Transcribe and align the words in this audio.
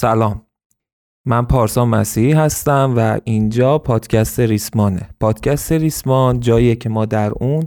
سلام. 0.00 0.42
من 1.26 1.46
پارسا 1.46 1.84
مسیحی 1.84 2.32
هستم 2.32 2.94
و 2.96 3.18
اینجا 3.24 3.78
پادکست 3.78 4.40
ریسمانه. 4.40 5.08
پادکست 5.20 5.72
ریسمان 5.72 6.40
جاییه 6.40 6.76
که 6.76 6.88
ما 6.88 7.04
در 7.04 7.30
اون 7.30 7.66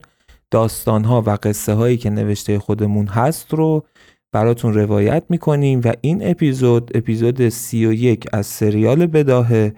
داستانها 0.51 1.21
و 1.21 1.29
قصه 1.29 1.73
هایی 1.73 1.97
که 1.97 2.09
نوشته 2.09 2.59
خودمون 2.59 3.07
هست 3.07 3.53
رو 3.53 3.85
براتون 4.31 4.73
روایت 4.73 5.23
می‌کنیم 5.29 5.81
و 5.83 5.93
این 6.01 6.29
اپیزود 6.29 6.91
اپیزود 6.97 7.49
سی 7.49 7.85
و 7.85 7.93
یک 7.93 8.27
از 8.33 8.45
سریال 8.45 9.05
بداهه 9.05 9.73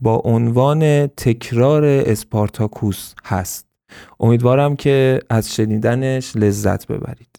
با 0.00 0.16
عنوان 0.24 1.06
تکرار 1.06 1.84
اسپارتاکوس 1.84 3.14
هست. 3.24 3.66
امیدوارم 4.20 4.76
که 4.76 5.20
از 5.30 5.54
شنیدنش 5.54 6.36
لذت 6.36 6.86
ببرید. 6.86 7.37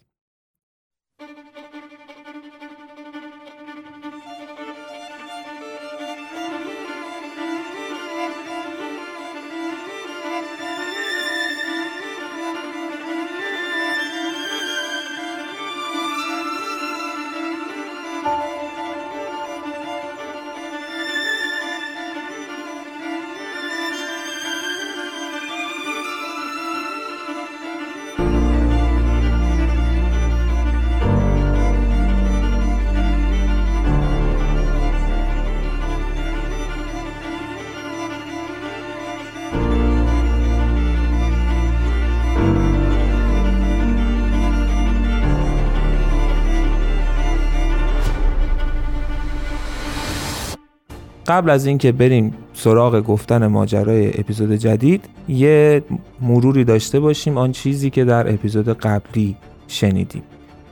قبل 51.29 51.49
از 51.49 51.65
اینکه 51.65 51.91
بریم 51.91 52.33
سراغ 52.53 53.01
گفتن 53.01 53.47
ماجرای 53.47 54.19
اپیزود 54.19 54.51
جدید 54.51 55.05
یه 55.27 55.83
مروری 56.21 56.63
داشته 56.63 56.99
باشیم 56.99 57.37
آن 57.37 57.51
چیزی 57.51 57.89
که 57.89 58.05
در 58.05 58.33
اپیزود 58.33 58.69
قبلی 58.69 59.35
شنیدیم. 59.67 60.23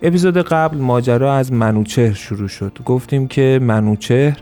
اپیزود 0.02 0.38
قبل 0.38 0.78
ماجرا 0.78 1.34
از 1.34 1.54
منوچهر 1.54 2.14
شروع 2.14 2.48
شد. 2.48 2.78
گفتیم 2.86 3.28
که 3.28 3.60
منوچهر 3.62 4.38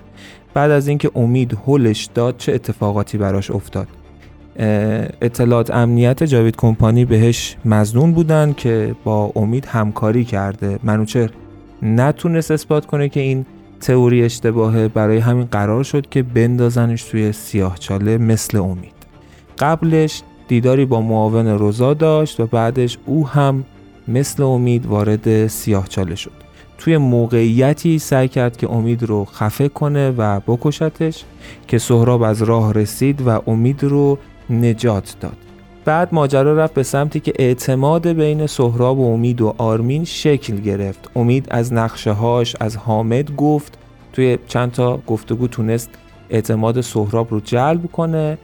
بعد 0.54 0.72
از 0.72 0.88
اینکه 0.88 1.12
امید 1.16 1.58
هلش 1.68 2.10
داد 2.14 2.38
چه 2.38 2.54
اتفاقاتی 2.54 3.18
براش 3.18 3.52
افتاد؟ 3.52 3.88
اطلاعات 5.22 5.72
امنیت 5.72 6.24
جاوید 6.24 6.56
کمپانی 6.56 7.06
بهش 7.06 7.56
مزنون 7.66 8.12
بودن 8.12 8.54
که 8.54 8.96
با 9.04 9.32
امید 9.36 9.66
همکاری 9.66 10.26
کرده. 10.26 10.80
منوچهر 10.84 11.30
نتونست 11.82 12.52
اثبات 12.52 12.86
کنه 12.86 13.10
که 13.10 13.20
این 13.20 13.46
تئوری 13.82 14.24
اشتباهه 14.24 14.88
برای 14.88 15.18
همین 15.18 15.46
قرار 15.46 15.84
شد 15.84 16.10
که 16.10 16.24
بندازنش 16.24 17.04
توی 17.04 17.32
سیاهچاله 17.32 18.18
مثل 18.18 18.58
امید. 18.58 18.94
قبلش 19.60 20.22
دیداری 20.48 20.86
با 20.86 21.02
معاون 21.02 21.48
روزا 21.48 21.94
داشت 21.94 22.40
و 22.40 22.46
بعدش 22.46 22.98
او 23.06 23.28
هم 23.28 23.66
مثل 24.08 24.44
امید 24.44 24.86
وارد 24.86 25.48
سیاهچاله 25.48 26.16
شد. 26.16 26.32
توی 26.78 26.98
موقعیتی 26.98 28.00
سعی 28.00 28.28
کرد 28.28 28.58
که 28.58 28.72
امید 28.72 29.04
رو 29.04 29.26
خفه 29.26 29.70
کنه 29.70 30.12
و 30.18 30.40
بکشتش 30.40 31.24
که 31.68 31.78
سهراب 31.78 32.22
از 32.22 32.42
راه 32.42 32.74
رسید 32.74 33.22
و 33.28 33.42
امید 33.48 33.84
رو 33.84 34.18
نجات 34.50 35.16
داد. 35.22 35.45
بعد 35.86 36.10
ماجرا 36.12 36.58
رفت 36.58 36.74
به 36.74 36.84
سمتی 36.84 37.20
که 37.20 37.34
اعتماد 37.40 38.08
بین 38.08 38.48
سهراب 38.48 39.00
و 39.00 39.14
امید 39.14 39.42
و 39.42 39.56
آرمین 39.58 40.04
شکل 40.04 40.56
گرفت. 40.56 41.10
امید 41.16 41.48
از 41.50 41.74
نقشه 41.74 42.12
هاش 42.12 42.56
از 42.60 42.78
حامد 42.78 43.36
گفت 43.36 43.78
توی 44.14 44.38
چند 44.48 44.72
تا 44.72 44.98
گفتگو 45.08 45.48
تونست 45.48 45.90
اعتماد 46.30 46.82
سهراب 46.82 47.32
رو 47.32 47.40
جلب 47.40 47.92
کنه 47.92 48.38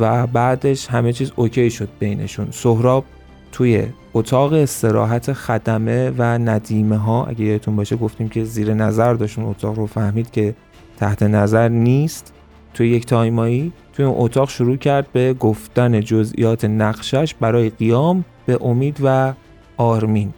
و 0.00 0.26
بعدش 0.26 0.86
همه 0.86 1.12
چیز 1.12 1.32
okay 1.36 1.70
شد 1.70 1.88
بینشون. 1.98 2.48
سهراب 2.50 3.04
توی 3.52 3.86
اتاق 4.14 4.52
استراحت 4.52 5.32
خدمه 5.32 6.10
و 6.10 6.22
ندیمه 6.22 6.96
ها 6.96 7.24
اگه 7.24 7.44
یادتون 7.44 7.76
باشه 7.76 7.96
گفتیم 7.96 8.28
که 8.28 8.44
زیر 8.44 8.74
نظر 8.74 9.14
داشتون 9.14 9.44
اتاق 9.44 9.76
رو 9.76 9.86
فهمید 9.86 10.30
که 10.30 10.54
تحت 10.96 11.22
نظر 11.22 11.68
نیست. 11.68 12.32
توی 12.74 12.88
یک 12.88 13.06
time 13.06 13.50
ایی 13.50 13.72
توی 13.92 14.04
اون 14.04 14.14
اتاق 14.18 14.48
شروع 14.48 14.76
کرد 14.76 15.06
به 15.12 15.34
گفتن 15.34 16.00
جزئیات 16.00 16.64
نقشش 16.64 17.34
برای 17.40 17.70
قیام 17.70 18.24
به 18.46 18.58
امید 18.60 18.98
و 19.02 19.32
آرمین. 19.76 20.32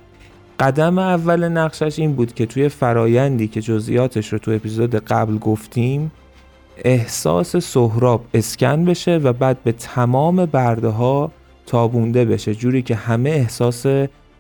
قدم 0.61 0.99
اول 0.99 1.49
نقشش 1.49 1.99
این 1.99 2.13
بود 2.13 2.35
که 2.35 2.47
توی 2.47 2.69
فرایندی 2.69 3.49
که 3.49 3.61
جزئیاتش 3.61 4.33
رو 4.33 4.39
تو 4.39 4.51
اپیزود 4.51 4.95
قبل 4.95 5.39
گفتیم 5.39 6.13
احساس 6.77 7.57
سهراب 7.57 8.25
اسکن 8.35 8.85
بشه 8.85 9.17
و 9.17 9.33
بعد 9.33 9.63
به 9.63 9.73
تمام 9.73 10.47
برده 10.47 10.89
ها 10.89 11.33
تابونده 11.67 12.25
بشه 12.25 12.55
جوری 12.55 12.83
که 12.83 12.95
همه 12.95 13.31
احساس 13.31 13.87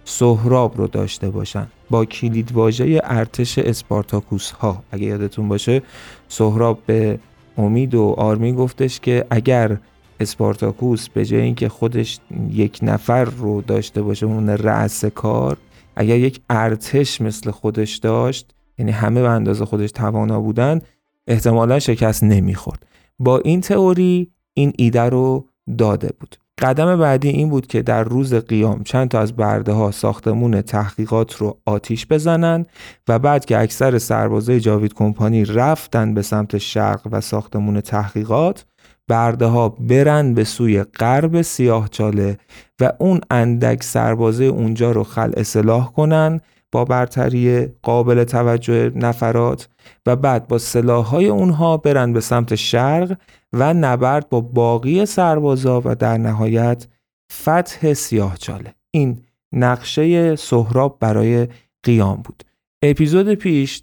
سهراب 0.05 0.77
رو 0.78 0.87
داشته 0.87 1.31
باشن. 1.31 1.67
با 1.91 2.05
کلید 2.05 2.53
واژه 2.53 3.01
ارتش 3.05 3.59
اسپارتاکوس 3.59 4.51
ها 4.51 4.83
اگه 4.91 5.05
یادتون 5.05 5.49
باشه 5.49 5.83
سهراب 6.28 6.78
به 6.87 7.19
امید 7.59 7.94
و 7.94 8.15
آرمین 8.19 8.55
گفتش 8.55 9.00
که 9.00 9.27
اگر 9.31 9.77
اسپارتاکوس 10.21 11.09
به 11.09 11.25
جای 11.25 11.41
اینکه 11.41 11.69
خودش 11.69 12.19
یک 12.50 12.78
نفر 12.83 13.25
رو 13.25 13.62
داشته 13.62 14.03
باشه 14.03 14.27
اون 14.27 14.49
رأس 14.49 15.05
کار 15.05 15.56
اگر 15.97 16.16
یک 16.16 16.41
ارتش 16.50 17.21
مثل 17.21 17.50
خودش 17.50 17.97
داشت 17.97 18.55
یعنی 18.78 18.91
همه 18.93 19.22
به 19.22 19.28
اندازه 19.28 19.65
خودش 19.65 19.93
توانا 19.93 20.41
بودن 20.41 20.81
احتمالا 21.27 21.78
شکست 21.78 22.25
نمی‌خورد. 22.25 22.87
با 23.19 23.39
این 23.39 23.60
تئوری 23.60 24.31
این 24.55 24.72
ایده 24.77 25.03
رو 25.03 25.47
داده 25.78 26.10
بود. 26.21 26.37
قدم 26.60 26.97
بعدی 26.97 27.28
این 27.28 27.48
بود 27.48 27.66
که 27.66 27.82
در 27.82 28.04
روز 28.04 28.34
قیام 28.34 28.82
چند 28.82 29.09
تا 29.09 29.21
از 29.21 29.37
برده 29.37 29.72
ها 29.72 29.91
ساختمون 29.91 30.62
تحقیقات 30.62 31.37
رو 31.37 31.59
آتیش 31.66 32.06
بزنن 32.06 32.66
و 33.09 33.19
بعد 33.19 33.44
که 33.44 33.59
اکثر 33.60 33.98
سربازای 33.98 34.60
جاوید 34.60 34.94
کمپانی 34.94 35.44
رفتن 35.44 36.15
به 36.15 36.22
سمت 36.22 36.59
شرق 36.59 37.00
و 37.10 37.21
ساختمون 37.21 37.81
تحقیقات 37.81 38.65
برده 39.09 39.47
ها 39.47 39.69
برن 39.69 40.34
به 40.34 40.44
سوی 40.44 40.82
غرب 40.82 41.43
سیاهچاله 41.43 42.38
و 42.81 42.92
اون 42.98 43.21
اندک 43.31 43.82
سربازه 43.82 44.44
اونجا 44.44 44.92
رو 44.92 45.04
خل 45.04 45.32
اصلاح 45.37 45.92
کنن 45.92 46.41
با 46.72 46.84
برتری 46.84 47.66
قابل 47.82 48.25
توجه 48.25 48.92
نفرات 48.94 49.69
و 50.07 50.17
بعد 50.17 50.49
با 50.49 50.59
سلاحهای 50.59 51.27
اونها 51.27 51.77
برن 51.77 52.13
به 52.13 52.21
سمت 52.21 52.55
شرق 52.55 53.17
و 53.53 53.75
نبرد 53.75 54.29
با 54.29 54.41
باقی 54.41 55.07
سربازا 55.07 55.83
و 55.85 55.95
در 55.95 56.19
نهایت 56.19 56.87
فتح 57.33 57.93
سیاهچاله 57.93 58.75
این 58.91 59.19
نقشه 59.53 60.37
سهراب 60.37 60.97
برای 61.01 61.49
قیام 61.83 62.23
بود. 62.23 62.43
اپیزود 62.83 63.35
پیش 63.35 63.83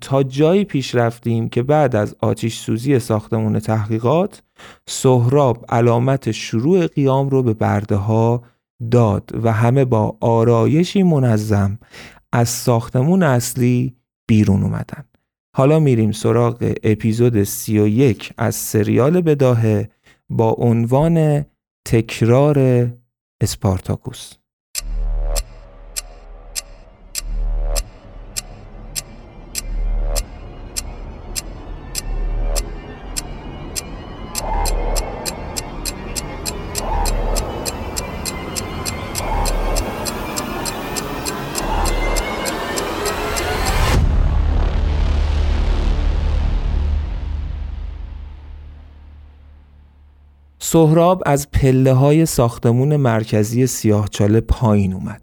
تا 0.00 0.22
جایی 0.22 0.64
پیش 0.64 0.94
رفتیم 0.94 1.48
که 1.48 1.62
بعد 1.62 1.96
از 1.96 2.16
آتیش 2.20 2.58
سوزی 2.58 2.98
ساختمون 2.98 3.58
تحقیقات 3.58 4.42
سهراب 4.86 5.64
علامت 5.68 6.30
شروع 6.30 6.86
قیام 6.86 7.28
رو 7.28 7.42
به 7.42 7.54
برده 7.54 7.96
ها 7.96 8.42
داد 8.90 9.30
و 9.42 9.52
همه 9.52 9.84
با 9.84 10.16
آرایشی 10.20 11.02
منظم 11.02 11.78
از 12.32 12.48
ساختمون 12.48 13.22
اصلی 13.22 13.96
بیرون 14.28 14.62
اومدن. 14.62 15.04
حالا 15.56 15.78
میریم 15.78 16.12
سراغ 16.12 16.74
اپیزود 16.82 17.42
31 17.42 18.32
از 18.38 18.54
سریال 18.54 19.20
بداهه 19.20 19.88
با 20.30 20.50
عنوان 20.50 21.44
تکرار 21.84 22.88
اسپارتاکوس. 23.40 24.32
سهراب 50.64 51.22
از 51.26 51.50
پله 51.50 51.92
های 51.92 52.26
ساختمون 52.26 52.96
مرکزی 52.96 53.66
سیاهچاله 53.66 54.40
پایین 54.40 54.92
اومد. 54.92 55.22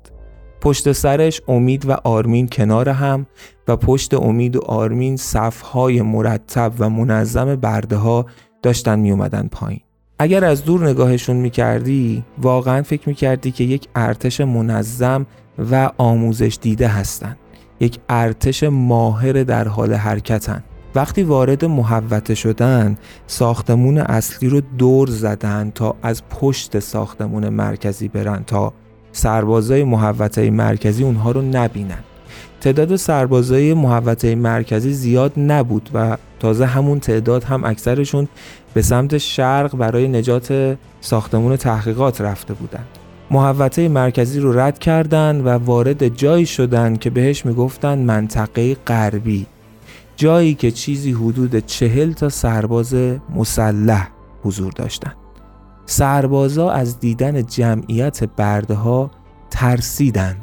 پشت 0.61 0.91
سرش 0.91 1.41
امید 1.47 1.89
و 1.89 1.91
آرمین 1.91 2.47
کنار 2.47 2.89
هم 2.89 3.27
و 3.67 3.75
پشت 3.75 4.13
امید 4.13 4.55
و 4.55 4.61
آرمین 4.65 5.17
صفهای 5.17 6.01
مرتب 6.01 6.73
و 6.79 6.89
منظم 6.89 7.55
برده 7.55 7.95
ها 7.95 8.25
داشتن 8.61 8.99
می 8.99 9.11
اومدن 9.11 9.47
پایین. 9.51 9.79
اگر 10.19 10.45
از 10.45 10.65
دور 10.65 10.89
نگاهشون 10.89 11.35
می‌کردی 11.35 12.23
واقعا 12.37 12.81
فکر 12.81 13.09
می‌کردی 13.09 13.51
که 13.51 13.63
یک 13.63 13.87
ارتش 13.95 14.41
منظم 14.41 15.25
و 15.71 15.91
آموزش 15.97 16.57
دیده 16.61 16.87
هستند 16.87 17.37
یک 17.79 17.99
ارتش 18.09 18.63
ماهر 18.63 19.43
در 19.43 19.67
حال 19.67 19.93
حرکتن. 19.93 20.63
وقتی 20.95 21.23
وارد 21.23 21.65
محوته 21.65 22.35
شدن 22.35 22.97
ساختمون 23.27 23.97
اصلی 23.97 24.49
رو 24.49 24.61
دور 24.77 25.09
زدن 25.09 25.71
تا 25.75 25.95
از 26.01 26.23
پشت 26.29 26.79
ساختمون 26.79 27.49
مرکزی 27.49 28.07
برن 28.07 28.43
تا 28.47 28.73
سربازای 29.11 29.83
محوطه 29.83 30.49
مرکزی 30.49 31.03
اونها 31.03 31.31
رو 31.31 31.41
نبینن 31.41 32.03
تعداد 32.61 32.95
سربازای 32.95 33.73
محوطه 33.73 34.35
مرکزی 34.35 34.93
زیاد 34.93 35.33
نبود 35.37 35.89
و 35.93 36.17
تازه 36.39 36.65
همون 36.65 36.99
تعداد 36.99 37.43
هم 37.43 37.63
اکثرشون 37.63 38.27
به 38.73 38.81
سمت 38.81 39.17
شرق 39.17 39.75
برای 39.77 40.07
نجات 40.07 40.77
ساختمون 41.01 41.55
تحقیقات 41.55 42.21
رفته 42.21 42.53
بودند. 42.53 42.87
محوطه 43.31 43.89
مرکزی 43.89 44.39
رو 44.39 44.59
رد 44.59 44.79
کردن 44.79 45.41
و 45.41 45.49
وارد 45.49 46.07
جایی 46.07 46.45
شدن 46.45 46.95
که 46.95 47.09
بهش 47.09 47.45
می‌گفتن 47.45 47.97
منطقه 47.99 48.75
غربی 48.75 49.45
جایی 50.19 50.53
که 50.53 50.71
چیزی 50.71 51.11
حدود 51.11 51.59
چهل 51.59 52.11
تا 52.11 52.29
سرباز 52.29 52.95
مسلح 53.35 54.09
حضور 54.43 54.71
داشتن 54.71 55.13
سربازا 55.85 56.69
از 56.71 56.99
دیدن 56.99 57.45
جمعیت 57.45 58.23
برده 58.23 58.73
ها 58.73 59.11
ترسیدن 59.49 60.35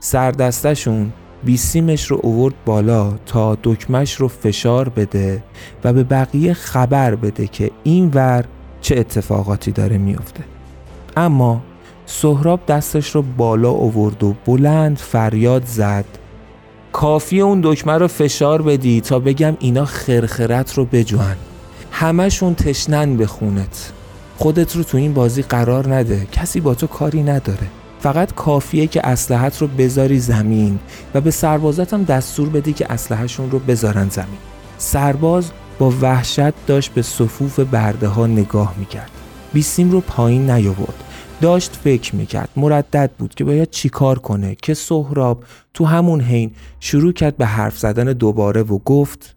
سردستشون 0.00 1.12
بیسیمش 1.44 2.06
رو 2.06 2.20
اوورد 2.22 2.54
بالا 2.64 3.14
تا 3.26 3.58
دکمش 3.62 4.14
رو 4.14 4.28
فشار 4.28 4.88
بده 4.88 5.44
و 5.84 5.92
به 5.92 6.04
بقیه 6.04 6.52
خبر 6.52 7.14
بده 7.14 7.46
که 7.46 7.70
این 7.84 8.10
ور 8.14 8.44
چه 8.80 8.98
اتفاقاتی 8.98 9.72
داره 9.72 9.98
میفته 9.98 10.44
اما 11.16 11.62
سهراب 12.06 12.66
دستش 12.66 13.10
رو 13.10 13.22
بالا 13.22 13.70
اوورد 13.70 14.24
و 14.24 14.34
بلند 14.46 14.96
فریاد 14.98 15.64
زد 15.66 16.04
کافی 16.94 17.40
اون 17.40 17.60
دکمه 17.64 17.92
رو 17.92 18.08
فشار 18.08 18.62
بدی 18.62 19.00
تا 19.00 19.18
بگم 19.18 19.56
اینا 19.60 19.84
خرخرت 19.84 20.74
رو 20.74 20.84
بجوان. 20.84 21.36
همشون 21.90 22.54
تشنن 22.54 23.16
به 23.16 23.26
خونت. 23.26 23.92
خودت 24.36 24.76
رو 24.76 24.82
تو 24.82 24.98
این 24.98 25.14
بازی 25.14 25.42
قرار 25.42 25.94
نده. 25.94 26.26
کسی 26.32 26.60
با 26.60 26.74
تو 26.74 26.86
کاری 26.86 27.22
نداره. 27.22 27.66
فقط 28.00 28.34
کافیه 28.34 28.86
که 28.86 29.06
اسلحت 29.06 29.58
رو 29.58 29.66
بذاری 29.66 30.18
زمین 30.18 30.78
و 31.14 31.20
به 31.20 31.30
سربازات 31.30 31.94
هم 31.94 32.04
دستور 32.04 32.48
بدی 32.48 32.72
که 32.72 32.92
اسلحهشون 32.92 33.50
رو 33.50 33.58
بذارن 33.58 34.08
زمین. 34.08 34.38
سرباز 34.78 35.50
با 35.78 35.92
وحشت 36.00 36.66
داشت 36.66 36.92
به 36.92 37.02
صفوف 37.02 37.60
برده 37.60 38.08
ها 38.08 38.26
نگاه 38.26 38.74
می‌کرد. 38.78 39.10
بیسیم 39.52 39.90
رو 39.90 40.00
پایین 40.00 40.50
نیاورد. 40.50 41.03
داشت 41.40 41.76
فکر 41.76 42.16
می‌کرد. 42.16 42.48
مردد 42.56 43.10
بود 43.18 43.34
که 43.34 43.44
باید 43.44 43.70
چیکار 43.70 44.18
کنه 44.18 44.56
که 44.62 44.74
سهراب 44.74 45.44
تو 45.74 45.84
همون 45.84 46.20
حین 46.20 46.50
شروع 46.80 47.12
کرد 47.12 47.36
به 47.36 47.46
حرف 47.46 47.78
زدن 47.78 48.04
دوباره 48.04 48.62
و 48.62 48.78
گفت 48.78 49.36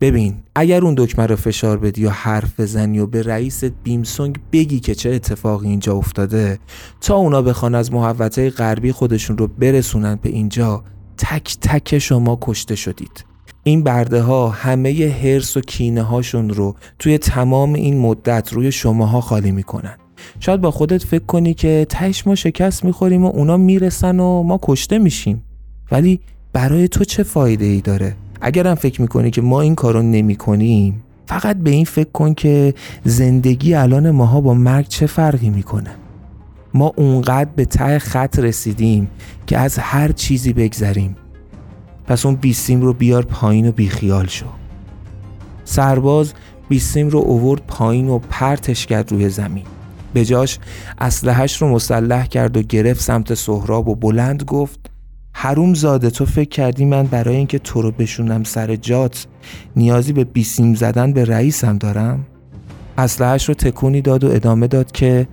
ببین 0.00 0.36
اگر 0.54 0.84
اون 0.84 0.94
دکمه 0.98 1.26
رو 1.26 1.36
فشار 1.36 1.78
بدی 1.78 2.02
یا 2.02 2.10
حرف 2.10 2.60
بزنی 2.60 2.98
و 2.98 3.06
به 3.06 3.22
رئیس 3.22 3.64
بیمسونگ 3.64 4.38
بگی 4.52 4.80
که 4.80 4.94
چه 4.94 5.10
اتفاقی 5.10 5.68
اینجا 5.68 5.94
افتاده 5.94 6.58
تا 7.00 7.16
اونا 7.16 7.42
بخوان 7.42 7.74
از 7.74 7.92
محوطه 7.92 8.50
غربی 8.50 8.92
خودشون 8.92 9.38
رو 9.38 9.46
برسونن 9.46 10.18
به 10.22 10.28
اینجا 10.28 10.84
تک 11.18 11.56
تک 11.60 11.98
شما 11.98 12.38
کشته 12.40 12.74
شدید. 12.74 13.24
این 13.62 13.82
برده 13.82 14.20
ها 14.20 14.48
همه 14.48 15.18
هرس 15.22 15.56
و 15.56 15.60
کینه 15.60 16.02
هاشون 16.02 16.50
رو 16.50 16.74
توی 16.98 17.18
تمام 17.18 17.72
این 17.72 17.98
مدت 17.98 18.52
روی 18.52 18.72
شماها 18.72 19.20
خالی 19.20 19.52
می‌کنن. 19.52 19.96
شاید 20.40 20.60
با 20.60 20.70
خودت 20.70 21.02
فکر 21.04 21.24
کنی 21.24 21.54
که 21.54 21.86
تهش 21.88 22.26
ما 22.26 22.34
شکست 22.34 22.84
می‌خوریم 22.84 23.24
و 23.24 23.28
اونا 23.28 23.56
می‌رسن 23.56 24.20
و 24.20 24.42
ما 24.42 24.58
کشته 24.62 24.98
میشیم. 24.98 25.42
ولی 25.92 26.20
برای 26.52 26.88
تو 26.88 27.04
چه 27.04 27.22
فایده 27.22 27.64
ای 27.64 27.80
داره؟ 27.80 28.16
اگرم 28.40 28.74
فکر 28.74 29.02
می‌کنی 29.02 29.30
که 29.30 29.42
ما 29.42 29.60
این 29.60 29.74
کارو 29.74 30.02
نمی 30.02 30.36
کنیم 30.36 31.02
فقط 31.26 31.56
به 31.56 31.70
این 31.70 31.84
فکر 31.84 32.10
کن 32.10 32.34
که 32.34 32.74
زندگی 33.04 33.74
الان 33.74 34.10
ماها 34.10 34.40
با 34.40 34.54
مرگ 34.54 34.88
چه 34.88 35.06
فرقی 35.06 35.50
می‌کنه؟ 35.50 35.90
ما 36.74 36.92
اونقدر 36.96 37.50
به 37.56 37.64
ته 37.64 37.98
خط 37.98 38.38
رسیدیم 38.38 39.08
که 39.46 39.58
از 39.58 39.78
هر 39.78 40.12
چیزی 40.12 40.52
بگذریم. 40.52 41.16
پس 42.06 42.26
اون 42.26 42.34
بیسیم 42.34 42.80
رو 42.80 42.92
بیار 42.92 43.24
پایین 43.24 43.68
و 43.68 43.72
بیخیال 43.72 44.26
شو. 44.26 44.46
سرباز 45.64 46.32
بیسیم 46.68 47.08
رو 47.08 47.18
اوورد 47.18 47.62
پایین 47.66 48.08
و 48.08 48.18
پرتش 48.18 48.86
کرد 48.86 49.12
روی 49.12 49.28
زمین. 49.28 49.64
به 50.14 50.24
جاش 50.24 50.58
اسلحهش 50.98 51.62
رو 51.62 51.68
مسلح 51.68 52.26
کرد 52.26 52.56
و 52.56 52.62
گرفت 52.62 53.00
سمت 53.00 53.34
سهراب 53.34 53.88
و 53.88 53.94
بلند 53.94 54.42
گفت 54.42 54.90
حروم 55.32 55.74
زاده 55.74 56.10
تو 56.10 56.26
فکر 56.26 56.48
کردی 56.48 56.84
من 56.84 57.06
برای 57.06 57.36
اینکه 57.36 57.58
تو 57.58 57.82
رو 57.82 57.90
بشونم 57.90 58.44
سر 58.44 58.76
جات 58.76 59.26
نیازی 59.76 60.12
به 60.12 60.24
بیسیم 60.24 60.74
زدن 60.74 61.12
به 61.12 61.24
رئیسم 61.24 61.78
دارم؟ 61.78 62.26
اسلحهش 62.98 63.48
رو 63.48 63.54
تکونی 63.54 64.00
داد 64.00 64.24
و 64.24 64.30
ادامه 64.30 64.66
داد 64.66 64.92
که 64.92 65.28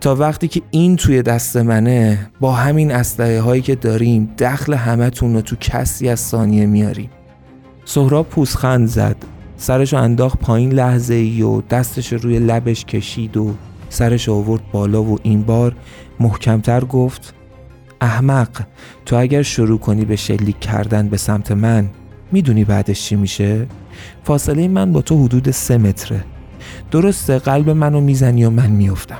تا 0.00 0.14
وقتی 0.14 0.48
که 0.48 0.62
این 0.70 0.96
توی 0.96 1.22
دست 1.22 1.56
منه 1.56 2.30
با 2.40 2.52
همین 2.52 2.90
اسلحه 2.90 3.40
هایی 3.40 3.62
که 3.62 3.74
داریم 3.74 4.30
دخل 4.38 4.74
همتون 4.74 5.34
رو 5.34 5.40
تو 5.40 5.56
کسی 5.56 6.08
از 6.08 6.20
ثانیه 6.20 6.66
میاریم. 6.66 7.10
سهراب 7.84 8.28
پوسخند 8.28 8.88
زد 8.88 9.16
سرش 9.56 9.94
انداخت 9.94 10.38
پایین 10.38 10.72
لحظه 10.72 11.14
ای 11.14 11.42
و 11.42 11.60
دستش 11.60 12.12
روی 12.12 12.38
لبش 12.38 12.84
کشید 12.84 13.36
و 13.36 13.54
سرش 13.92 14.28
آورد 14.28 14.70
بالا 14.72 15.02
و 15.02 15.18
این 15.22 15.42
بار 15.42 15.76
محکمتر 16.20 16.84
گفت 16.84 17.34
احمق 18.00 18.48
تو 19.06 19.16
اگر 19.16 19.42
شروع 19.42 19.78
کنی 19.78 20.04
به 20.04 20.16
شلیک 20.16 20.60
کردن 20.60 21.08
به 21.08 21.16
سمت 21.16 21.52
من 21.52 21.90
می‌دونی 22.32 22.64
بعدش 22.64 23.02
چی 23.02 23.16
میشه؟ 23.16 23.66
فاصله 24.24 24.68
من 24.68 24.92
با 24.92 25.02
تو 25.02 25.24
حدود 25.24 25.50
سه 25.50 25.78
متره 25.78 26.24
درسته 26.90 27.38
قلب 27.38 27.70
منو 27.70 28.00
می‌زنی 28.00 28.44
و 28.44 28.50
من 28.50 28.70
میفتم 28.70 29.18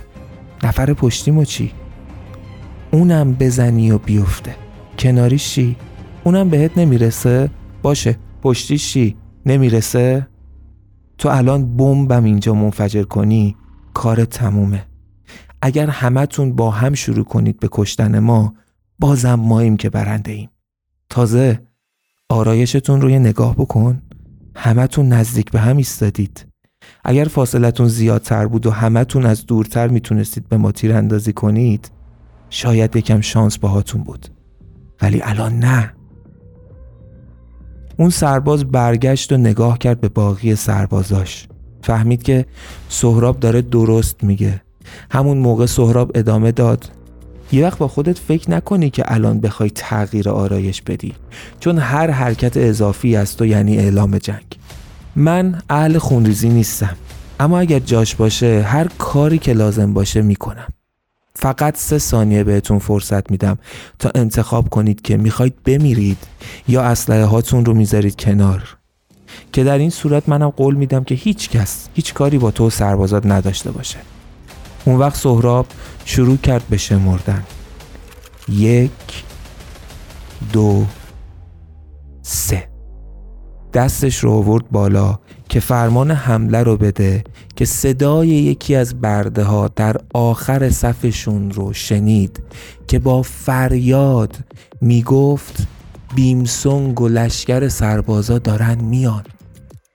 نفر 0.63 0.93
پشتیمو 0.93 1.45
چی؟ 1.45 1.73
اونم 2.91 3.33
بزنی 3.35 3.91
و 3.91 3.99
بیفته 3.99 4.55
کناریش 4.99 5.51
چی؟ 5.51 5.77
اونم 6.25 6.49
بهت 6.49 6.79
نمی‌رسه؟ 6.79 7.51
باشه 7.83 8.17
پشتیش 8.43 8.93
چی؟ 8.93 9.17
نمی‌رسه؟ 9.47 10.27
تو 11.19 11.29
الان 11.29 11.77
بمبم 11.77 12.25
اینجا 12.25 12.55
منفجر 12.55 13.03
کنی 13.03 13.57
کار 13.95 14.25
تمومه. 14.25 14.87
اگر 15.63 15.91
همتون 15.91 16.57
با 16.57 16.71
هم 16.71 16.95
شروع 16.95 17.25
کنید 17.25 17.61
به 17.61 17.69
کشتن 17.73 18.19
ما 18.19 18.55
بازم 18.99 19.35
ماییم 19.35 19.77
که 19.77 19.91
برنده 19.91 20.33
ایم. 20.33 20.51
تازه 21.11 21.61
آرایشتون 22.29 23.01
رو 23.01 23.11
یه 23.11 23.19
نگاه 23.19 23.55
بکن. 23.55 24.03
همتون 24.57 25.09
نزدیک 25.09 25.51
به 25.51 25.61
هم 25.61 25.77
ایستادید. 25.77 26.47
اگر 27.05 27.25
فاصلتون 27.25 27.89
زیادتر 27.89 28.47
بود 28.47 28.67
و 28.67 28.71
همتون 28.71 29.27
از 29.27 29.47
دورتر 29.47 29.89
می‌تونستید 29.89 30.49
به 30.49 30.57
ما 30.57 30.73
تیر 30.73 30.93
اندازی 30.93 31.33
کنید 31.33 31.91
شاید 32.51 32.97
یکم 32.97 33.21
شانس 33.21 33.59
باهاتون 33.59 34.03
بود. 34.03 34.27
ولی 35.03 35.23
الان 35.23 35.59
نه. 35.59 35.93
اون 37.99 38.11
سرباز 38.11 38.65
برگشت 38.65 39.33
و 39.33 39.37
نگاه 39.37 39.79
کرد 39.79 40.01
به 40.01 40.09
باقی 40.09 40.55
سربازاش. 40.55 41.49
فهمید 41.83 42.23
که 42.23 42.47
سهراب 42.89 43.41
داره 43.41 43.63
درست 43.63 44.25
میگه. 44.25 44.63
همون 45.11 45.39
موقع 45.39 45.67
سهراب 45.67 46.11
ادامه 46.15 46.53
داد. 46.53 46.91
یه 47.53 47.67
وقت 47.67 47.79
با 47.79 47.89
خودت 47.89 48.19
فکر 48.19 48.51
نکنی 48.51 48.91
که 48.91 49.05
الان 49.07 49.41
بخوای 49.41 49.71
تغییر 49.71 50.29
آرایش 50.29 50.83
بدی 50.83 51.15
چون 51.61 51.79
هر 51.79 52.11
حرکت 52.11 52.57
اضافی 52.57 53.17
از 53.17 53.37
تو 53.37 53.47
یعنی 53.47 53.79
اعلام 53.79 54.19
جنگ. 54.19 54.59
من 55.17 55.63
اهل 55.71 55.99
خونریزی 55.99 56.49
نیستم 56.49 56.97
اما 57.41 57.59
اگر 57.59 57.79
جاش 57.79 58.15
باشه 58.15 58.63
هر 58.63 58.89
کاری 58.99 59.39
که 59.39 59.53
لازم 59.53 59.93
باشه 59.93 60.23
می‌کنم. 60.23 60.67
فقط 61.35 61.77
سه 61.77 61.99
ثانیه 61.99 62.45
بهتون 62.45 62.79
فرصت 62.79 63.31
میدم 63.31 63.59
تا 63.99 64.11
انتخاب 64.15 64.69
کنید 64.69 65.03
که 65.03 65.17
می‌خواید 65.17 65.55
بمیرید 65.65 66.19
یا 66.69 66.83
اسلحه 66.83 67.25
هاتون 67.25 67.65
رو 67.65 67.75
می‌ذارید 67.75 68.17
کنار. 68.17 68.77
که 69.53 69.65
در 69.65 69.79
این 69.79 69.91
صورت 69.91 70.29
منم 70.29 70.51
قول 70.51 70.75
میدم 70.75 71.05
که 71.05 71.15
هیچ 71.15 71.51
کس 71.51 71.89
هیچ 71.95 72.15
کاری 72.15 72.39
با 72.39 72.51
تو 72.51 72.71
سربازات 72.71 73.27
نداشته 73.27 73.71
باشه. 73.71 73.99
اون 74.85 74.97
وقت 74.97 75.17
سهراب 75.17 75.67
شروع 76.05 76.37
کرد 76.37 76.63
به 76.71 76.77
شمردن. 76.77 77.43
یک 78.49 79.25
دو 80.53 80.87
سه. 82.23 82.69
دستش 83.75 84.19
رو 84.19 84.33
آورد 84.33 84.71
بالا 84.71 85.19
که 85.49 85.61
فرمان 85.61 86.11
حمله 86.11 86.63
رو 86.63 86.77
بده 86.77 87.25
که 87.57 87.65
صدای 87.65 88.29
یکی 88.29 88.75
از 88.75 89.01
برده 89.01 89.43
ها 89.43 89.69
در 89.77 89.97
آخر 90.15 90.71
صفشون 90.71 91.51
رو 91.51 91.73
شنید 91.73 92.43
که 92.89 92.99
با 92.99 93.23
فریاد 93.23 94.37
می‌گفت 94.81 95.67
بیمسونگ 96.15 97.01
و 97.01 97.09
لشکر 97.09 97.69
سربازا 97.69 98.39
دارن 98.39 98.85
میان. 98.85 99.25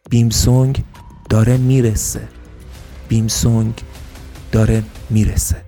بیمسونگ 0.10 0.84
داره 1.30 1.58
می‌رسه. 1.58 2.28
بیمسونگ 3.08 3.74
داره 4.52 4.84
می‌رسه. 5.10 5.67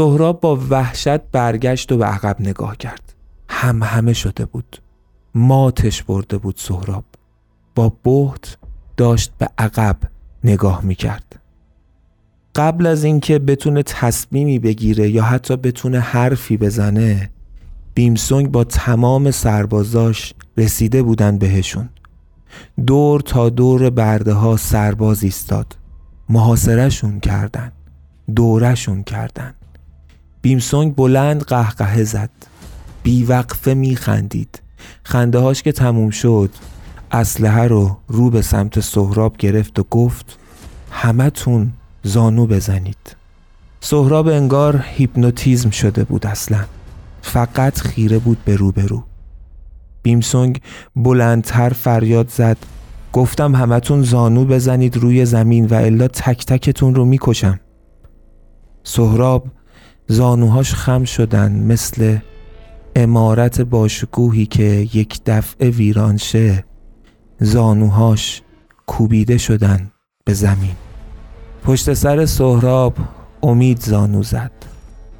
سهراب 0.00 0.40
با 0.40 0.58
وحشت 0.70 1.20
برگشت 1.32 1.92
و 1.92 1.96
به 1.96 2.04
عقب 2.04 2.36
نگاه 2.40 2.76
کرد. 2.76 3.14
هم 3.48 3.82
همه 3.82 4.12
شده 4.12 4.44
بود. 4.44 4.76
ماتش 5.34 6.02
برده 6.02 6.38
بود 6.38 6.54
سهراب. 6.58 7.04
با 7.74 7.92
بهت 8.04 8.56
داشت 8.96 9.32
به 9.38 9.48
عقب 9.58 9.96
نگاه 10.44 10.84
می‌کرد. 10.84 11.40
قبل 12.54 12.86
از 12.86 13.04
اینکه 13.04 13.38
بتونه 13.38 13.82
تصمیمی 13.82 14.58
بگیره 14.58 15.10
یا 15.10 15.22
حتی 15.22 15.56
بتونه 15.56 16.00
حرفی 16.00 16.56
بزنه 16.56 17.30
بیمسونگ 17.94 18.50
با 18.50 18.64
تمام 18.64 19.30
سربازاش 19.30 20.34
رسیده 20.56 21.02
بودن 21.02 21.38
بهشون. 21.38 21.88
دور 22.86 23.20
تا 23.20 23.48
دور 23.48 23.90
برده 23.90 24.32
ها 24.32 24.56
سرباز 24.56 25.22
ایستاد. 25.24 25.76
محاصرشون 26.28 27.20
کردن. 27.20 27.72
دورشون 28.34 29.02
کردن. 29.02 29.54
بیمسونگ 30.42 30.94
بلند 30.94 31.42
قهقهه 31.42 32.04
زد. 32.04 32.30
بیوقفه 33.02 33.74
میخندید 33.74 34.62
خنده 35.02 35.38
هاش 35.38 35.62
که 35.62 35.72
تموم 35.72 36.10
شد 36.10 36.50
اسلحه 37.12 37.66
رو 37.66 37.96
رو 38.08 38.30
به 38.30 38.42
سمت 38.42 38.80
سهراب 38.80 39.36
گرفت 39.36 39.78
و 39.78 39.84
گفت 39.90 40.38
همتون 40.90 41.72
زانو 42.02 42.46
بزنید. 42.46 43.16
سهراب 43.80 44.28
انگار 44.28 44.84
هیپنوتیزم 44.86 45.70
شده 45.70 46.04
بود 46.04 46.26
اصلا. 46.26 46.64
فقط 47.22 47.78
خیره 47.78 48.18
بود 48.18 48.38
به 48.44 48.56
روبرو. 48.56 49.04
بیمسونگ 50.02 50.60
بلندتر 50.96 51.68
فریاد 51.68 52.28
زد 52.28 52.56
گفتم 53.12 53.54
همتون 53.54 54.02
زانو 54.02 54.44
بزنید 54.44 54.96
روی 54.96 55.24
زمین 55.24 55.66
و 55.66 55.74
الا 55.74 56.08
تک 56.08 56.46
تکتون 56.46 56.94
رو 56.94 57.04
می‌کشم. 57.04 57.60
سهراب 58.84 59.46
زانوهاش 60.10 60.74
خم 60.74 61.04
شدن 61.04 61.52
مثل 61.52 62.18
امارت 62.96 63.60
باشکوهی 63.60 64.46
که 64.46 64.88
یک 64.94 65.20
دفعه 65.26 65.70
ویران 65.70 66.16
شه 66.16 66.64
زانوهاش 67.40 68.42
کوبیده 68.86 69.38
شدن 69.38 69.90
به 70.24 70.34
زمین. 70.34 70.74
پشت 71.64 71.94
سر 71.94 72.26
سهراب 72.26 72.96
امید 73.42 73.80
زانو 73.80 74.22
زد. 74.22 74.50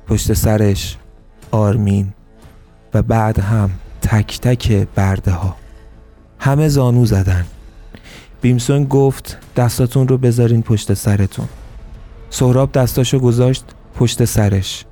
پشت 0.07 0.33
سرش 0.33 0.97
آرمین 1.51 2.13
و 2.95 3.03
بعد 3.03 3.39
هم 3.39 3.71
تک 4.03 4.41
تک 4.41 4.87
برده 4.95 5.33
ها 5.33 5.57
همه 6.39 6.69
زانو 6.69 7.07
زدن. 7.07 7.45
بیمسون 8.41 8.85
گفت 8.85 9.39
دستاتون 9.57 10.09
رو 10.09 10.19
بذارین 10.19 10.63
پشت 10.63 10.95
سرتون. 10.95 11.49
سهراب 12.31 12.73
دستاشو 12.73 13.19
گذاشت 13.19 13.65
پشت 13.95 14.25
سرش. 14.25 14.85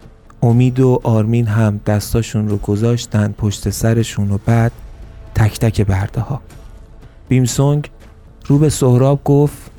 امید 0.42 0.80
و 0.80 1.00
آرمین 1.02 1.46
هم 1.46 1.80
دستاشون 1.86 2.48
رو 2.48 2.56
گذاشتن 2.56 3.34
پشت 3.38 3.70
سرشون 3.70 4.30
و 4.30 4.38
بعد 4.46 4.72
تک 5.34 5.58
تک 5.58 5.80
برده 5.80 6.20
ها 6.20 6.40
بیمسونگ 7.28 7.90
رو 8.46 8.58
به 8.58 8.68
سهراب 8.68 9.24
گفت 9.24 9.70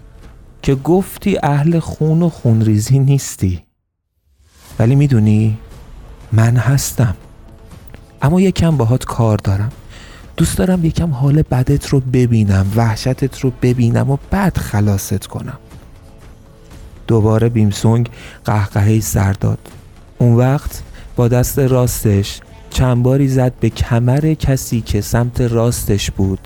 که 0.62 0.76
گفتی 0.76 1.38
اهل 1.44 1.80
خون 1.80 2.22
و 2.22 2.30
خونریزی 2.30 3.00
نیستی. 3.00 3.64
ولی 4.80 4.96
می‌دونی 4.96 5.58
من 6.32 6.58
هستم. 6.58 7.16
اما 8.22 8.42
یکم 8.42 8.78
باهات 8.78 9.06
کار 9.06 9.38
دارم. 9.38 9.72
دوست 10.38 10.58
دارم 10.58 10.86
یکم 10.86 11.12
حال 11.12 11.42
بدت 11.42 11.88
رو 11.88 12.00
ببینم 12.00 12.72
وحشتت 12.76 13.40
رو 13.40 13.52
ببینم 13.62 14.10
و 14.10 14.18
بعد 14.32 14.58
خلاصت 14.58 15.28
کنم. 15.28 15.58
دوباره 17.10 17.50
بیمسونگ 17.50 18.10
قهقهه 18.46 19.00
سر 19.00 19.34
داد. 19.34 19.60
اون 20.18 20.36
وقت 20.36 20.84
با 21.16 21.28
دست 21.28 21.60
راستش 21.60 22.39
چند 22.70 23.04
باری 23.04 23.28
زد 23.28 23.54
به 23.60 23.70
کمر 23.70 24.34
کسی 24.34 24.82
که 24.82 25.01
سمت 25.01 25.42
راستش 25.42 26.12
بود 26.12 26.39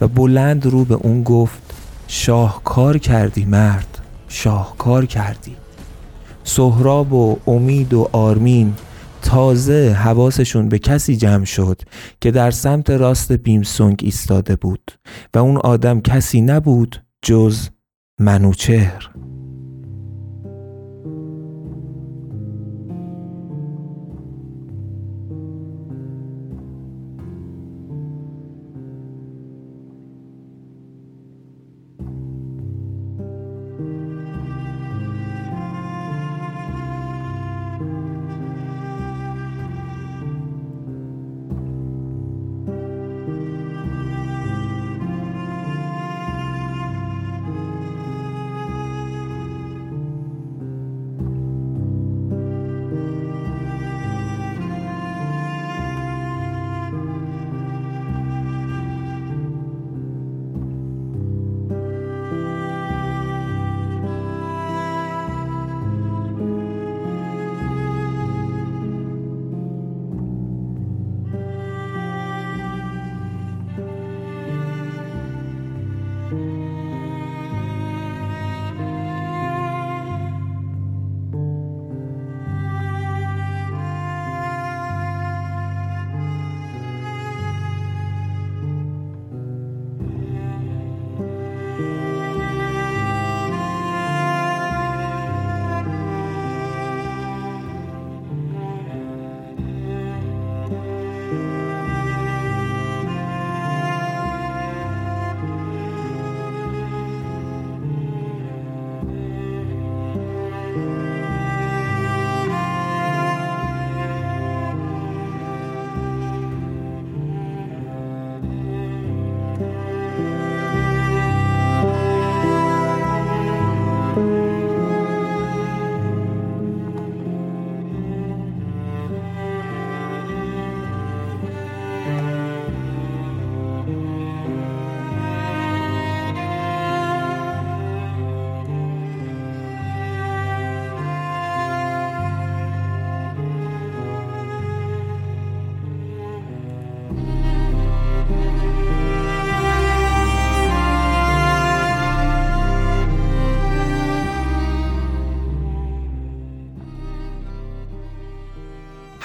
و 0.00 0.08
بلند 0.08 0.66
رو 0.66 0.84
به 0.84 0.94
اون 0.94 1.22
گفت 1.22 1.74
شاهکار 2.08 2.98
کردی 2.98 3.44
مرد 3.44 3.98
شاهکار 4.28 5.06
کردی. 5.06 5.56
سهراب 6.44 7.12
و 7.12 7.38
امید 7.46 7.94
و 7.94 8.08
آرمین 8.12 8.74
تازه 9.22 9.96
حواسشون 9.98 10.68
به 10.68 10.78
کسی 10.78 11.16
جمع 11.16 11.44
شد 11.44 11.82
که 12.20 12.30
در 12.30 12.50
سمت 12.50 12.90
راست 12.90 13.32
بیمسونگ 13.32 14.00
ایستاده 14.02 14.56
بود 14.56 14.92
و 15.34 15.38
اون 15.38 15.56
آدم 15.56 16.00
کسی 16.00 16.40
نبود 16.40 17.02
جز 17.22 17.68
منوچهر. 18.20 19.10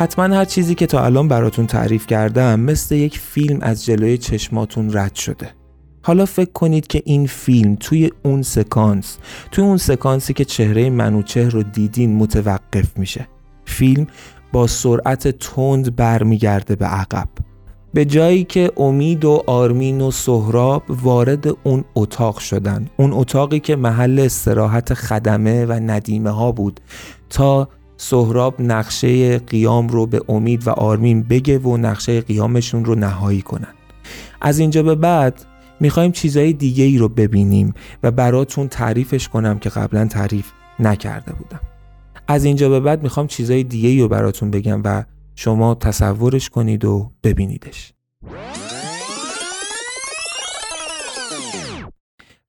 حتما 0.02 0.36
هر 0.36 0.46
چیزی 0.46 0.76
که 0.76 0.86
تا 0.86 1.06
الان 1.06 1.28
براتون 1.28 1.68
تعریف 1.68 2.08
کردم 2.08 2.60
مثل 2.60 2.96
یک 2.96 3.20
فیلم 3.20 3.60
از 3.62 3.86
جلوی 3.86 4.18
چشماتون 4.18 4.98
رد 4.98 5.16
شده. 5.16 5.50
حالا 6.04 6.26
فکر 6.26 6.52
کنید 6.52 6.88
که 6.88 7.02
این 7.06 7.28
فیلم 7.28 7.76
توی 7.76 8.12
اون 8.24 8.42
سکانس 8.42 9.18
توی 9.52 9.64
اون 9.64 9.78
سکانسی 9.78 10.34
که 10.34 10.46
چهره 10.46 10.90
منوچهر 10.90 11.50
رو 11.50 11.64
دیدین 11.64 12.16
متوقف 12.16 12.98
میشه. 12.98 13.28
فیلم 13.66 14.08
با 14.52 14.68
سرعت 14.68 15.28
تند 15.28 15.96
برمیگرده 15.96 16.76
به 16.76 16.86
عقب. 16.86 17.30
به 17.94 18.06
جایی 18.06 18.44
که 18.44 18.72
امید 18.78 19.26
و 19.26 19.44
آرمین 19.48 20.02
و 20.02 20.12
سهراب 20.12 20.84
وارد 20.90 21.48
اون 21.64 21.84
اتاق 21.96 22.40
شدن. 22.40 22.88
اون 22.98 23.14
اتاقی 23.14 23.60
که 23.60 23.76
محل 23.76 24.20
استراحت 24.20 24.94
خدمه 24.94 25.66
و 25.66 25.72
ندیمه 25.72 26.30
ها 26.30 26.52
بود 26.52 26.80
تا 27.30 27.70
سهراب 28.04 28.62
نقشه 28.62 29.38
قیام 29.38 29.88
رو 29.88 30.06
به 30.06 30.22
امید 30.30 30.68
و 30.68 30.70
آرمین 30.70 31.24
بگه 31.24 31.58
و 31.60 31.78
نقشه 31.78 32.22
قیامشون 32.22 32.86
رو 32.86 32.96
نهایی 32.96 33.42
کنن. 33.42 33.74
از 34.42 34.60
اینجا 34.60 34.84
به 34.84 34.96
بعد 34.96 35.46
می‌خوایم 35.80 36.12
چیزهای 36.12 36.54
دیگه 36.54 36.84
ای 36.84 36.98
رو 36.98 37.10
ببینیم 37.10 37.74
و 38.04 38.12
براتون 38.12 38.68
تعریفش 38.68 39.28
کنم 39.28 39.60
که 39.60 39.70
قبلا 39.70 40.08
تعریف 40.08 40.46
نکرده 40.80 41.34
بودم. 41.34 41.60
از 42.28 42.44
اینجا 42.46 42.70
به 42.70 42.80
بعد 42.80 43.04
می‌خوام 43.04 43.28
چیزهای 43.28 43.64
دیگه 43.64 43.90
ای 43.90 44.02
رو 44.02 44.08
براتون 44.08 44.52
بگم 44.52 44.82
و 44.84 45.04
شما 45.36 45.76
تصورش 45.76 46.50
کنید 46.50 46.86
و 46.86 47.12
ببینیدش. 47.24 47.94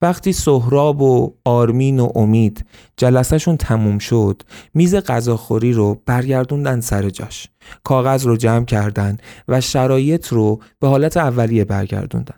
وقتی 0.03 0.33
سهراب 0.33 1.03
و 1.03 1.35
آرمین 1.45 2.01
و 2.01 2.09
امید 2.15 2.65
جلسهشون 2.97 3.57
تموم 3.57 3.99
شد 3.99 4.43
میز 4.75 4.95
غذاخوری 4.95 5.73
رو 5.73 6.03
برگردوندن 6.07 6.81
سر 6.81 7.11
جاش. 7.11 7.49
کاغذ 7.85 8.27
رو 8.27 8.37
جمع 8.37 8.65
کردن 8.65 9.19
و 9.49 9.61
شرایط 9.61 10.29
رو 10.29 10.61
به 10.81 10.89
حالت 10.89 11.17
اولیه 11.17 11.65
برگردوندن. 11.65 12.37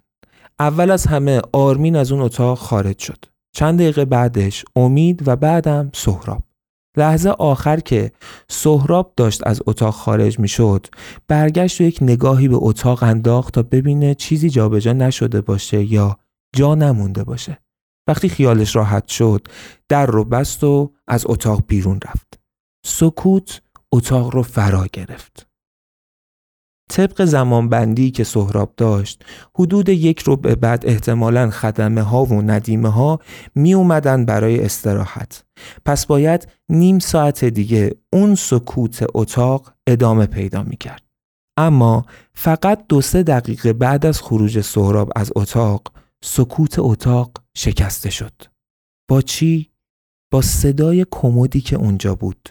اول 0.59 0.91
از 0.91 1.07
همه 1.07 1.41
آرمین 1.53 1.97
از 1.97 2.13
اون 2.13 2.23
اتاق 2.23 2.59
خارج 2.59 2.99
شد. 2.99 3.25
چند 3.57 3.79
دقیقه 3.79 4.05
بعدش 4.05 4.65
امید 4.77 5.29
و 5.29 5.37
بعدم 5.37 5.91
سهراب. 5.95 6.43
لحظه 6.97 7.31
آخر 7.31 7.81
که 7.81 8.13
سهراب 8.49 9.13
داشت 9.17 9.47
از 9.47 9.63
اتاق 9.67 9.95
خارج 9.95 10.39
می 10.39 10.49
شد 10.49 10.87
برگشت 11.29 11.81
و 11.81 11.85
یک 11.85 11.99
نگاهی 12.03 12.49
به 12.49 12.57
اتاق 12.59 13.03
انداخت 13.03 13.55
تا 13.55 13.63
ببینه 13.63 14.15
چیزی 14.15 14.51
جابجا 14.51 14.93
نشده 14.93 15.41
باشه 15.41 15.93
یا 15.93 16.17
جا 16.55 16.75
نمونده 16.75 17.25
باشه. 17.25 17.59
وقتی 18.09 18.29
خیالش 18.29 18.77
راحت 18.77 19.09
شد 19.09 19.47
در 19.89 20.07
رو 20.07 20.25
بست 20.25 20.65
و 20.65 20.93
از 21.09 21.25
اتاق 21.29 21.65
بیرون 21.67 22.01
رفت. 22.05 22.41
سکوت 22.87 23.63
اتاق 23.93 24.35
رو 24.35 24.43
فرا 24.43 24.87
گرفت. 24.93 25.47
طبق 26.91 27.25
زمانبندی 27.25 28.11
که 28.11 28.25
سهراب 28.25 28.75
داشت 28.77 29.25
حدود 29.59 29.89
یک 29.89 30.21
رو 30.21 30.37
به 30.37 30.55
بعد 30.55 30.87
احتمالا 30.87 31.51
خدمه 31.51 32.03
ها 32.03 32.25
و 32.25 32.43
ندیمه 32.43 32.89
ها 32.89 33.19
می 33.55 33.75
اومدن 33.75 34.25
برای 34.25 34.65
استراحت. 34.65 35.45
پس 35.85 36.07
باید 36.07 36.49
نیم 36.69 36.99
ساعت 36.99 37.45
دیگه 37.45 37.95
اون 38.13 38.35
سکوت 38.35 39.05
اتاق 39.15 39.73
ادامه 39.87 40.27
پیدا 40.27 40.63
می 40.63 40.77
کرد. 40.77 41.03
اما 41.57 42.05
فقط 42.35 42.85
دو 42.89 43.01
سه 43.01 43.23
دقیقه 43.23 43.73
بعد 43.73 44.07
از 44.07 44.23
خروج 44.23 44.61
سهراب 44.61 45.13
از 45.17 45.33
اتاق 45.37 45.93
سکوت 46.27 46.75
اتاق 46.79 47.31
شکسته 47.57 48.11
شد. 48.11 48.33
با 49.09 49.23
چی؟ 49.23 49.71
با 50.33 50.43
صدای 50.43 51.07
کمدی 51.11 51.61
که 51.61 51.77
اونجا 51.77 52.15
بود. 52.15 52.49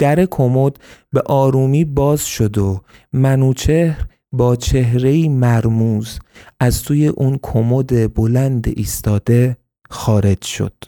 در 0.00 0.26
کمد 0.26 0.76
به 1.12 1.20
آرومی 1.26 1.84
باز 1.84 2.26
شد 2.26 2.58
و 2.58 2.80
منوچهر 3.12 4.06
با 4.32 4.56
چهره 4.56 5.28
مرموز 5.28 6.18
از 6.60 6.82
توی 6.82 7.06
اون 7.06 7.38
کمد 7.42 8.14
بلند 8.14 8.68
ایستاده 8.76 9.56
خارج 9.90 10.44
شد. 10.44 10.84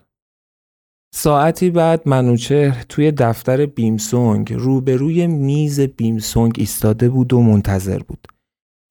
ساعتی 1.14 1.70
بعد 1.70 2.08
منوچهر 2.08 2.84
توی 2.88 3.12
دفتر 3.12 3.66
بیمسونگ 3.66 4.52
روبروی 4.52 5.26
میز 5.26 5.80
بیمسونگ 5.80 6.54
ایستاده 6.58 7.08
بود 7.08 7.32
و 7.32 7.40
منتظر 7.40 7.98
بود. 7.98 8.31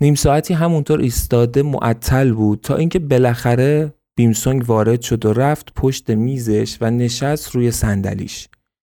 نیم 0.02 0.16
ساعتی 0.16 0.54
همونطور 0.54 1.00
ایستاده 1.00 1.64
معطل 1.64 2.34
بود 2.34 2.62
تا 2.62 2.76
اینکه 2.76 3.00
بالاخره 3.00 3.94
بیمسونگ 4.18 4.70
وارد 4.70 5.02
شد 5.02 5.26
و 5.26 5.34
رفت 5.34 5.74
پشت 5.74 6.10
میزش 6.10 6.78
و 6.82 6.92
نشست 6.92 7.50
روی 7.56 7.72
صندلیش. 7.72 8.50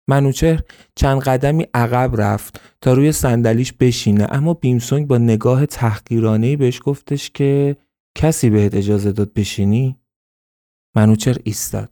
منوچهر 0.10 0.62
چند 0.96 1.22
قدمی 1.22 1.68
عقب 1.74 2.22
رفت 2.22 2.62
تا 2.82 2.94
روی 2.94 3.12
صندلیش 3.12 3.74
بشینه 3.74 4.28
اما 4.30 4.54
بیمسونگ 4.54 5.08
با 5.08 5.18
نگاه 5.18 5.66
تحقیرانه 5.66 6.58
بهش 6.58 6.82
گفتش 6.84 7.30
که 7.30 7.78
کسی 8.18 8.50
بهت 8.50 8.76
اجازه 8.76 9.12
داد 9.12 9.34
بشینی؟ 9.34 9.98
منوچهر 10.96 11.38
ایستاد. 11.44 11.92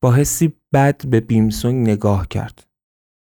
با 0.00 0.12
حسی 0.12 0.52
بد 0.72 1.06
به 1.06 1.20
بیمسونگ 1.20 1.88
نگاه 1.88 2.28
کرد. 2.28 2.66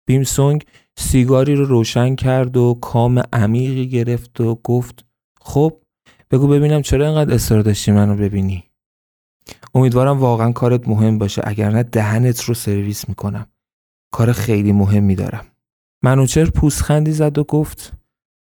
بیمسونگ 0.08 0.64
سیگاری 1.00 1.54
رو 1.54 1.64
روشن 1.64 2.14
کرد 2.14 2.56
و 2.56 2.78
کام 2.80 3.22
عمیقی 3.32 3.88
گرفت 3.88 4.40
و 4.40 4.54
گفت 4.54 5.04
خب 5.40 5.80
بگو 6.30 6.48
ببینم 6.48 6.82
چرا 6.82 7.06
اینقدر 7.06 7.34
اصرار 7.34 7.62
داشتی 7.62 7.92
منو 7.92 8.16
ببینی. 8.16 8.64
امیدوارم 9.74 10.18
واقعا 10.18 10.52
کارت 10.52 10.88
مهم 10.88 11.18
باشه 11.18 11.42
اگر 11.44 11.70
نه 11.70 11.82
دهنت 11.82 12.42
رو 12.42 12.54
سرویس 12.54 13.08
می‌کنم. 13.08 13.46
کار 14.12 14.32
خیلی 14.32 14.72
مهمی 14.72 15.14
دارم. 15.14 15.46
منوچر 16.02 16.44
پوسخندی 16.44 17.12
زد 17.12 17.38
و 17.38 17.44
گفت 17.44 17.92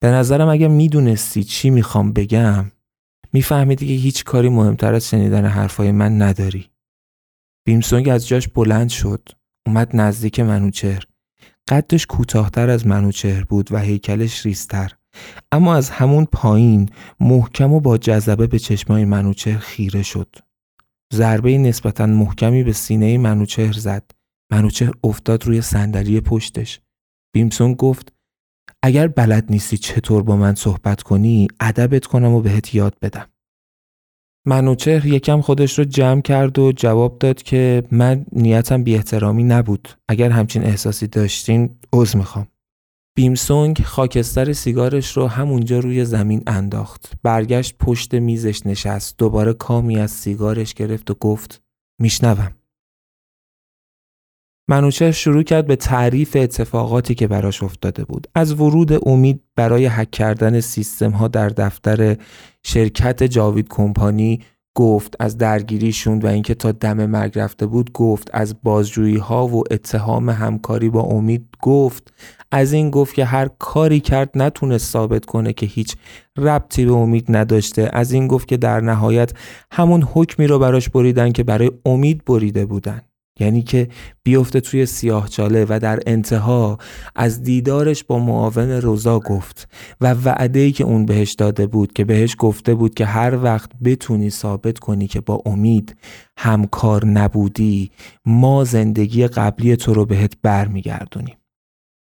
به 0.01 0.07
نظرم 0.07 0.49
اگه 0.49 0.67
می‌دونستی 0.67 1.43
چی 1.43 1.69
می‌خوام 1.69 2.13
بگم 2.13 2.71
میفهمیدی 3.33 3.88
که 3.88 3.93
هیچ 3.93 4.23
کاری 4.23 4.49
مهمتر 4.49 4.93
از 4.93 5.09
شنیدن 5.09 5.45
حرفای 5.45 5.91
من 5.91 6.21
نداری. 6.21 6.69
بیمسونگ 7.65 8.09
از 8.09 8.27
جاش 8.27 8.47
بلند 8.47 8.89
شد 8.89 9.29
اومد 9.67 9.95
نزدیک 9.95 10.39
منوچهر. 10.39 11.03
قدش 11.69 12.05
کوتاهتر 12.05 12.69
از 12.69 12.88
منوچهر 12.88 13.43
بود 13.43 13.71
و 13.71 13.77
هیکلش 13.77 14.45
ریستر 14.45 14.91
اما 15.51 15.75
از 15.75 15.89
همون 15.89 16.25
پایین 16.25 16.89
محکم 17.19 17.73
و 17.73 17.79
با 17.79 17.97
جذبه 17.97 18.47
به 18.47 18.60
چشمای 18.60 19.05
منوچهر 19.05 19.58
خیره 19.58 20.03
شد. 20.03 20.36
ضربه 21.13 21.58
نسبتا 21.58 22.05
محکمی 22.05 22.63
به 22.63 22.73
سینه 22.73 23.17
منوچهر 23.17 23.73
زد. 23.73 24.12
منوچهر 24.51 24.93
افتاد 25.03 25.45
روی 25.45 25.62
صندلی 25.62 26.21
پشتش. 26.21 26.79
بیمسون 27.34 27.73
گفت 27.73 28.13
اگر 28.84 29.08
بلد 29.08 29.45
نیستی 29.49 29.77
چطور 29.77 30.23
با 30.23 30.38
من 30.38 30.55
صحبت 30.55 31.03
کنی 31.03 31.47
ادبت 31.60 32.05
کنم 32.05 32.34
و 32.34 32.41
بهت 32.41 32.75
یاد 32.75 32.97
بدم. 33.01 33.29
منوچهر 34.45 35.06
یکم 35.06 35.41
خودش 35.41 35.80
رو 35.80 35.86
جمع 35.86 36.21
کرد 36.21 36.60
و 36.60 36.71
جواب 36.71 37.19
داد 37.19 37.43
که 37.43 37.84
من 37.91 38.25
نیتم 38.32 38.84
بی 38.84 38.95
احترامی 38.95 39.43
نبود. 39.43 39.89
اگر 40.08 40.30
همچین 40.30 40.63
احساسی 40.63 41.08
داشتین 41.08 41.69
عذر 41.93 42.17
می‌خوام. 42.17 42.47
بیمسونگ 43.15 43.82
خاکستر 43.86 44.54
سیگارش 44.54 45.17
رو 45.17 45.28
همونجا 45.28 45.80
روی 45.80 46.06
زمین 46.06 46.43
انداخت. 46.47 47.12
برگشت 47.23 47.75
پشت 47.80 48.13
میزش 48.13 48.65
نشست. 48.65 49.17
دوباره 49.17 49.54
کامی 49.54 49.97
از 49.97 50.12
سیگارش 50.12 50.73
گرفت 50.73 51.12
و 51.12 51.13
گفت 51.13 51.62
میشنوم. 52.02 52.59
منوچهر 54.69 55.12
شروع 55.12 55.43
کرد 55.43 55.67
به 55.67 55.75
تعریف 55.75 56.36
اتفاقاتی 56.39 57.15
که 57.15 57.27
براش 57.27 57.63
افتاده 57.63 58.05
بود. 58.05 58.27
از 58.36 58.62
ورود 58.62 59.10
امید 59.10 59.43
برای 59.55 59.86
حک 59.86 60.12
کردن 60.12 60.60
سیستم 60.60 61.12
ها 61.12 61.27
در 61.27 61.49
دفتر 61.49 62.17
شرکت 62.63 63.23
جاوید 63.23 63.67
کمپانی 63.69 64.39
گفت 64.75 65.15
از 65.19 65.38
درگیریشون 65.38 66.19
و 66.19 66.27
اینکه 66.27 66.53
تا 66.53 66.71
دم 66.71 67.05
مرگ 67.05 67.39
رفته 67.39 67.65
بود 67.65 67.91
گفت 67.91 68.29
از 68.34 68.55
بازجویی 68.63 69.17
ها 69.17 69.47
و 69.47 69.63
اتهام 69.71 70.29
همکاری 70.29 70.89
با 70.89 71.01
امید 71.01 71.47
گفت. 71.62 72.13
از 72.51 72.73
این 72.73 72.89
گفت 72.89 73.15
که 73.15 73.25
هر 73.25 73.49
کاری 73.60 73.99
کرد 73.99 74.29
نتونست 74.36 74.91
ثابت 74.91 75.25
کنه 75.25 75.53
که 75.53 75.65
هیچ 75.65 75.95
ربطی 76.38 76.86
به 76.86 76.93
امید 76.93 77.25
نداشته. 77.29 77.89
از 77.93 78.12
این 78.12 78.27
گفت 78.27 78.47
که 78.47 78.58
در 78.58 78.82
نهایت 78.82 79.32
همون 79.71 80.03
حکمی 80.03 80.47
رو 80.47 80.60
براش 80.60 80.89
بریدن 80.89 81.32
که 81.32 81.43
برای 81.43 81.71
امید 81.86 82.25
بریده 82.25 82.65
بودن. 82.65 83.01
یعنی 83.39 83.61
که 83.61 83.89
بیفته 84.23 84.59
توی 84.59 84.85
سیاهچاله 84.85 85.65
و 85.69 85.79
در 85.81 85.99
انتها 86.07 86.77
از 87.15 87.43
دیدارش 87.43 88.03
با 88.03 88.19
معاون 88.19 88.69
روزا 88.69 89.19
گفت 89.19 89.69
و 90.01 90.13
وعده 90.13 90.71
که 90.71 90.83
اون 90.83 91.05
بهش 91.05 91.31
داده 91.31 91.67
بود 91.67 91.93
که 91.93 92.05
بهش 92.05 92.35
گفته 92.39 92.75
بود 92.75 92.93
که 92.93 93.05
هر 93.05 93.43
وقت 93.43 93.69
بتونی 93.83 94.29
ثابت 94.29 94.79
کنی 94.79 95.07
که 95.07 95.21
با 95.21 95.41
امید 95.45 95.97
همکار 96.37 97.05
نبودی 97.05 97.91
ما 98.25 98.63
زندگی 98.63 99.27
قبلی 99.27 99.75
تو 99.75 99.93
رو 99.93 100.05
بهت 100.05 100.33
برمیگردونیم. 100.41 101.35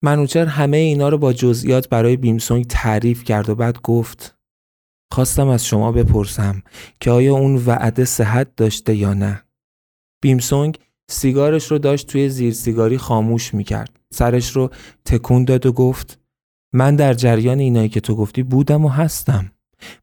منوچر 0.04 0.46
همه 0.46 0.76
اینا 0.76 1.08
رو 1.08 1.18
با 1.18 1.32
جزئیات 1.32 1.88
برای 1.88 2.16
بیمسونگ 2.16 2.66
تعریف 2.66 3.24
کرد 3.24 3.48
و 3.48 3.54
بعد 3.54 3.80
گفت 3.82 4.36
خواستم 5.12 5.48
از 5.48 5.66
شما 5.66 5.92
بپرسم 5.92 6.62
که 7.00 7.10
آیا 7.10 7.34
اون 7.34 7.56
وعده 7.66 8.04
صحت 8.04 8.56
داشته 8.56 8.94
یا 8.94 9.14
نه؟ 9.14 9.42
بیمسونگ 10.22 10.78
سیگارش 11.10 11.70
رو 11.70 11.78
داشت 11.78 12.06
توی 12.06 12.28
زیر 12.28 12.52
سیگاری 12.52 12.98
خاموش 12.98 13.54
می‌کرد. 13.54 14.00
سرش 14.12 14.50
رو 14.50 14.70
تکون 15.04 15.44
داد 15.44 15.66
و 15.66 15.72
گفت 15.72 16.18
من 16.72 16.96
در 16.96 17.14
جریان 17.14 17.58
اینایی 17.58 17.88
که 17.88 18.00
تو 18.00 18.16
گفتی 18.16 18.42
بودم 18.42 18.84
و 18.84 18.88
هستم. 18.88 19.50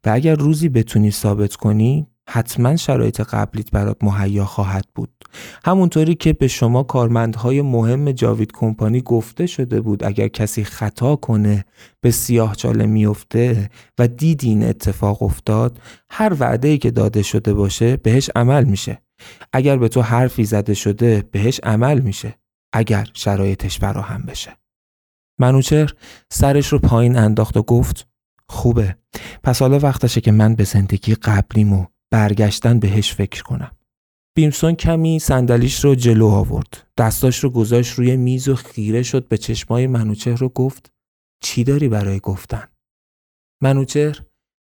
و 0.04 0.10
اگر 0.10 0.34
روزی 0.34 0.68
بتونی 0.68 1.10
ثابت 1.10 1.56
کنی 1.56 2.06
حتما 2.28 2.76
شرایط 2.76 3.20
قبلیت 3.20 3.70
برات 3.70 3.96
مهیا 4.02 4.44
خواهد 4.44 4.84
بود. 4.94 5.10
همونطوری 5.64 6.14
که 6.14 6.32
به 6.32 6.48
شما 6.48 6.82
کارمندهای 6.82 7.62
مهم 7.62 8.12
جاوید 8.12 8.52
کمپانی 8.52 9.00
گفته 9.00 9.46
شده 9.46 9.80
بود 9.80 10.04
اگر 10.04 10.28
کسی 10.28 10.64
خطا 10.64 11.16
کنه 11.16 11.64
به 12.00 12.10
سیاه 12.10 12.56
چاله 12.56 12.86
میفته 12.86 13.70
و 13.98 14.08
دیدی 14.08 14.48
این 14.48 14.64
اتفاق 14.64 15.22
افتاد 15.22 15.78
هر 16.10 16.36
وعده 16.40 16.78
که 16.78 16.90
داده 16.90 17.22
شده 17.22 17.54
باشه 17.54 17.96
بهش 17.96 18.30
عمل 18.36 18.64
میشه. 18.64 19.07
اگر 19.52 19.76
به 19.76 19.88
تو 19.88 20.02
حرفی 20.02 20.44
زده 20.44 20.74
شده 20.74 21.24
بهش 21.30 21.60
عمل 21.62 22.00
میشه 22.00 22.38
اگر 22.72 23.08
شرایطش 23.14 23.78
فراهم 23.78 24.22
بشه. 24.22 24.56
منوچر 25.40 25.94
سرش 26.30 26.66
رو 26.66 26.78
پایین 26.78 27.16
انداخت 27.16 27.56
و 27.56 27.62
گفت 27.62 28.08
خوبه. 28.48 28.96
پس 29.42 29.62
حالا 29.62 29.78
وقتشه 29.78 30.20
که 30.20 30.32
من 30.32 30.54
به 30.54 30.64
زندگی 30.64 31.14
قبلیمو 31.14 31.86
برگشتن 32.10 32.78
بهش 32.78 33.12
فکر 33.14 33.42
کنم. 33.42 33.70
بیمسون 34.36 34.74
کمی 34.74 35.18
صندلیش 35.18 35.84
رو 35.84 35.94
جلو 35.94 36.26
آورد. 36.26 36.86
دستاش 36.98 37.38
رو 37.38 37.50
گذاشت 37.50 37.92
روی 37.92 38.16
میز 38.16 38.48
و 38.48 38.54
خیره 38.54 39.02
شد 39.02 39.28
به 39.28 39.38
چشمای 39.38 39.86
منوچهر 39.86 40.36
رو 40.36 40.48
گفت 40.48 40.92
چی 41.42 41.64
داری 41.64 41.88
برای 41.88 42.20
گفتن؟ 42.20 42.68
منوچهر 43.62 44.22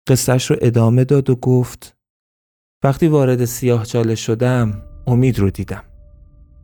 قصهش 0.08 0.52
رو 0.52 0.58
ادامه 0.62 1.04
داد 1.04 1.30
و 1.30 1.36
گفت 1.36 1.95
وقتی 2.84 3.08
وارد 3.08 3.46
سیاه 3.46 3.86
چاله 3.86 4.16
شدم 4.16 4.82
امید 5.08 5.40
رو 5.40 5.50
دیدم. 5.50 5.84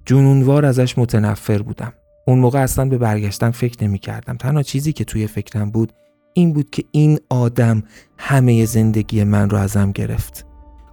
جنونوار 0.06 0.65
ازش 0.65 0.97
متنفر 0.97 1.62
بودم. 1.62 1.93
اون 2.28 2.39
موقع 2.39 2.60
اصلا 2.60 2.86
به 2.86 2.97
برگشتن 2.97 3.52
فکر 3.52 3.84
نمی 3.84 4.00
کردم. 4.00 4.38
تنها 4.38 4.63
چیزی 4.63 4.93
که 4.93 5.04
توی 5.04 5.28
فکرم 5.28 5.71
بود 5.71 5.93
این 6.34 6.54
بود 6.54 6.69
که 6.69 6.84
این 6.91 7.19
آدم 7.30 7.84
همه 8.17 8.65
زندگی 8.65 9.24
من 9.24 9.50
رو 9.50 9.58
ازم 9.58 9.91
گرفت. 9.91 10.45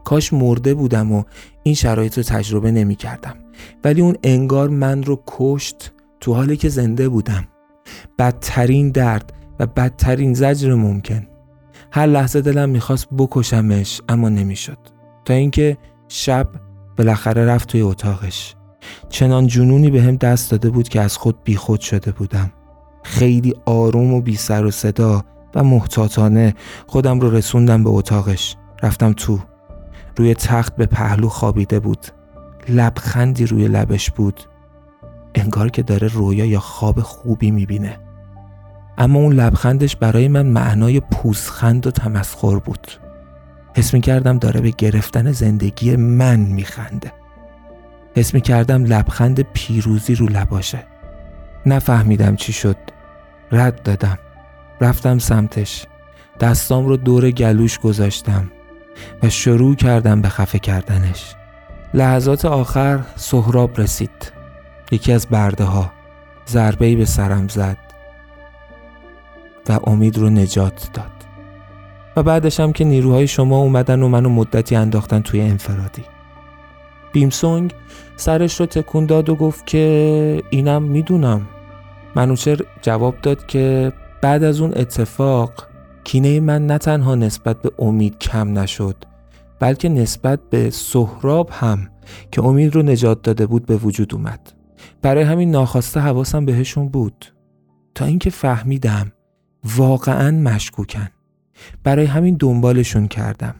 کاش 0.05 0.33
مرده 0.33 0.75
بودم 0.75 1.13
و 1.13 1.23
این 1.63 1.75
شرایط 1.75 2.19
رو 2.19 2.23
تجربه 2.25 2.71
نمی 2.71 2.95
کردم. 2.95 3.35
ولی 3.85 4.01
اون 4.01 4.17
انگار 4.23 4.69
من 4.69 5.03
رو 5.03 5.23
کشت 5.27 5.93
تو 6.21 6.35
حالی 6.35 6.57
که 6.57 6.69
زنده 6.69 7.09
بودم. 7.09 7.49
بدترین 8.19 8.91
درد 8.91 9.33
و 9.61 9.67
بدترین 9.67 10.35
زجر 10.35 10.75
ممکن. 10.75 11.27
هر 11.93 12.07
لحظه 12.07 12.41
دلم 12.41 12.69
می‌خواست 12.69 13.09
بکشمش 13.19 14.01
اما 14.09 14.29
نمی‌شد. 14.29 14.98
تا 15.29 15.35
اینکه 15.35 15.77
شب 16.09 16.49
بالاخره 16.99 17.45
رفت 17.45 17.69
توی 17.69 17.81
اتاقش. 17.81 18.55
چنان 19.09 19.47
جنونی 19.47 19.91
به 19.91 20.03
هم 20.03 20.17
دست 20.17 20.51
داده 20.51 20.71
بود 20.71 20.89
که 20.89 21.01
از 21.01 21.17
خود 21.17 21.45
بیخود 21.45 21.81
شده 21.81 22.13
بودم. 22.13 22.53
خیلی 23.03 23.55
آروم 23.67 24.15
و 24.15 24.21
بی 24.21 24.37
سر 24.37 24.65
و 24.65 24.71
صدا 24.71 25.25
و 25.55 25.65
محتاطانه 25.65 26.55
خودم 26.87 27.21
رو 27.21 27.31
رسوندم 27.31 27.85
به 27.85 27.91
اتاقش. 27.91 28.57
رفتم 28.83 29.13
تو. 29.13 29.39
روی 30.17 30.35
تخت 30.35 30.77
به 30.77 30.87
پهلو 30.87 31.29
خوابیده 31.29 31.81
بود. 31.81 32.07
لبخندی 32.69 33.47
روی 33.47 33.69
لبش 33.69 34.11
بود. 34.11 34.41
انگار 35.35 35.69
که 35.69 35.83
داره 35.83 36.09
رویا 36.09 36.45
یا 36.45 36.61
خواب 36.61 37.01
خوبی 37.01 37.51
می‌بینه. 37.51 37.99
اما 38.99 39.19
اون 39.19 39.33
لبخندش 39.33 39.97
برای 39.97 40.29
من 40.29 40.47
معنای 40.47 41.01
پوزخند 41.01 41.87
و 41.87 41.91
تمسخر 41.91 42.59
بود. 42.59 43.08
حس 43.77 43.95
می 43.95 44.01
کردم 44.01 44.39
داره 44.39 44.61
به 44.61 44.71
گرفتن 44.71 45.33
زندگی 45.33 45.97
من 45.97 46.41
میخنده. 46.41 47.13
حس 48.17 48.35
می 48.35 48.41
کردم 48.41 48.85
لبخند 48.85 49.41
پیروزی 49.41 50.15
رو 50.15 50.27
لباشه. 50.27 50.87
نفهمیدم 51.67 52.37
چی 52.37 52.53
شد. 52.53 52.77
رد 53.53 53.83
دادم. 53.83 54.19
رفتم 54.81 55.19
سمتش. 55.19 55.87
دستام 56.41 56.87
رو 56.87 56.97
دور 56.97 57.31
گلوش 57.31 57.79
گذاشتم 57.79 58.51
و 59.23 59.29
شروع 59.29 59.75
کردم 59.75 60.23
به 60.23 60.29
خفه 60.29 60.59
کردنش. 60.59 61.35
لحظات 61.95 62.45
آخر 62.45 63.01
سهراب 63.17 63.81
رسید. 63.81 64.33
یکی 64.91 65.13
از 65.13 65.27
برده 65.27 65.65
ها 65.65 65.93
ضربه 66.49 66.97
به 66.97 67.05
سرم 67.05 67.49
زد 67.49 67.79
و 69.69 69.79
امید 69.85 70.19
رو 70.19 70.31
نجات 70.31 70.91
داد. 70.93 71.18
و 72.19 72.23
بعدش 72.23 72.61
هم 72.61 72.73
که 72.73 72.85
نیروهای 72.85 73.27
شما 73.27 73.59
اومدن 73.59 74.03
و 74.03 74.09
منو 74.09 74.29
مدتی 74.29 74.77
انداختن 74.77 75.21
توی 75.21 75.41
انفرادی. 75.41 76.03
بیمسونگ 77.13 77.75
سرش 78.17 78.61
رو 78.61 78.67
تکون 78.67 79.07
داد 79.07 79.29
و 79.29 79.35
گفت 79.35 79.67
که 79.67 80.43
اینم 80.51 80.83
می‌دونم. 80.83 81.49
منوچر 82.15 82.61
جواب 82.83 83.15
داد 83.23 83.47
که 83.47 83.93
بعد 84.23 84.43
از 84.43 84.61
اون 84.61 84.73
اتفاق 84.77 85.53
کینه 86.05 86.41
من 86.41 86.67
نه 86.67 86.79
تنها 86.79 87.15
نسبت 87.15 87.63
به 87.63 87.71
امید 87.79 88.19
کم 88.19 88.59
نشد 88.59 88.97
بلکه 89.61 89.89
نسبت 89.89 90.41
به 90.51 90.71
سهراب 90.71 91.51
هم 91.53 91.89
که 92.33 92.45
امید 92.45 92.75
رو 92.75 92.83
نجات 92.83 93.23
داده 93.23 93.47
بود 93.47 93.67
به 93.67 93.77
وجود 93.77 94.15
اومد. 94.15 94.53
برای 95.03 95.23
همین 95.23 95.51
ناخواسته 95.51 96.01
حواسم 96.01 96.45
بهشون 96.45 96.89
بود. 96.89 97.25
تا 97.95 98.05
اینکه 98.05 98.31
فهمیدم 98.31 99.13
واقعا 99.77 100.31
مشکوکن. 100.31 101.09
برای 101.85 102.07
همین 102.07 102.37
دنبالشون 102.41 103.09
کردم. 103.09 103.55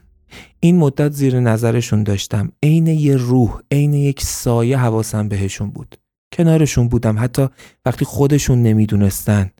این 0.59 0.77
مدت 0.77 1.11
زیر 1.11 1.39
نظرشون 1.39 2.03
داشتم. 2.03 2.51
عین 2.63 2.87
یه 2.87 3.15
روح 3.15 3.59
عین 3.71 3.93
یک 3.93 4.21
سایه 4.21 4.77
حواسم 4.77 5.27
بهشون 5.27 5.69
بود. 5.69 5.95
کنارشون 6.33 6.87
بودم. 6.87 7.19
حتی 7.19 7.47
وقتی 7.85 8.05
خودشون 8.05 8.63
نمی‌دونستن. 8.63 9.51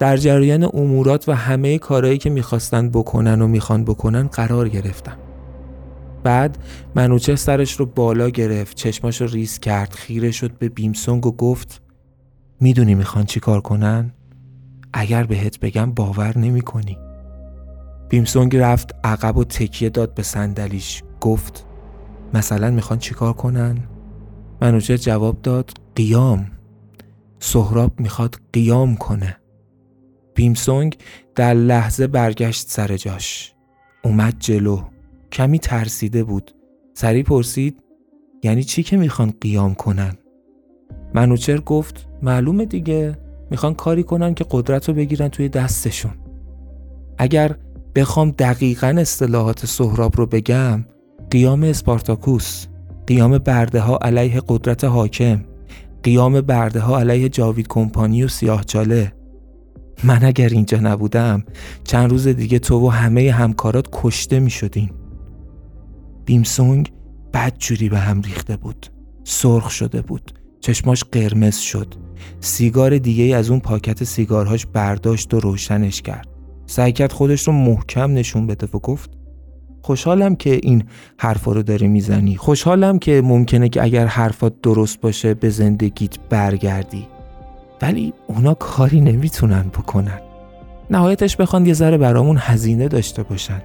در 0.00 0.16
جریان 0.16 0.64
امورات 0.64 1.28
و 1.28 1.32
همه 1.32 1.78
کارهایی 1.78 2.18
که 2.18 2.30
می‌خواستن 2.30 2.90
بکنن 2.90 3.42
و 3.42 3.46
می‌خوان 3.46 3.84
بکنن 3.84 4.26
قرار 4.26 4.68
گرفتم. 4.68 5.16
بعد 6.24 6.58
منوچه 6.94 7.36
سرش 7.36 7.72
رو 7.72 7.86
بالا 7.86 8.30
گرفت 8.30 8.76
چشماش 8.76 9.20
رو 9.20 9.26
ریز 9.26 9.58
کرد 9.58 9.92
خیره 9.92 10.30
شد 10.30 10.58
به 10.58 10.68
بیمسونگ 10.68 11.26
و 11.26 11.32
گفت 11.32 11.82
می‌دونی 12.60 12.94
می‌خوان 12.94 13.24
چی 13.24 13.40
کار 13.40 13.60
کنن؟ 13.60 14.12
اگر 14.92 15.24
بهت 15.24 15.60
بگم 15.60 15.92
باور 15.92 16.38
نمی 16.38 16.60
کنی. 16.60 16.98
بیمسونگ 18.10 18.56
رفت 18.56 18.94
عقب 19.04 19.36
و 19.36 19.44
تکیه 19.44 19.90
داد 19.90 20.14
به 20.14 20.22
صندلیش. 20.22 21.02
گفت 21.20 21.66
مثلا 22.34 22.70
می‌خوان 22.70 22.98
چیکار 22.98 23.32
کنن؟ 23.32 23.78
منوچه 24.60 24.98
جواب 24.98 25.42
داد 25.42 25.70
قیام. 25.94 26.50
سهراب 27.38 28.00
می‌خواد 28.00 28.40
قیام 28.52 28.96
کنه. 28.96 29.36
بیمسونگ 30.34 30.96
در 31.34 31.54
لحظه 31.54 32.06
برگشت 32.06 32.68
سر 32.68 32.96
جاش. 32.96 33.52
اومد 34.04 34.34
جلو. 34.38 34.82
کمی 35.32 35.58
ترسیده 35.58 36.24
بود. 36.24 36.54
سری 36.94 37.22
پرسید 37.22 37.82
یعنی 38.42 38.64
چی 38.64 38.82
که 38.82 38.96
می‌خوان 38.96 39.34
قیام 39.40 39.74
کنن؟ 39.74 40.16
منوچر 41.14 41.60
گفت 41.60 42.06
معلومه 42.22 42.64
دیگه. 42.64 43.18
می‌خوان 43.50 43.74
کاری 43.74 44.02
کنن 44.02 44.34
که 44.34 44.46
قدرت 44.50 44.88
رو 44.88 44.94
بگیرن 44.94 45.28
توی 45.28 45.48
دستشون. 45.48 46.12
اگر 47.18 47.56
بخوام 47.94 48.30
دقیقا 48.30 48.94
اصطلاحات 48.98 49.66
سهراب 49.66 50.16
رو 50.16 50.26
بگم. 50.26 50.84
قیام 51.30 51.62
اسپارتاکوس 51.62 52.66
قیام 53.06 53.38
برده 53.38 53.80
ها 53.80 53.98
علیه 54.02 54.42
قدرت 54.48 54.84
حاکم 54.84 55.44
قیام 56.02 56.40
برده 56.40 56.80
ها 56.80 57.00
علیه 57.00 57.28
جاوید 57.28 57.68
کمپانی 57.68 58.24
و 58.24 58.28
سیاهچاله 58.28 59.12
من 60.04 60.24
اگر 60.24 60.48
اینجا 60.48 60.78
نبودم 60.78 61.44
چند 61.84 62.10
روز 62.10 62.28
دیگه 62.28 62.58
تو 62.58 62.86
و 62.86 62.88
همه 62.88 63.32
همکارات 63.32 63.88
کشته 63.92 64.40
می 64.40 64.50
شدین 64.50 64.90
بیمسونگ 66.24 66.92
بد 67.34 67.58
جوری 67.58 67.88
به 67.88 67.98
هم 67.98 68.20
ریخته 68.20 68.56
بود. 68.56 68.86
سرخ 69.24 69.70
شده 69.70 70.02
بود. 70.02 70.32
چشماش 70.60 71.04
قرمز 71.04 71.56
شد. 71.56 71.94
سیگار 72.40 72.98
دیگه 72.98 73.36
از 73.36 73.50
اون 73.50 73.60
پاکت 73.60 74.04
سیگارهاش 74.04 74.66
برداشت 74.66 75.34
و 75.34 75.40
روشنش 75.40 76.02
کرد. 76.02 76.29
سعی 76.70 76.92
کرد 76.92 77.12
خودش 77.12 77.42
رو 77.42 77.52
محکم 77.52 78.12
نشون 78.12 78.46
بده 78.46 78.66
و 78.74 78.78
گفت 78.78 79.10
خوشحالم 79.82 80.36
که 80.36 80.60
این 80.62 80.84
حرفا 81.18 81.52
رو 81.52 81.62
داری 81.62 81.88
می‌زنی. 81.88 82.36
خوشحالم 82.36 82.98
که 82.98 83.22
ممکنه 83.24 83.68
که 83.68 83.82
اگر 83.82 84.06
حرفات 84.06 84.54
درست 84.62 85.00
باشه 85.00 85.34
به 85.34 85.50
زندگیت 85.50 86.18
برگردی. 86.28 87.06
ولی 87.82 88.12
اونا 88.26 88.54
کاری 88.54 89.00
نمی‌تونن 89.00 89.62
بکنن. 89.62 90.20
نهایتش 90.90 91.36
بخوان 91.36 91.66
یه 91.66 91.72
ذره 91.72 91.98
برامون 91.98 92.36
هزینه 92.40 92.88
داشته 92.88 93.22
باشن. 93.22 93.62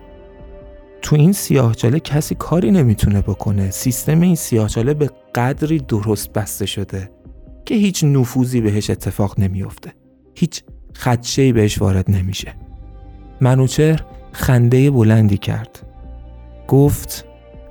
تو 1.02 1.16
این 1.16 1.32
سیاهچاله 1.32 2.00
کسی 2.00 2.36
کاری 2.36 2.72
نمی‌تونه 2.72 3.22
بکنه. 3.22 3.72
سیستم 3.72 4.22
این 4.22 4.36
سیاهچاله 4.36 4.94
به 4.94 5.10
قدری 5.36 5.80
درست 5.80 6.34
بسته 6.34 6.66
شده 6.66 7.12
که 7.66 7.76
هیچ 7.76 8.04
نفوذی 8.04 8.62
بهش 8.62 8.90
اتفاق 8.90 9.40
نمیافته. 9.40 9.94
هیچ 10.36 10.64
خدشهی 10.96 11.54
بهش 11.54 11.82
وارد 11.82 12.12
نمیشه. 12.12 12.65
منوچهر 13.42 14.02
خنده 14.32 14.92
بلندی 14.92 15.38
کرد. 15.38 15.80
گفت 16.68 17.26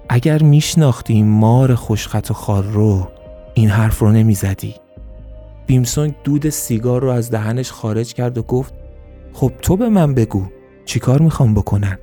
اگر 0.08 0.42
میشناختی 0.42 1.22
مار 1.22 1.74
خوشخط 1.74 2.30
و 2.30 2.34
خار 2.34 2.64
رو 2.64 3.08
این 3.54 3.68
حرف 3.68 3.98
رو 3.98 4.12
نمی‌زدی. 4.12 4.74
بیمسونگ 5.66 6.14
دود 6.24 6.48
سیگار 6.48 7.02
رو 7.02 7.08
از 7.10 7.30
دهنش 7.30 7.72
خارج 7.72 8.14
کرد 8.14 8.38
و 8.38 8.42
گفت 8.42 8.74
خب 9.32 9.52
تو 9.62 9.76
به 9.76 9.88
من 9.88 10.14
بگو 10.14 10.46
چیکار 10.84 11.22
می‌خوام 11.22 11.54
بکنن 11.54 11.98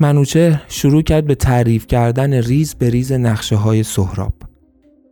منوچه 0.00 0.62
شروع 0.68 1.02
کرد 1.02 1.26
به 1.26 1.34
تعریف 1.34 1.86
کردن 1.86 2.32
ریز 2.32 2.74
به 2.74 2.90
ریز 2.90 3.12
نقشه 3.12 3.56
های 3.56 3.82
سهراب. 3.82 4.32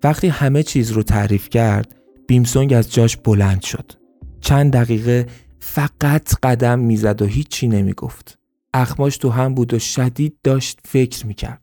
وقتی 0.05 0.29
همه 0.29 0.63
چیز 0.63 0.91
رو 0.91 1.03
تعریف 1.03 1.49
کرد 1.49 1.95
بیمسونگ 2.27 2.73
از 2.73 2.93
جاش 2.93 3.17
بلند 3.17 3.63
شد. 3.63 3.93
چند 4.41 4.73
دقیقه 4.73 5.27
فقط 5.67 6.35
قدم 6.43 6.79
می‌زد 6.79 7.23
و 7.23 7.25
هیچی 7.25 7.69
نمی‌گفت 7.69 8.39
اخماش 8.75 9.17
تو 9.17 9.31
هم 9.31 9.55
بود 9.55 9.75
و 9.75 9.79
شدید 9.79 10.39
داشت 10.45 10.81
فکر 10.85 11.27
می‌کرد 11.27 11.63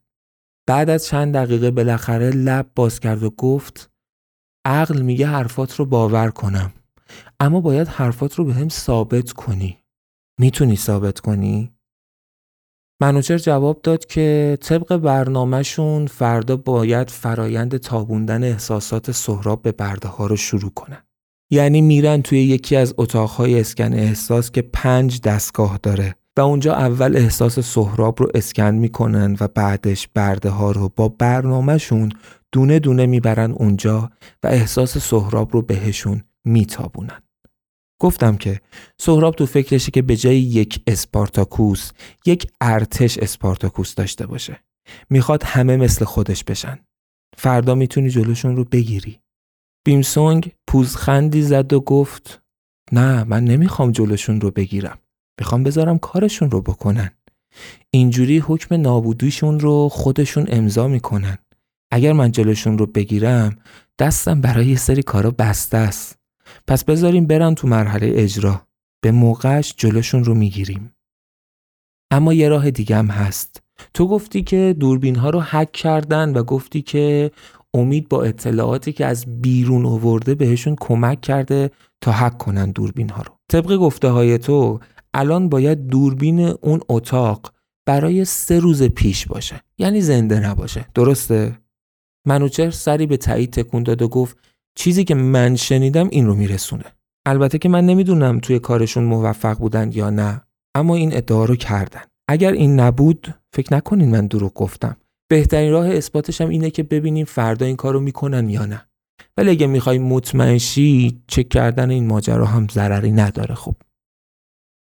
بعد 0.68 0.90
از 0.90 1.06
چند 1.06 1.34
دقیقه 1.34 1.72
بالاخره 1.72 2.30
لب 2.30 2.72
باز 2.76 3.00
کرد 3.00 3.24
و 3.24 3.30
گفت 3.30 3.92
عقل 4.66 5.02
میگه 5.02 5.28
حرفات 5.28 5.76
رو 5.76 5.86
باور 5.86 6.32
کنم 6.32 6.74
اما 7.40 7.62
باید 7.62 7.88
حرفات 7.88 8.36
رو 8.36 8.46
به 8.46 8.54
هم 8.54 8.70
ثابت 8.70 9.32
کنی 9.32 9.78
می‌تونی 10.40 10.76
ثابت 10.76 11.20
کنی؟ 11.20 11.72
منوچر 13.02 13.38
جواب 13.38 13.82
داد 13.82 14.06
که 14.06 14.58
طبق 14.62 14.98
برنامهشون 14.98 16.08
فردا 16.08 16.58
باید 16.58 17.10
فرایند 17.10 17.78
تابوندن 17.78 18.44
احساسات 18.44 19.12
سهراب 19.12 19.62
به 19.62 19.72
برده 19.72 20.08
ها 20.08 20.28
رو 20.28 20.36
شروع 20.36 20.72
کنن. 20.72 21.04
یعنی 21.54 21.82
میرن 21.82 22.22
توی 22.22 22.44
یکی 22.44 22.76
از 22.76 22.94
اتاقهای 22.98 23.60
اسکن 23.60 23.94
احساس 23.94 24.52
که 24.52 24.62
پنج 24.62 25.22
دستگاه 25.22 25.80
داره 25.84 26.16
و 26.38 26.42
اونجا 26.42 26.74
اول 26.74 27.18
احساس 27.18 27.60
سهراب 27.60 28.22
رو 28.22 28.32
اسکن 28.36 28.76
می‌کنن 28.76 29.38
و 29.40 29.48
بعدش 29.48 30.08
برده 30.08 30.50
ها 30.50 30.72
رو 30.72 30.90
با 30.96 31.10
برنامهشون 31.10 32.12
دونه 32.52 32.80
دونه 32.80 33.06
می‌برن 33.06 33.52
اونجا 33.52 34.12
و 34.44 34.48
احساس 34.48 34.98
سهراب 34.98 35.54
رو 35.54 35.62
بهشون 35.62 36.24
میتابونن. 36.46 37.22
گفتم 38.02 38.38
که 38.38 38.62
سهراب 39.00 39.36
تو 39.36 39.46
فکرشه 39.46 39.92
که 39.92 40.02
به 40.02 40.16
جای 40.16 40.40
یک 40.40 40.82
اسپارتاکوس 40.88 41.92
یک 42.26 42.52
ارتش 42.62 43.18
اسپارتاکوس 43.18 43.96
داشته 43.96 44.26
باشه. 44.26 44.60
می‌خواد 45.10 45.44
همه 45.44 45.78
مثل 45.78 46.06
خودش 46.06 46.44
بشن. 46.44 46.80
فردا 47.38 47.76
می‌تونی 47.76 48.10
جلوشون 48.10 48.56
رو 48.56 48.64
بگیری. 48.64 49.20
بیمسونگ 49.84 50.52
پوزخندی 50.68 51.42
زد 51.42 51.74
و 51.74 51.80
گفت 51.80 52.42
نه 52.92 53.24
من 53.24 53.46
نمی‌خوام 53.46 53.92
جلوشون 53.92 54.42
رو 54.42 54.52
بگیرم. 54.52 55.00
می‌خوام 55.40 55.64
بذارم 55.64 55.98
کارشون 56.00 56.52
رو 56.52 56.62
بکنن. 56.62 57.12
اینجوری 57.92 58.38
حکم 58.38 58.76
نابودیشون 58.76 59.60
رو 59.60 59.90
خودشون 59.90 60.46
امضا 60.50 60.88
می‌کنن. 60.88 61.38
اگر 61.92 62.14
من 62.14 62.32
جلوشون 62.32 62.78
رو 62.78 62.86
بگیرم 62.86 63.58
دستم 64.00 64.42
برای 64.42 64.66
یه 64.66 64.78
سری 64.78 65.04
کارا 65.04 65.32
بسته 65.32 65.78
است. 65.78 66.20
پس 66.68 66.84
بذاریم 66.84 67.26
برن 67.26 67.56
تو 67.56 67.68
مرحله 67.68 68.12
اجرا. 68.16 68.62
به 69.04 69.12
موقعش 69.12 69.74
جلوشون 69.78 70.24
رو 70.24 70.34
می‌گیریم. 70.34 70.96
اما 72.12 72.34
یه 72.34 72.50
راه 72.50 72.72
دیگه 72.72 72.96
هم 72.96 73.08
هست. 73.08 73.64
تو 73.94 74.08
گفتی 74.08 74.42
که 74.42 74.76
دوربین 74.80 75.16
ها 75.16 75.30
رو 75.30 75.42
حک 75.42 75.72
کردن 75.72 76.34
و 76.34 76.44
گفتی 76.44 76.82
که 76.82 77.32
امید 77.74 78.10
با 78.10 78.24
اطلاعاتی 78.24 78.94
که 78.94 79.06
از 79.06 79.42
بیرون 79.42 79.86
آورده 79.86 80.36
بهشون 80.36 80.76
کمک 80.80 81.22
کرده 81.22 81.72
تا 82.02 82.12
حک 82.12 82.38
کنن 82.38 82.72
دوربین 82.72 83.10
ها 83.10 83.22
رو. 83.22 83.34
طبق 83.52 83.76
گفته 83.76 84.08
های 84.10 84.38
تو 84.38 84.80
الان 85.14 85.50
باید 85.50 85.88
دوربین 85.88 86.40
اون 86.40 86.80
اتاق 86.90 87.54
برای 87.86 88.26
سه 88.26 88.60
روز 88.60 88.84
پیش 88.84 89.28
باشه. 89.28 89.62
یعنی 89.78 90.02
زنده 90.02 90.50
نباشه. 90.50 90.86
درسته؟ 90.94 91.58
منوچر 92.28 92.72
سری 92.72 93.06
به 93.06 93.18
تایید 93.18 93.54
تکون 93.54 93.84
داد 93.84 94.02
و 94.02 94.08
گفت 94.08 94.38
چیزی 94.76 95.04
که 95.04 95.16
من 95.16 95.56
شنیدم 95.56 96.08
این 96.12 96.26
رو 96.28 96.36
میرسونه 96.36 96.86
البته 97.26 97.58
که 97.58 97.70
من 97.70 97.86
نمی‌دونم 97.86 98.40
توی 98.40 98.60
کارشون 98.60 99.04
موفق 99.04 99.58
بودن 99.58 99.92
یا 99.94 100.10
نه 100.10 100.42
اما 100.76 100.96
این 100.96 101.18
ادعا 101.18 101.46
رو 101.46 101.56
کردن 101.56 102.02
اگر 102.28 102.52
این 102.52 102.80
نبود 102.80 103.36
فکر 103.54 103.74
نکنین 103.74 104.12
من 104.12 104.28
دروغ 104.28 104.54
گفتم 104.54 104.98
بهترین 105.32 105.72
راه 105.72 105.90
اثباتش 105.90 106.42
هم 106.42 106.50
اینه 106.50 106.70
که 106.70 106.84
ببینیم 106.84 107.26
فردا 107.26 107.66
این 107.66 107.76
کارو 107.76 108.00
می‌کنن 108.00 108.50
یا 108.50 108.66
نه. 108.66 108.86
ولی 109.38 109.50
اگه 109.50 109.68
می‌خوای 109.68 110.00
مطمئن 110.00 110.58
شی 110.58 111.22
چک 111.28 111.50
کردن 111.50 111.90
این 111.90 112.08
ماجرا 112.08 112.46
هم 112.46 112.68
ضرری 112.72 113.12
نداره 113.12 113.56
خب. 113.56 113.76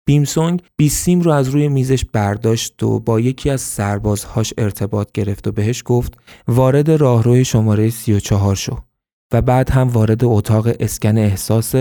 بیمسونگ 0.07 0.61
بیسیم 0.77 1.21
رو 1.21 1.31
از 1.31 1.49
روی 1.49 1.67
میزش 1.67 2.05
برداشت 2.05 2.83
و 2.83 2.99
با 2.99 3.19
یکی 3.19 3.49
از 3.49 3.61
سربازهاش 3.61 4.53
ارتباط 4.57 5.11
گرفت 5.11 5.47
و 5.47 5.51
بهش 5.51 5.83
گفت 5.85 6.13
وارد 6.47 6.91
راهروی 6.91 7.45
شماره 7.45 7.89
34 7.89 8.55
شو 8.55 8.77
و 9.33 9.41
بعد 9.41 9.69
هم 9.69 9.87
وارد 9.87 10.23
اتاق 10.23 10.67
اسکن 10.79 11.17
احساس 11.17 11.75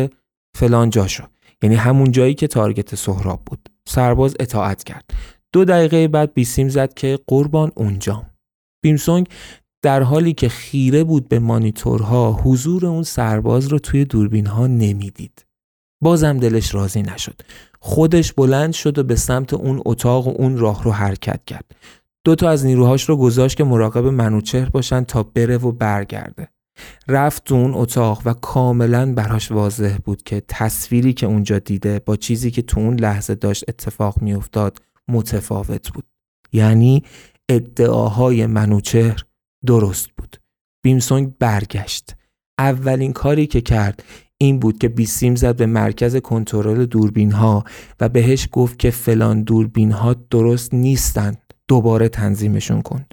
فلان 0.56 0.90
جا 0.90 1.06
شد 1.06 1.30
یعنی 1.62 1.76
همون 1.76 2.12
جایی 2.12 2.34
که 2.34 2.46
تارگت 2.46 2.94
سهراب 2.94 3.42
بود. 3.46 3.68
سرباز 3.86 4.36
اطاعت 4.40 4.84
کرد. 4.84 5.10
دو 5.52 5.64
دقیقه 5.64 6.08
بعد 6.08 6.34
بیسیم 6.34 6.68
زد 6.68 6.94
که 6.94 7.18
قربان 7.26 7.72
اونجام. 7.74 8.37
بیمسونگ 8.80 9.28
در 9.82 10.02
حالی 10.02 10.32
که 10.32 10.48
خیره 10.48 11.04
بود 11.04 11.28
به 11.28 11.38
مانیتورها 11.38 12.32
حضور 12.32 12.86
اون 12.86 13.02
سرباز 13.02 13.66
رو 13.68 13.78
توی 13.78 14.04
دوربین 14.04 14.46
ها 14.46 14.66
نمی‌دید. 14.66 15.44
بازم 16.02 16.38
دلش 16.38 16.74
راضی 16.74 17.02
نشد. 17.02 17.40
خودش 17.80 18.32
بلند 18.32 18.72
شد 18.72 18.98
و 18.98 19.02
به 19.02 19.16
سمت 19.16 19.54
اون 19.54 19.82
اتاق 19.86 20.28
و 20.28 20.34
اون 20.36 20.58
راه 20.58 20.84
رو 20.84 20.92
حرکت 20.92 21.44
کرد. 21.44 21.64
دو 22.24 22.34
تا 22.34 22.50
از 22.50 22.66
نیروهاش 22.66 23.08
رو 23.08 23.16
گذاشت 23.16 23.56
که 23.56 23.64
مراقب 23.64 24.04
منوچهر 24.04 24.68
باشن 24.68 25.04
تا 25.04 25.22
بره 25.22 25.56
و 25.56 25.72
برگرده. 25.72 26.48
رفت 27.08 27.44
تو 27.44 27.54
اون 27.54 27.74
اتاق 27.74 28.22
و 28.24 28.32
کاملا 28.32 29.14
براش 29.14 29.52
واضح 29.52 29.96
بود 30.04 30.22
که 30.22 30.42
تصویری 30.48 31.12
که 31.12 31.26
اونجا 31.26 31.58
دیده 31.58 31.98
با 31.98 32.16
چیزی 32.16 32.50
که 32.50 32.62
تو 32.62 32.80
اون 32.80 33.00
لحظه 33.00 33.34
داشت 33.34 33.64
اتفاق 33.68 34.22
میافتاد 34.22 34.78
متفاوت 35.08 35.92
بود. 35.92 36.04
یعنی 36.52 37.02
ادعاهای 37.48 38.46
منوچهر 38.46 39.24
درست 39.66 40.08
بود. 40.16 40.36
بیمسونگ 40.84 41.32
برگشت. 41.38 42.16
اولین 42.58 43.12
کاری 43.12 43.46
که 43.46 43.60
کرد 43.60 44.02
این 44.38 44.58
بود 44.58 44.78
که 44.78 44.88
بیسیم 44.88 45.34
زد 45.34 45.56
به 45.56 45.66
مرکز 45.66 46.16
کنترل 46.16 46.86
دوربین 46.86 47.32
ها 47.32 47.64
و 48.00 48.08
بهش 48.08 48.48
گفت 48.52 48.78
که 48.78 48.90
فلان 48.90 49.42
دوربین 49.42 49.92
ها 49.92 50.14
درست 50.14 50.74
نیستند 50.74 51.38
دوباره 51.68 52.08
تنظیمشون 52.08 52.82
کن. 52.82 53.06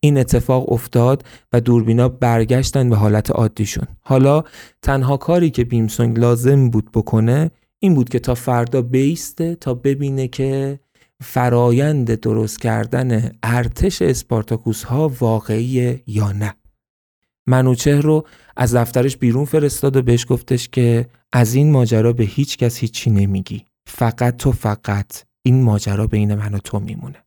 این 0.00 0.18
اتفاق 0.18 0.72
افتاد 0.72 1.24
و 1.52 1.60
دوربینا 1.60 2.08
برگشتن 2.08 2.90
به 2.90 2.96
حالت 2.96 3.30
عادیشون. 3.30 3.86
حالا 4.00 4.44
تنها 4.82 5.16
کاری 5.16 5.50
که 5.50 5.64
بیمسونگ 5.64 6.18
لازم 6.18 6.70
بود 6.70 6.90
بکنه 6.92 7.50
این 7.78 7.94
بود 7.94 8.08
که 8.08 8.18
تا 8.18 8.34
فردا 8.34 8.82
بیسته 8.82 9.54
تا 9.54 9.74
ببینه 9.74 10.28
که 10.28 10.80
فرایند 11.22 12.14
درست 12.14 12.60
کردن 12.60 13.32
ارتش 13.42 14.02
اسپارتاکوس 14.02 14.84
ها 14.84 15.08
واقعیه 15.20 16.02
یا 16.06 16.32
نه 16.32 16.54
منوچه 17.46 18.00
رو 18.00 18.26
از 18.56 18.74
دفترش 18.74 19.16
بیرون 19.16 19.44
فرستاد 19.44 19.96
و 19.96 20.02
بهش 20.02 20.26
گفتش 20.28 20.68
که 20.68 21.08
از 21.32 21.54
این 21.54 21.72
ماجرا 21.72 22.12
به 22.12 22.24
هیچ 22.24 22.56
کس 22.56 22.78
هیچی 22.78 23.10
نمیگی 23.10 23.64
فقط 23.86 24.36
تو 24.36 24.52
فقط 24.52 25.22
این 25.42 25.62
ماجرا 25.62 26.06
بین 26.06 26.34
من 26.34 26.54
و 26.54 26.58
تو 26.58 26.80
میمونه 26.80 27.24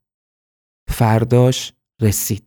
فرداش 0.90 1.74
رسید. 2.02 2.44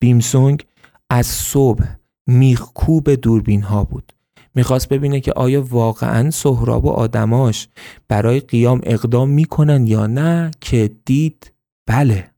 بیمسونگ 0.00 0.66
از 1.10 1.26
صبح 1.26 1.84
میخکوب 2.26 3.10
دوربین 3.10 3.62
ها 3.62 3.84
بود. 3.84 4.12
می‌خواست 4.54 4.88
ببینه 4.88 5.20
که 5.20 5.32
آیا 5.32 5.62
واقعا 5.62 6.30
سهراب 6.30 6.84
و 6.84 6.90
آدماش 6.90 7.68
برای 8.08 8.40
قیام 8.40 8.80
اقدام 8.82 9.28
می‌کنن 9.28 9.86
یا 9.86 10.06
نه 10.06 10.50
که 10.60 10.90
دید 11.04 11.52
بله 11.86 12.30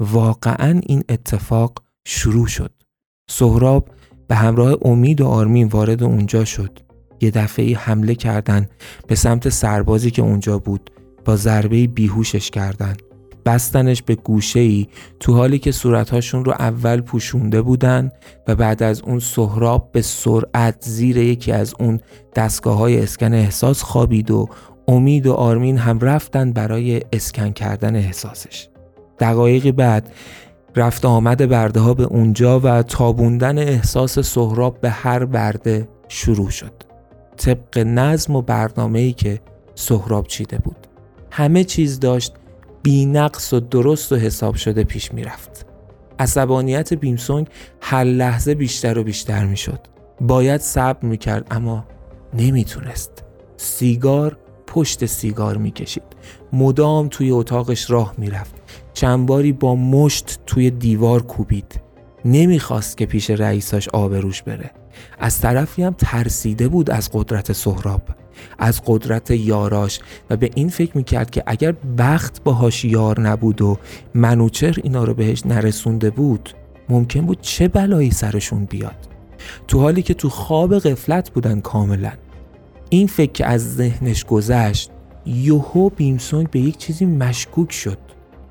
واقعا 0.00 0.80
این 0.86 1.04
اتفاق 1.08 1.82
شروع 2.06 2.46
شد. 2.46 2.72
سهراب 3.30 3.88
به 4.28 4.34
همراه 4.34 4.76
امید 4.82 5.20
و 5.20 5.26
آرمین 5.26 5.66
وارد 5.66 6.02
اونجا 6.02 6.44
شد. 6.44 6.78
یه 7.20 7.30
دفعه 7.30 7.76
حمله 7.76 8.14
کردن 8.14 8.68
به 9.06 9.14
سمت 9.14 9.48
سربازی 9.48 10.10
که 10.10 10.22
اونجا 10.22 10.58
بود 10.58 10.90
با 11.24 11.36
ضربه 11.36 11.86
بیهوشش 11.86 12.50
کردند. 12.50 13.02
بستنش 13.44 14.02
به 14.02 14.14
گوشه 14.14 14.60
ای 14.60 14.86
تو 15.20 15.34
حالی 15.34 15.58
که 15.58 15.72
صورتهاشون 15.72 16.44
رو 16.44 16.52
اول 16.52 17.00
پوشونده 17.00 17.62
بودن 17.62 18.12
و 18.48 18.54
بعد 18.54 18.82
از 18.82 19.02
اون 19.02 19.18
سهراب 19.18 19.92
به 19.92 20.02
سرعت 20.02 20.76
زیر 20.80 21.16
یکی 21.16 21.52
از 21.52 21.74
اون 21.78 22.00
دستگاه 22.34 22.76
های 22.76 23.02
اسکن 23.02 23.34
احساس 23.34 23.82
خوابید 23.82 24.30
و 24.30 24.48
امید 24.88 25.26
و 25.26 25.32
آرمین 25.32 25.78
هم 25.78 26.00
رفتن 26.00 26.52
برای 26.52 27.02
اسکن 27.12 27.50
کردن 27.50 27.96
احساسش. 27.96 28.68
دقایقی 29.18 29.72
بعد 29.72 30.12
رفت 30.76 31.04
آمد 31.04 31.48
برده 31.48 31.80
ها 31.80 31.94
به 31.94 32.04
اونجا 32.04 32.60
و 32.60 32.82
تابوندن 32.82 33.58
احساس 33.58 34.18
سهراب 34.18 34.80
به 34.80 34.90
هر 34.90 35.24
برده 35.24 35.88
شروع 36.08 36.50
شد. 36.50 36.72
طبق 37.36 37.78
نظم 37.78 38.36
و 38.36 38.42
برنامه‌ای 38.42 39.12
که 39.12 39.40
سهراب 39.74 40.26
چیده 40.26 40.58
بود. 40.58 40.76
همه 41.30 41.64
چیز 41.64 42.00
داشت 42.00 42.32
نقص 42.88 43.52
و 43.52 43.60
درست 43.60 44.12
و 44.12 44.16
حساب 44.16 44.54
شده 44.54 44.84
پیش 44.84 45.14
می‌رفت. 45.14 45.66
عصبانیت 46.18 46.94
بیمسونگ 46.94 47.46
هر 47.80 48.04
لحظه 48.04 48.54
بیشتر 48.54 48.98
و 48.98 49.04
بیشتر 49.04 49.44
می‌شد. 49.44 49.80
باید 50.20 50.60
صبر 50.60 51.06
می‌کرد 51.06 51.46
اما 51.50 51.84
نمی‌تونست. 52.34 53.24
سیگار 53.56 54.38
پشت 54.66 55.06
سیگار 55.06 55.56
می‌کشید 55.56 56.02
مدام 56.52 57.08
توی 57.08 57.30
اتاقش 57.30 57.90
راه 57.90 58.14
می‌رفت 58.18 58.54
چند 58.94 59.26
باری 59.26 59.52
با 59.52 59.74
مشت 59.74 60.40
توی 60.46 60.70
دیوار 60.70 61.22
کوبید 61.22 61.80
نمی‌خواست 62.24 62.96
که 62.96 63.06
پیش 63.06 63.30
رئیساش 63.30 63.88
آبروش 63.88 64.42
بره 64.42 64.70
از 65.18 65.40
طرفی 65.40 65.82
هم 65.82 65.94
ترسیده 65.98 66.68
بود 66.68 66.90
از 66.90 67.10
قدرت 67.12 67.52
سهراب 67.52 68.02
از 68.58 68.82
قدرت 68.86 69.30
یاراش 69.30 70.00
و 70.30 70.36
به 70.36 70.50
این 70.54 70.68
فکر 70.68 70.96
می‌کرد 70.96 71.30
که 71.30 71.42
اگر 71.46 71.74
بخت 71.98 72.44
باهاش 72.44 72.84
یار 72.84 73.20
نبود 73.20 73.62
و 73.62 73.78
منوچر 74.14 74.76
اینا 74.82 75.04
رو 75.04 75.14
بهش 75.14 75.46
نرسونده 75.46 76.10
بود 76.10 76.50
ممکن 76.88 77.20
بود 77.20 77.40
چه 77.40 77.68
بلایی 77.68 78.10
سرشون 78.10 78.64
بیاد. 78.64 79.08
تو 79.68 79.80
حالی 79.80 80.02
که 80.02 80.14
تو 80.14 80.28
خواب 80.28 80.78
قفلت 80.78 81.30
بودن 81.30 81.60
کاملا. 81.60 82.12
این 82.88 83.06
فکر 83.06 83.32
که 83.32 83.46
از 83.46 83.74
ذهنش 83.74 84.24
گذشت 84.24 84.90
یوهو 85.26 85.90
بیمسونگ 85.90 86.50
به 86.50 86.60
یک 86.60 86.76
چیزی 86.78 87.06
مشکوک 87.06 87.72
شد. 87.72 87.98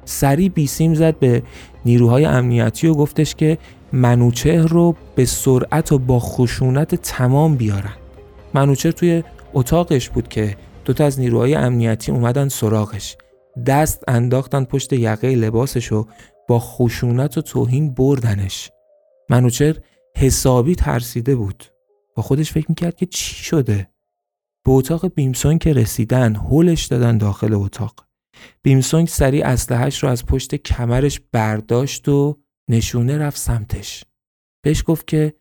سری 0.05 0.49
بیسیم 0.49 0.93
زد 0.93 1.19
به 1.19 1.43
نیروهای 1.85 2.25
امنیتی 2.25 2.87
و 2.87 2.93
گفتش 2.93 3.35
که 3.35 3.57
منوچهر 3.93 4.67
رو 4.67 4.95
به 5.15 5.25
سرعت 5.25 5.91
و 5.91 5.99
با 5.99 6.19
خشونت 6.19 6.95
تمام 6.95 7.55
بیارن. 7.55 7.93
منوچهر 8.53 8.91
توی 8.91 9.23
اتاقش 9.53 10.09
بود 10.09 10.27
که 10.27 10.57
دوتا 10.85 11.05
از 11.05 11.19
نیروهای 11.19 11.55
امنیتی 11.55 12.11
اومدن 12.11 12.47
سراغش. 12.47 13.17
دست 13.65 14.03
انداختن 14.07 14.63
پشت 14.63 14.93
یقه 14.93 15.35
لباسش 15.35 15.91
و 15.91 16.07
با 16.47 16.59
خشونت 16.59 17.37
و 17.37 17.41
توهین 17.41 17.93
بردنش. 17.93 18.71
منوچهر 19.29 19.75
حسابی 20.17 20.75
ترسیده 20.75 21.35
بود. 21.35 21.63
با 22.15 22.23
خودش 22.23 22.51
فکر 22.51 22.65
می‌کرد 22.69 22.95
که 22.95 23.05
چی 23.05 23.35
شده؟ 23.35 23.89
به 24.65 24.71
اتاق 24.71 25.07
بیمسونگ 25.07 25.59
که 25.59 25.73
رسیدن 25.73 26.35
هولش 26.35 26.85
دادن 26.85 27.17
داخل 27.17 27.53
اتاق. 27.53 28.05
بیمسونگ 28.63 29.07
سریع 29.07 29.47
اسلحهش 29.47 30.03
رو 30.03 30.09
از 30.09 30.25
پشت 30.25 30.55
کمرش 30.55 31.19
برداشت 31.31 32.09
و 32.09 32.37
نشونه 32.69 33.17
رفت 33.17 33.37
سمتش. 33.37 34.03
بهش 34.63 34.83
گفت 34.87 35.07
که 35.07 35.33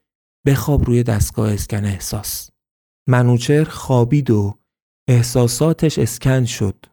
بخواب 0.46 0.84
روی 0.84 1.02
دستگاه 1.02 1.52
اسکن 1.52 1.84
احساس. 1.84 2.50
منوچر 3.08 3.64
خوابید 3.64 4.30
و 4.30 4.58
احساساتش 5.08 5.98
اسکن 5.98 6.44
شد. 6.44 6.86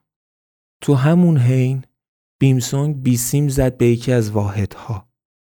تو 0.82 0.94
همون 0.94 1.38
حین 1.38 1.84
بیمسونگ 2.40 3.04
بیسیم 3.04 3.48
زد 3.48 3.78
به 3.78 3.88
یکی 3.88 4.12
از 4.12 4.32
واحدها. 4.32 5.08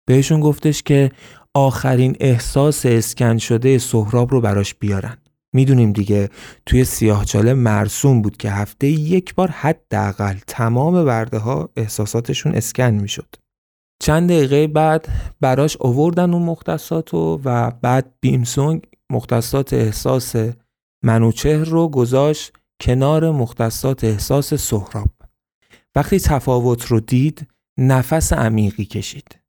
بهشون 0.08 0.39
گفتش 0.39 0.84
که 0.84 1.12
آخرین 1.54 2.15
احساس 2.20 2.86
اسکن 2.86 3.38
شده 3.38 3.78
سهراب 3.78 4.32
رو 4.32 4.41
براش 4.41 4.76
بیارن. 4.76 5.17
می‌دونیم 5.54 5.91
دیگه 5.91 6.30
توی 6.65 6.86
سیاهچاله 6.86 7.54
مرسوم 7.54 8.22
بود 8.22 8.38
که 8.38 8.52
هفته 8.52 8.88
یک 8.88 9.36
بار 9.36 9.52
حداقل 9.52 10.36
تمام 10.48 11.06
برده 11.06 11.38
ها 11.38 11.70
احساساتشون 11.76 12.56
اسکن 12.56 12.93
می‌شد. 12.93 13.36
چند 14.00 14.30
دقیقه 14.30 14.67
بعد 14.67 15.08
براش 15.41 15.78
اووردن 15.80 16.34
اون 16.34 16.43
مختصات 16.43 17.13
و 17.13 17.38
بعد 17.82 18.13
بیمسونگ 18.20 18.88
مختصات 19.12 19.74
احساس 19.74 20.36
منوچهر 21.04 21.63
رو 21.63 21.88
گذاشت 21.88 22.54
کنار 22.82 23.32
مختصات 23.32 24.04
احساس 24.04 24.54
سهراب. 24.54 25.10
وقتی 25.96 26.20
تفاوت 26.20 26.86
رو 26.86 27.00
دید 27.00 27.48
نفس 27.78 28.34
عمیقی 28.34 28.86
کشید. 28.86 29.39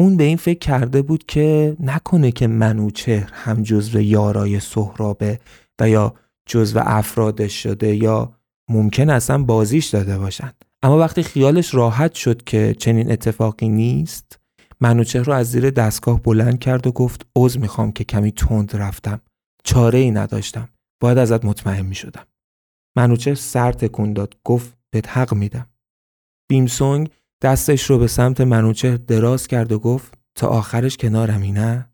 اون 0.00 0.16
به 0.16 0.24
این 0.24 0.36
فکر 0.36 0.58
کرده 0.58 1.02
بود 1.02 1.26
که 1.26 1.76
نکنه 1.80 2.32
که 2.32 2.46
منوچهر 2.46 3.30
هم 3.32 3.62
جزو 3.62 4.00
یارای 4.00 4.60
سهرابه 4.60 5.40
و 5.80 5.88
یا 5.88 6.14
جزو 6.46 6.80
افرادش 6.82 7.62
شده 7.62 7.96
یا 7.96 8.32
ممکن 8.68 9.10
اصلا 9.10 9.42
بازیش 9.42 9.86
داده 9.86 10.18
باشن. 10.18 10.52
اما 10.82 10.98
وقتی 10.98 11.22
خیالش 11.22 11.74
راحت 11.74 12.14
شد 12.14 12.44
که 12.44 12.74
چنین 12.78 13.12
اتفاقی 13.12 13.68
نیست 13.68 14.37
منوچهر 14.80 15.22
رو 15.22 15.32
از 15.32 15.50
زیر 15.50 15.70
دستگاه 15.70 16.22
بلند 16.22 16.58
کرد 16.58 16.86
و 16.86 16.92
گفت 16.92 17.26
عذر 17.36 17.60
می‌خوام 17.60 17.92
که 17.92 18.04
کمی 18.04 18.32
تند 18.32 18.76
رفتم 18.76 19.20
چاره 19.64 19.98
ای 19.98 20.10
نداشتم 20.10 20.68
باید 21.00 21.18
ازت 21.18 21.44
مطمئن 21.44 21.86
می‌شدم 21.86 22.26
منوچهر 22.96 23.34
سر 23.34 23.72
تکون 23.72 24.12
داد 24.12 24.36
گفت 24.44 24.78
بهت 24.90 25.08
حق 25.08 25.34
میدم 25.34 25.66
بیمسونگ 26.50 27.10
دستش 27.42 27.90
رو 27.90 27.98
به 27.98 28.06
سمت 28.06 28.40
منوچهر 28.40 28.96
دراز 28.96 29.46
کرد 29.46 29.72
و 29.72 29.78
گفت 29.78 30.18
تا 30.34 30.48
آخرش 30.48 30.96
کنارمی 30.96 31.52
نه؟ 31.52 31.92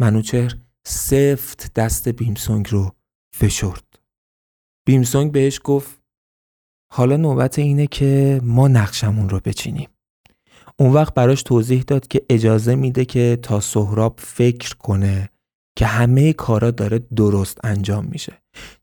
منوچهر 0.00 0.54
سفت 0.86 1.74
دست 1.74 2.08
بیمسونگ 2.08 2.68
رو 2.70 2.92
فشرد. 3.34 3.98
بیمسونگ 4.86 5.32
بهش 5.32 5.60
گفت 5.64 6.00
حالا 6.92 7.16
نوبت 7.16 7.58
اینه 7.58 7.86
که 7.86 8.40
ما 8.44 8.68
نقشمون 8.68 9.28
رو 9.28 9.40
بچینیم. 9.44 9.88
اون 10.78 10.92
وقت 10.92 11.14
براش 11.14 11.42
توضیح 11.42 11.84
داد 11.86 12.08
که 12.08 12.22
اجازه 12.30 12.74
میده 12.74 13.04
که 13.04 13.38
تا 13.42 13.60
سهراب 13.60 14.14
فکر 14.18 14.74
کنه 14.74 15.30
که 15.76 15.86
همه 15.86 16.32
کارا 16.32 16.70
داره 16.70 16.98
درست 17.16 17.58
انجام 17.64 18.08
میشه. 18.10 18.32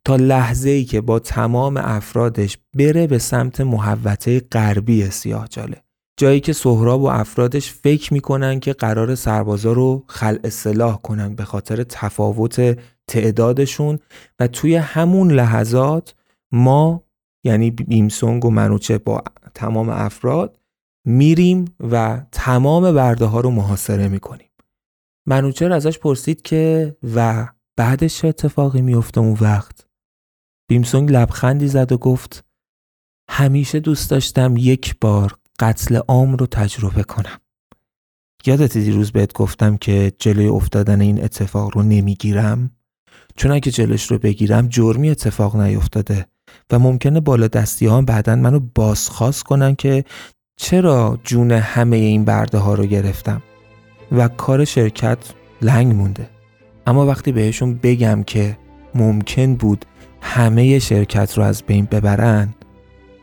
تا 0.06 0.16
لحظه 0.16 0.70
ای 0.70 0.86
که 0.86 1.02
با 1.02 1.20
تمام 1.20 1.78
افرادش 1.78 2.58
بره 2.78 3.08
به 3.08 3.18
سمت 3.18 3.62
محوطه 3.62 4.40
غربی 4.40 5.10
سیاه 5.10 5.48
جاله. 5.48 5.84
جایی 6.20 6.40
که 6.40 6.54
سهراب 6.54 7.02
و 7.02 7.06
افرادش 7.06 7.72
فکر 7.72 8.14
می‌کنن 8.14 8.60
که 8.60 8.74
قرار 8.74 9.16
سربازا 9.16 9.72
رو 9.72 10.04
خل 10.08 10.38
اصلاح 10.44 11.02
کنن 11.02 11.36
به 11.36 11.46
خاطر 11.46 11.84
تفاوت 11.84 12.80
تعدادشون 13.08 14.00
و 14.40 14.48
توی 14.48 14.76
همون 14.76 15.32
لحظات 15.32 16.16
ما 16.52 17.04
یعنی 17.44 17.72
بیمسونگ 17.72 18.46
و 18.46 18.50
منوچه 18.50 18.98
با 18.98 19.24
تمام 19.54 19.90
افراد 19.90 20.60
میریم 21.06 21.66
و 21.80 22.22
تمام 22.32 22.92
برده 22.94 23.26
ها 23.26 23.40
رو 23.40 23.50
محاصره 23.50 24.08
می‌کنیم. 24.08 24.50
منوچر 25.26 25.72
ازش 25.72 26.00
پرسید 26.00 26.42
که 26.42 26.96
و 27.16 27.48
بعدش 27.76 28.18
چه 28.18 28.28
اتفاقی 28.28 28.82
میفته 28.82 29.20
اون 29.20 29.38
وقت؟ 29.42 29.88
بیمسونگ 30.68 31.12
لبخندی 31.12 31.68
زد 31.68 31.92
و 31.92 31.98
گفت 31.98 32.46
همیشه 33.30 33.80
دوست 33.80 34.10
داشتم 34.10 34.54
یک 34.58 34.96
بار 35.02 35.38
قتل 35.60 35.96
عام 35.96 36.36
رو 36.36 36.46
تجربه 36.46 37.04
کنم. 37.04 37.40
یادت 38.46 38.78
دیروز 38.78 39.12
بهت 39.12 39.34
گفتم 39.34 39.78
که 39.78 40.14
جلوی 40.20 40.48
افتادن 40.48 41.02
این 41.02 41.24
اتفاق 41.24 41.78
رو 41.78 41.84
نمی‌گیرم؟ 41.84 42.72
چون 43.36 43.52
اگه 43.52 43.72
جلوش 43.72 44.12
رو 44.12 44.20
بگیرم 44.20 44.68
جرمی 44.68 45.10
اتفاق 45.10 45.56
نیفتاده 45.56 46.28
و 46.72 46.80
ممکنه 46.80 47.20
بالا 47.20 47.48
دستی 47.48 47.86
ها 47.86 48.02
بعدا 48.02 48.36
منو 48.36 48.60
بازخواست 48.60 49.44
کنن 49.44 49.76
که 49.76 50.06
چرا 50.64 51.20
جون 51.24 51.52
همه 51.52 51.96
این 51.96 52.26
برده 52.26 52.58
ها 52.58 52.74
رو 52.74 52.86
گرفتم؟ 52.86 53.42
و 54.12 54.28
کار 54.28 54.66
شرکت 54.66 55.18
لنگ 55.62 55.96
مونده. 55.96 56.30
اما 56.88 57.06
وقتی 57.06 57.32
بهشون 57.32 57.80
بگم 57.84 58.24
که 58.24 58.58
ممکن 58.96 59.56
بود 59.56 59.86
همه 60.22 60.80
شرکت 60.80 61.38
رو 61.38 61.44
از 61.44 61.64
بین 61.64 61.86
ببرن 61.86 62.54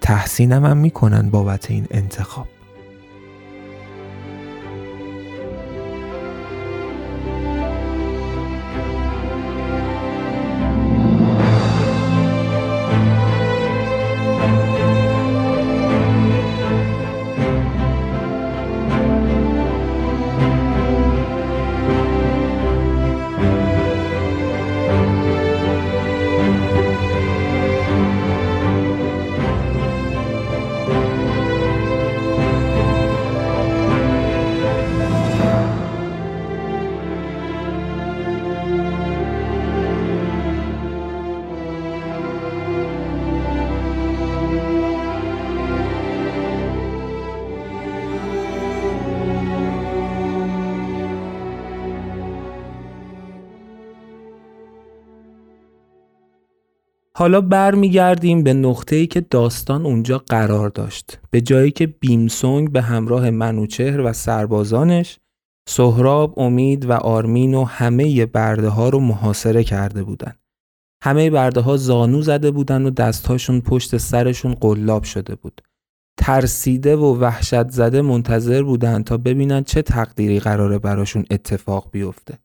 تحسینم 0.00 0.66
هم 0.66 0.76
می‌کنن 0.76 1.30
بابت 1.30 1.70
این 1.70 1.86
انتخاب. 1.90 2.46
حالا 57.20 57.40
برمیگردیم 57.40 58.42
به 58.42 58.54
نقطه‌ای 58.54 59.06
که 59.06 59.20
داستان 59.20 59.86
اونجا 59.86 60.18
قرار 60.18 60.68
داشت 60.68 61.18
به 61.30 61.40
جایی 61.40 61.70
که 61.70 61.86
بیمسونگ 61.86 62.72
به 62.72 62.82
همراه 62.82 63.30
منوچهر 63.30 64.00
و 64.00 64.12
سربازانش 64.12 65.18
سهراب، 65.68 66.38
امید 66.38 66.84
و 66.84 66.92
آرمین 66.92 67.54
و 67.54 67.64
همه 67.64 68.26
برده 68.26 68.68
ها 68.68 68.88
رو 68.88 69.00
محاصره 69.00 69.64
کرده 69.64 70.02
بودند. 70.02 70.38
همه 71.04 71.30
برده 71.30 71.60
ها 71.60 71.76
زانو 71.76 72.22
زده 72.22 72.50
بودن 72.50 72.86
و 72.86 72.90
دستهاشون 72.90 73.60
پشت 73.60 73.96
سرشون 73.96 74.54
قلاب 74.54 75.02
شده 75.02 75.34
بود. 75.34 75.60
ترسیده 76.18 76.96
و 76.96 77.18
وحشت 77.20 77.68
زده 77.68 78.02
منتظر 78.02 78.62
بودن 78.62 79.02
تا 79.02 79.16
ببینن 79.16 79.64
چه 79.64 79.82
تقدیری 79.82 80.40
قراره 80.40 80.78
براشون 80.78 81.24
اتفاق 81.30 81.88
بیفته. 81.92 82.38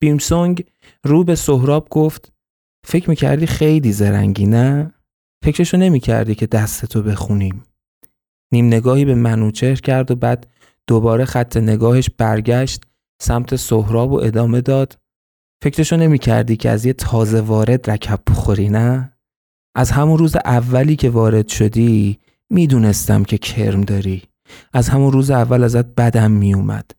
بیمسونگ 0.00 0.64
رو 1.04 1.24
به 1.24 1.34
سهراب 1.34 1.88
گفت 1.90 2.32
فکر 2.86 3.10
می‌کردی 3.10 3.46
خیلی 3.46 3.92
زرنگی 3.92 4.46
نه؟ 4.46 4.94
فکرشو 5.44 5.76
نمی‌کردی 5.76 6.34
که 6.34 6.46
دستتو 6.46 7.02
بخونیم. 7.02 7.62
نیم 8.52 8.66
نگاهی 8.66 9.04
به 9.04 9.14
منوچهر 9.14 9.74
کرد 9.74 10.10
و 10.10 10.16
بعد 10.16 10.46
دوباره 10.86 11.24
خط 11.24 11.56
نگاهش 11.56 12.10
برگشت 12.18 12.82
سمت 13.22 13.56
سهراب 13.56 14.12
و 14.12 14.20
ادامه 14.20 14.60
داد 14.60 14.98
فکرشو 15.64 15.96
نمی 15.96 16.18
کردی 16.18 16.56
که 16.56 16.70
از 16.70 16.84
یه 16.84 16.92
تازه 16.92 17.40
وارد 17.40 17.90
رکب 17.90 18.20
بخوری 18.26 18.68
نه؟ 18.68 19.12
از 19.76 19.90
همون 19.90 20.18
روز 20.18 20.36
اولی 20.36 20.96
که 20.96 21.10
وارد 21.10 21.48
شدی 21.48 22.18
می‌دونستم 22.50 23.24
که 23.24 23.38
کرم 23.38 23.80
داری 23.80 24.22
از 24.72 24.88
همون 24.88 25.12
روز 25.12 25.30
اول 25.30 25.64
ازت 25.64 25.86
بدم 25.86 26.30
میومد 26.30 26.90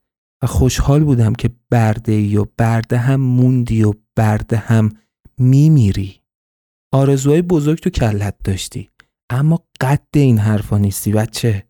و 0.43 0.47
خوشحال 0.47 1.03
بودم 1.03 1.34
که 1.34 1.49
برده 1.71 2.11
ای 2.11 2.38
و 2.38 2.45
برده 2.57 2.97
هم 2.97 3.21
موندی 3.21 3.84
و 3.84 3.93
برده 4.15 4.57
هم 4.57 4.89
میمیری. 5.38 6.21
آرزوهای 6.93 7.41
بزرگ 7.41 7.79
تو 7.79 7.89
کلت 7.89 8.36
داشتی. 8.43 8.89
اما 9.29 9.63
قد 9.81 10.07
این 10.13 10.38
حرفا 10.38 10.77
نیستی 10.77 11.11
بچه. 11.11 11.67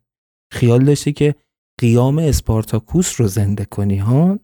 خیال 0.52 0.84
داشتی 0.84 1.12
که 1.12 1.34
قیام 1.80 2.18
اسپارتاکوس 2.18 3.20
رو 3.20 3.28
زنده 3.28 3.64
کنی 3.64 3.98
ها؟ 3.98 4.38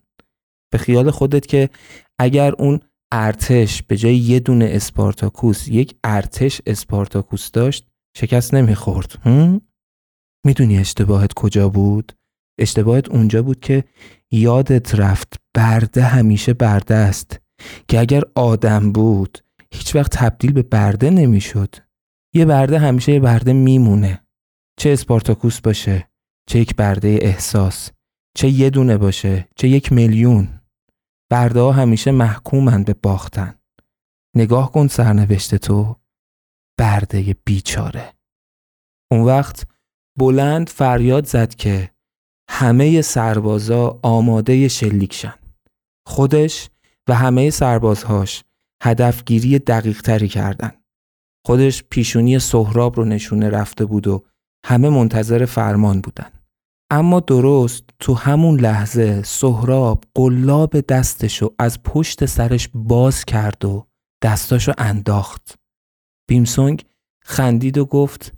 به 0.72 0.78
خیال 0.78 1.10
خودت 1.10 1.46
که 1.46 1.70
اگر 2.18 2.52
اون 2.58 2.80
ارتش 3.12 3.82
به 3.82 3.96
جای 3.96 4.16
یه 4.16 4.40
دونه 4.40 4.68
اسپارتاکوس 4.72 5.68
یک 5.68 5.94
ارتش 6.04 6.60
اسپارتاکوس 6.66 7.50
داشت 7.50 7.86
شکست 8.16 8.54
نمی‌خورد 8.54 9.26
می‌دونی 10.46 10.78
اشتباهت 10.78 11.32
کجا 11.32 11.68
بود؟ 11.68 12.12
اشتباهت 12.60 13.08
اونجا 13.08 13.42
بود 13.42 13.60
که 13.60 13.84
یادت 14.30 14.94
رفت 14.94 15.40
برده 15.54 16.02
همیشه 16.02 16.52
برده 16.54 16.94
است. 16.94 17.40
که 17.88 18.00
اگر 18.00 18.22
آدم 18.34 18.92
بود 18.92 19.38
هیچ 19.74 19.96
وقت 19.96 20.16
تبدیل 20.16 20.52
به 20.52 20.62
برده 20.62 21.10
نمی‌شد. 21.10 21.74
یه 22.34 22.44
برده 22.44 22.78
همیشه 22.78 23.12
یه 23.12 23.20
برده 23.20 23.52
میمونه. 23.52 24.22
چه 24.78 24.90
اسپارتاکوس 24.90 25.60
باشه 25.60 26.08
چه 26.48 26.58
یک 26.58 26.76
برده 26.76 27.18
احساس 27.22 27.90
چه 28.36 28.48
یه 28.48 28.70
دونه 28.70 28.98
باشه 28.98 29.48
چه 29.56 29.68
یک 29.68 29.92
میلیون. 29.92 30.60
برده 31.30 31.60
ها 31.60 31.72
همیشه 31.72 32.10
محکومن 32.10 32.84
به 32.84 32.94
باختن. 32.94 33.54
نگاه 34.36 34.72
کن 34.72 34.86
سرنوشت 34.86 35.54
تو. 35.54 35.96
برده 36.78 37.36
بیچاره. 37.44 38.14
اون 39.12 39.20
وقت 39.20 39.66
بلند 40.18 40.68
فریاد 40.68 41.26
زد 41.26 41.54
که 41.54 41.90
همه 42.50 43.02
سربازا 43.02 44.00
آماده 44.02 44.68
شلیک 44.68 45.26
خودش 46.06 46.69
و 47.10 47.12
همه 47.12 47.50
سربازهاش 47.50 48.42
هدفگیری 48.82 49.58
دقیق 49.58 50.02
تری 50.02 50.28
کردن. 50.28 50.72
خودش 51.46 51.84
پیشونی 51.90 52.38
سهراب 52.38 52.96
رو 52.96 53.04
نشونه 53.04 53.50
رفته 53.50 53.84
بود 53.84 54.06
و 54.06 54.24
همه 54.66 54.88
منتظر 54.88 55.44
فرمان 55.44 56.00
بودن. 56.00 56.30
اما 56.90 57.20
درست 57.20 57.84
تو 57.98 58.14
همون 58.14 58.60
لحظه 58.60 59.22
سهراب 59.22 60.04
قلاب 60.14 60.80
دستشو 60.80 61.54
از 61.58 61.82
پشت 61.82 62.26
سرش 62.26 62.68
باز 62.74 63.24
کرد 63.24 63.64
و 63.64 63.86
دستاشو 64.22 64.72
انداخت. 64.78 65.54
بیمسونگ 66.28 66.84
خندید 67.24 67.78
و 67.78 67.84
گفت 67.84 68.32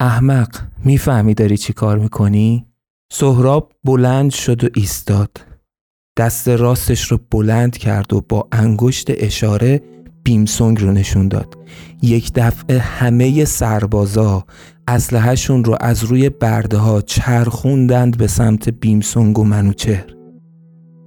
احمق 0.00 0.56
می‌فهمی 0.84 1.34
داری 1.34 1.56
چی 1.56 1.72
کار 1.72 1.98
می‌کنی؟ 1.98 2.66
سهراب 3.12 3.72
بلند 3.84 4.30
شد 4.30 4.64
و 4.64 4.68
ایستاد. 4.74 5.49
دست 6.20 6.48
راستش 6.48 7.12
رو 7.12 7.18
بلند 7.30 7.76
کرد 7.76 8.12
و 8.12 8.20
با 8.28 8.48
انگشت 8.52 9.06
اشاره 9.10 9.82
بیمسونگ 10.22 10.80
رو 10.80 10.92
نشون 10.92 11.28
داد. 11.28 11.58
یک 12.02 12.32
دفعه 12.34 12.78
همه 12.78 13.44
سربازا 13.44 14.44
اسلحهشون 14.88 15.64
رو 15.64 15.76
از 15.80 16.04
روی 16.04 16.28
برده 16.30 16.76
ها 16.76 17.00
چرخوندند 17.00 18.18
به 18.18 18.26
سمت 18.26 18.68
بیمسونگ 18.68 19.38
و 19.38 19.44
منوچهر. 19.44 20.06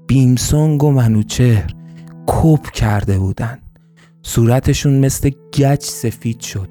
بیمسونگ 0.07 0.83
و 0.83 0.91
منوچهر 0.91 1.73
کپ 2.27 2.71
کرده 2.71 3.19
بودن. 3.19 3.59
صورتشون 4.21 4.99
مثل 4.99 5.31
گچ 5.53 5.83
سفید 5.83 6.39
شد. 6.39 6.69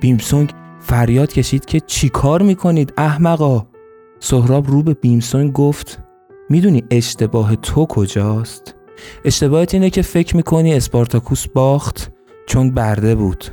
بیمسونگ 0.00 0.52
فریاد 0.80 1.32
کشید 1.32 1.64
که 1.64 1.80
چیکار 1.80 2.42
می‌کنید 2.42 2.92
احمقا؟ 2.96 3.66
سهراب 4.20 4.70
رو 4.70 4.82
به 4.82 4.94
بیمسونگ 4.94 5.52
گفت 5.52 6.05
می‌دونی 6.48 6.84
اشتباه 6.90 7.56
تو 7.56 7.86
کجاست؟ 7.86 8.74
اشتباهت 9.24 9.74
اینه 9.74 9.90
که 9.90 10.02
فکر 10.02 10.36
می‌کنی 10.36 10.74
اسپارتاکوس 10.74 11.46
باخت 11.46 12.12
چون 12.46 12.70
برده 12.70 13.14
بود. 13.14 13.44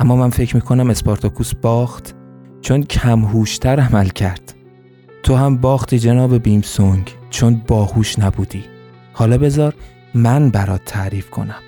اما 0.00 0.16
من 0.16 0.30
فکر 0.30 0.56
می‌کنم 0.56 0.90
اسپارتاکوس 0.90 1.54
باخت 1.54 2.14
چون 2.60 2.82
کم 2.82 3.24
هوشتر 3.24 3.80
عمل 3.80 4.08
کرد. 4.08 4.54
تو 5.22 5.34
هم 5.34 5.56
باختی 5.56 5.98
جناب 5.98 6.38
بیمسونگ 6.38 7.10
چون 7.30 7.62
باهوش 7.66 8.18
نبودی. 8.18 8.64
حالا 9.12 9.38
بذار 9.38 9.74
من 10.14 10.50
برات 10.50 10.84
تعریف 10.86 11.30
کنم. 11.30 11.62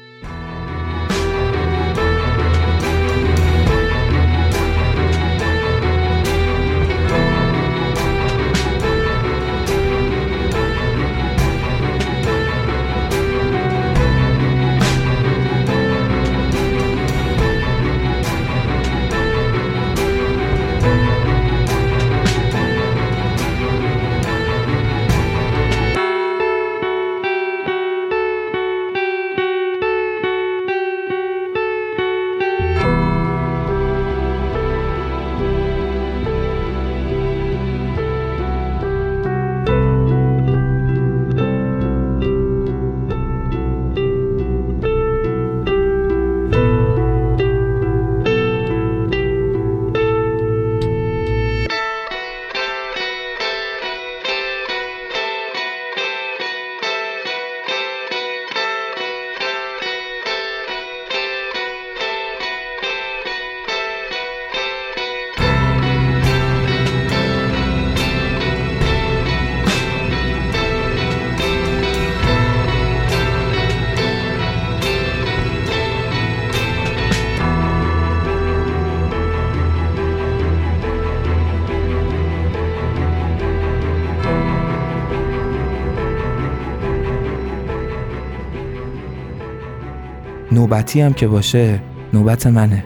نوبتی 90.80 91.00
هم 91.00 91.12
که 91.12 91.28
باشه 91.28 91.82
نوبت 92.12 92.46
منه. 92.46 92.84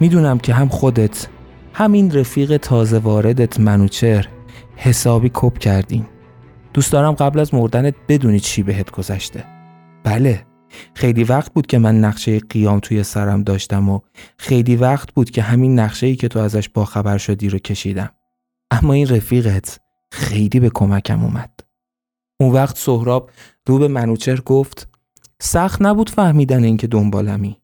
می‌دونم 0.00 0.38
که 0.38 0.54
هم 0.54 0.68
خودت 0.68 1.26
همین 1.72 2.10
رفیق 2.10 2.56
تازه 2.56 2.98
واردت 2.98 3.60
منوچر 3.60 4.26
حسابی 4.76 5.30
کپ 5.34 5.58
کردین. 5.58 6.06
دوست 6.74 6.92
دارم 6.92 7.12
قبل 7.12 7.40
از 7.40 7.54
مردنت 7.54 7.94
بدونی 8.08 8.40
چی 8.40 8.62
بهت 8.62 8.90
گذشته. 8.90 9.44
بله 10.04 10.46
خیلی 10.94 11.24
وقت 11.24 11.52
بود 11.52 11.66
که 11.66 11.78
من 11.78 12.00
نقشه 12.00 12.38
قیام 12.38 12.80
توی 12.80 13.02
سرم 13.02 13.42
داشتم 13.42 13.88
و 13.88 14.00
خیلی 14.38 14.76
وقت 14.76 15.12
بود 15.12 15.30
که 15.30 15.42
همین 15.42 15.78
نقشه 15.78 16.06
ای 16.06 16.16
که 16.16 16.28
تو 16.28 16.38
ازش 16.38 16.68
باخبر 16.68 17.18
شدی 17.18 17.48
رو 17.48 17.58
کشیدم. 17.58 18.10
اما 18.70 18.92
این 18.92 19.08
رفیقت 19.08 19.80
خیلی 20.12 20.60
به 20.60 20.70
کمکم 20.74 21.24
اومد. 21.24 21.60
اون 22.40 22.52
وقت 22.52 22.78
سهراب 22.78 23.30
رو 23.66 23.78
به 23.78 23.88
منوچر 23.88 24.40
گفت 24.40 24.91
سخت 25.44 25.82
نبود 25.82 26.10
فهمیدن 26.10 26.64
اینکه 26.64 26.86
دنبالمی. 26.86 27.56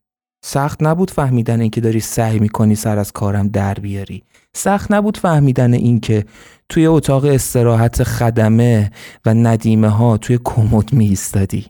سخت 0.45 0.83
نبود 0.83 1.11
فهمیدن 1.11 1.61
اینکه 1.61 1.81
داری 1.81 2.01
سعی 2.01 2.39
می‌کنی 2.39 2.75
سر 2.75 2.99
از 2.99 3.13
کارم 3.13 3.49
در 3.49 3.75
بیاری. 3.75 4.23
سخت 4.55 4.93
نبود 4.93 5.17
فهمیدن 5.17 5.75
اینکه 5.75 6.25
توی 6.69 6.87
اتاق 6.87 7.25
استراحت 7.25 8.03
خدمه 8.03 8.91
و 9.27 9.35
ندیمه 9.35 9.89
ها 9.89 10.17
توی 10.17 10.39
کمد 10.45 10.93
می 10.93 11.07
ایستادی 11.07 11.67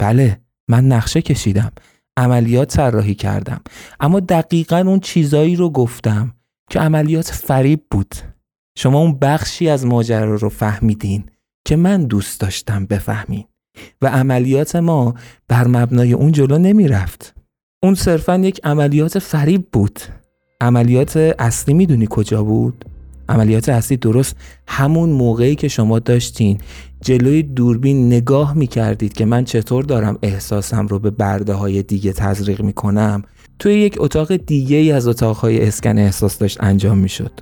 بله 0.00 0.40
من 0.68 0.86
نقشه 0.86 1.22
کشیدم. 1.22 1.72
عملیات 2.16 2.76
طراحی 2.76 3.14
کردم. 3.14 3.60
اما 4.00 4.20
دقیقا 4.20 4.78
اون 4.78 5.00
چیزایی 5.00 5.56
رو 5.56 5.70
گفتم 5.70 6.34
که 6.70 6.80
عملیات 6.80 7.30
فریب 7.30 7.80
بود. 7.90 8.14
شما 8.78 8.98
اون 8.98 9.18
بخشی 9.18 9.68
از 9.68 9.86
ماجرا 9.86 10.34
رو 10.34 10.48
فهمیدین 10.48 11.30
که 11.64 11.76
من 11.76 12.04
دوست 12.04 12.40
داشتم 12.40 12.86
بفهمین. 12.86 13.44
و 14.02 14.06
عملیات 14.06 14.76
ما 14.76 15.14
بر 15.48 15.66
مبنای 15.66 16.12
اون 16.12 16.32
جلو 16.32 16.58
نمی 16.58 16.88
رفت. 16.88 17.34
اون 17.82 17.94
صرفا 17.94 18.36
یک 18.36 18.60
عملیات 18.64 19.18
فریب 19.18 19.66
بود. 19.72 20.00
عملیات 20.60 21.16
اصلی 21.38 21.74
می‌دونی 21.74 22.06
کجا 22.10 22.42
بود؟ 22.42 22.84
عملیات 23.28 23.68
اصلی 23.68 23.96
درست 23.96 24.36
همون 24.66 25.10
موقعی 25.10 25.54
که 25.54 25.68
شما 25.68 25.98
داشتین 25.98 26.58
جلوی 27.00 27.42
دوربین 27.42 28.06
نگاه 28.06 28.54
می 28.54 28.66
کردید 28.66 29.12
که 29.12 29.24
من 29.24 29.44
چطور 29.44 29.84
دارم 29.84 30.18
احساسم 30.22 30.86
رو 30.86 30.98
به 30.98 31.10
برده 31.10 31.52
های 31.52 31.82
دیگه 31.82 32.12
تزریق 32.12 32.62
می 32.62 32.72
کنم 32.72 33.22
توی 33.58 33.74
یک 33.74 33.96
اتاق 33.98 34.36
دیگه 34.36 34.76
ای 34.76 34.92
از 34.92 35.08
اتاقهای 35.08 35.68
اسکن 35.68 35.98
احساس 35.98 36.38
داشت 36.38 36.64
انجام 36.64 36.98
می 36.98 37.08
شد. 37.08 37.32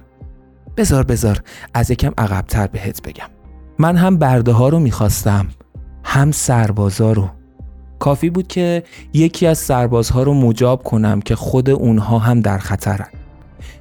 بزار 0.76 1.04
بزار 1.04 1.42
از 1.74 1.90
یکم 1.90 2.12
عقبتر 2.18 2.66
بهت 2.66 3.02
بگم 3.02 3.28
من 3.78 3.96
هم 3.96 4.16
برده 4.16 4.52
ها 4.52 4.68
رو 4.68 4.78
می‌خواستم 4.78 5.46
هم 6.10 6.30
سربازا 6.32 7.12
رو. 7.12 7.28
کافی 7.98 8.30
بود 8.30 8.46
که 8.46 8.82
یکی 9.12 9.46
از 9.46 9.58
سربازها 9.58 10.22
رو 10.22 10.34
مجاب 10.34 10.82
کنم 10.82 11.20
که 11.20 11.36
خود 11.36 11.70
اونها 11.70 12.18
هم 12.18 12.40
در 12.40 12.58
خطرن. 12.58 13.08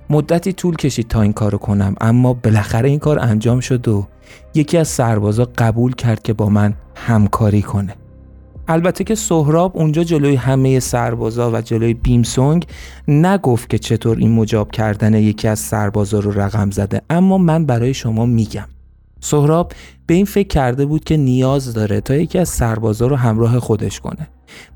مدتی 0.09 0.53
طول 0.53 0.75
کشید 0.75 1.07
تا 1.07 1.21
این 1.21 1.33
کارو 1.33 1.57
کنم 1.57 1.95
اما 2.01 2.33
بالاخره 2.33 2.89
این 2.89 2.99
کار 2.99 3.19
انجام 3.19 3.59
شد 3.59 3.87
و 3.87 4.07
یکی 4.55 4.77
از 4.77 4.87
سربازا 4.87 5.47
قبول 5.57 5.95
کرد 5.95 6.21
که 6.21 6.33
با 6.33 6.49
من 6.49 6.73
همکاری 6.95 7.61
کنه. 7.61 7.95
البته 8.67 9.03
که 9.03 9.15
سهراب 9.15 9.77
اونجا 9.77 10.03
جلوی 10.03 10.35
همه 10.35 10.79
سربازا 10.79 11.51
و 11.51 11.61
جلوی 11.61 11.93
بیمسونگ 11.93 12.65
نگفت 13.07 13.69
که 13.69 13.77
چطور 13.77 14.17
این 14.17 14.31
مجاب 14.31 14.71
کردن 14.71 15.13
یکی 15.13 15.47
از 15.47 15.59
سربازا 15.59 16.19
رو 16.19 16.39
رقم 16.41 16.71
زده 16.71 17.01
اما 17.09 17.37
من 17.37 17.65
برای 17.65 17.93
شما 17.93 18.25
میگم. 18.25 18.67
سهراب 19.19 19.71
به 20.07 20.13
این 20.13 20.25
فکر 20.25 20.47
کرده 20.47 20.85
بود 20.85 21.03
که 21.03 21.17
نیاز 21.17 21.73
داره 21.73 22.01
تا 22.01 22.15
یکی 22.15 22.39
از 22.39 22.49
سربازا 22.49 23.07
رو 23.07 23.15
همراه 23.15 23.59
خودش 23.59 23.99
کنه. 23.99 24.27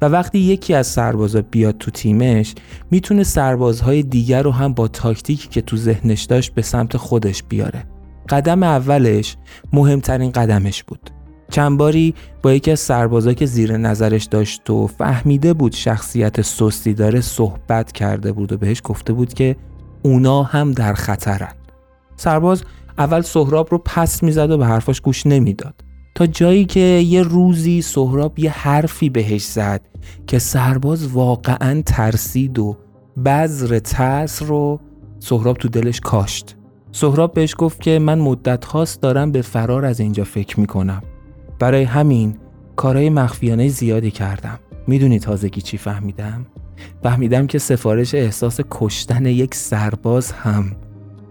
و 0.02 0.06
وقتی 0.06 0.40
یکی 0.40 0.74
از 0.74 0.88
سربازا 0.88 1.42
بیاد 1.42 1.78
تو 1.78 1.92
تیمش 1.92 2.56
می‌تونه 2.92 3.24
سربازهای 3.24 4.04
دیگر 4.04 4.44
رو 4.44 4.52
هم 4.52 4.74
با 4.74 4.88
تاکتیکی 4.88 5.48
که 5.48 5.62
تو 5.62 5.78
ذهنش 5.78 6.24
داشت 6.24 6.54
به 6.54 6.62
سمت 6.62 6.98
خودش 6.98 7.44
بیاره. 7.44 7.84
قدم 8.30 8.64
اولش 8.64 9.38
مهمترین 9.74 10.32
قدمش 10.32 10.84
بود. 10.84 11.10
چند 11.52 11.78
باری 11.78 12.14
با 12.42 12.54
یکی 12.54 12.72
از 12.72 12.80
سربازا 12.80 13.34
که 13.34 13.46
زیر 13.46 13.78
نظرش 13.78 14.26
داشت 14.26 14.70
و 14.70 14.88
فهمیده 14.88 15.54
بود 15.54 15.72
شخصیت 15.72 16.42
سستی 16.42 16.94
داره 16.94 17.22
صحبت 17.22 17.92
کرده 17.92 18.32
بود 18.32 18.54
و 18.54 18.58
بهش 18.58 18.82
گفته 18.84 19.14
بود 19.14 19.34
که 19.34 19.56
اونا 20.04 20.44
هم 20.44 20.72
در 20.72 20.94
خطرن. 20.94 21.54
سرباز 22.16 22.64
اول 22.98 23.22
سهراب 23.22 23.68
رو 23.72 23.78
پس 23.78 24.24
می‌زد 24.24 24.52
و 24.52 24.58
به 24.58 24.66
حرفاش 24.66 25.02
گوش 25.02 25.26
نمی‌داد. 25.26 25.84
تا 26.16 26.28
جایی 26.28 26.66
که 26.66 26.80
یه 26.80 27.24
روزی 27.24 27.82
سهراب 27.82 28.40
یه 28.40 28.52
حرفی 28.52 29.10
بهش 29.10 29.44
زد 29.44 29.82
که 30.28 30.40
سرباز 30.40 31.08
واقعا 31.08 31.82
ترسید 31.86 32.60
و 32.60 32.78
بذر 33.26 33.80
ترس 33.80 34.44
رو 34.44 34.80
سهراب 35.20 35.58
تو 35.58 35.70
دلش 35.70 36.00
کاشت. 36.00 36.56
سهراب 36.92 37.34
بهش 37.34 37.56
گفت 37.58 37.82
که 37.82 38.00
من 38.00 38.20
مدت 38.20 38.66
هاست 38.66 39.02
دارم 39.02 39.32
به 39.32 39.42
فرار 39.42 39.86
از 39.86 40.00
اینجا 40.00 40.24
فکر 40.24 40.60
می‌کنم. 40.60 41.02
برای 41.60 41.84
همین 41.84 42.38
کارهای 42.76 43.10
مخفیانه 43.10 43.68
زیادی 43.68 44.12
کردم. 44.12 44.60
می‌دونی 44.88 45.20
تازگی 45.20 45.62
چی 45.62 45.78
فهمیدم؟ 45.78 46.46
فهمیدم 47.04 47.48
که 47.48 47.60
سفارش 47.60 48.16
احساس 48.16 48.60
کشتن 48.72 49.26
یک 49.26 49.56
سرباز 49.56 50.32
هم. 50.32 50.76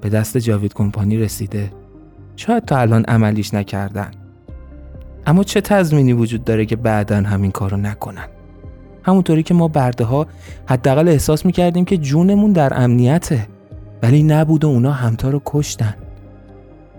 به 0.01 0.09
دست 0.09 0.39
جاوید 0.39 0.75
کمپانی 0.75 1.17
رسیده. 1.17 1.73
شاید 2.37 2.65
تا 2.65 2.79
الان 2.79 3.05
عملیش 3.05 3.55
نکردن. 3.55 4.11
اما 5.27 5.45
چه 5.45 5.61
تضمینی 5.61 6.13
وجود 6.13 6.45
داره 6.45 6.67
که 6.67 6.77
بعدا 6.77 7.17
همین 7.17 7.51
کارو 7.51 7.77
نکنن؟ 7.77 8.29
همونطوری 9.03 9.43
که 9.43 9.55
ما 9.55 9.69
برده 9.69 10.05
ها 10.05 10.27
حداقل 10.67 11.09
احساس 11.09 11.47
می‌کردیم 11.47 11.85
که 11.85 11.97
جونمون 11.97 12.53
در 12.53 12.83
امنیته 12.83 13.47
ولی 14.03 14.23
نبود 14.23 14.65
و 14.65 14.69
اونا 14.69 14.93
همتا 14.93 15.31
رو 15.31 15.43
کشتن. 15.47 15.95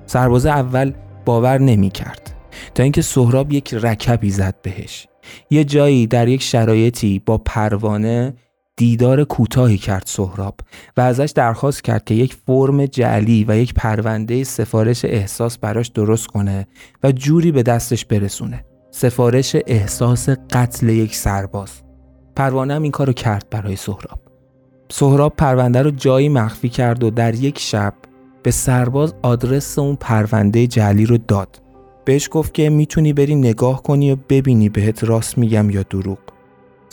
سرباز 0.06 0.46
اول 0.46 0.94
باور 1.26 1.58
نمی‌کرد. 1.58 2.32
تا 2.76 2.84
اینکه 2.84 3.02
سهراب 3.02 3.54
یک 3.54 3.74
رکبی 3.74 4.30
زد 4.30 4.56
بهش. 4.62 5.08
یه 5.50 5.64
جایی 5.64 6.08
در 6.08 6.28
یک 6.28 6.42
شرایطی 6.42 7.20
با 7.26 7.38
پروانه 7.38 8.34
دیدار 8.82 9.24
کوتاهی 9.24 9.78
کرد 9.78 10.04
سهراب 10.06 10.56
و 10.98 11.02
ازش 11.02 11.34
درخواست 11.36 11.84
کرد 11.84 12.04
که 12.04 12.16
یک 12.16 12.34
فرم 12.48 12.86
جعلی 12.86 13.46
و 13.48 13.58
یک 13.58 13.74
پرونده 13.74 14.44
سفارش 14.44 15.06
احساس 15.06 15.58
براش 15.58 15.88
درست 15.88 16.28
کنه 16.28 16.68
و 17.04 17.12
جوری 17.12 17.52
به 17.52 17.64
دستش 17.64 18.06
برسونه. 18.06 18.66
سفارش 18.92 19.56
احساس 19.68 20.30
قتل 20.30 20.90
یک 20.90 21.16
سرباز. 21.16 21.72
پروانه 22.36 22.74
هم 22.74 22.84
این 22.84 22.92
کارو 22.92 23.14
کرد 23.14 23.46
برای 23.52 23.76
سهراب. 23.76 24.20
سهراب 24.92 25.34
پرونده 25.38 25.82
رو 25.82 25.92
جایی 25.92 26.30
مخفی 26.30 26.70
کرد 26.70 27.04
و 27.04 27.10
در 27.10 27.36
یک 27.36 27.60
شب 27.60 27.94
به 28.44 28.52
سرباز 28.52 29.14
آدرس 29.22 29.80
اون 29.80 29.96
پرونده 29.96 30.68
جعلی 30.68 31.06
رو 31.06 31.18
داد. 31.18 31.62
بهش 32.06 32.30
گفت 32.32 32.54
که 32.54 32.70
می‌تونی 32.70 33.14
بری 33.14 33.36
نگاه 33.36 33.84
کنی 33.84 34.12
و 34.12 34.16
ببینی 34.30 34.70
بهت 34.70 35.04
راست 35.04 35.38
میگم 35.38 35.70
یا 35.70 35.84
دروغ. 35.84 36.31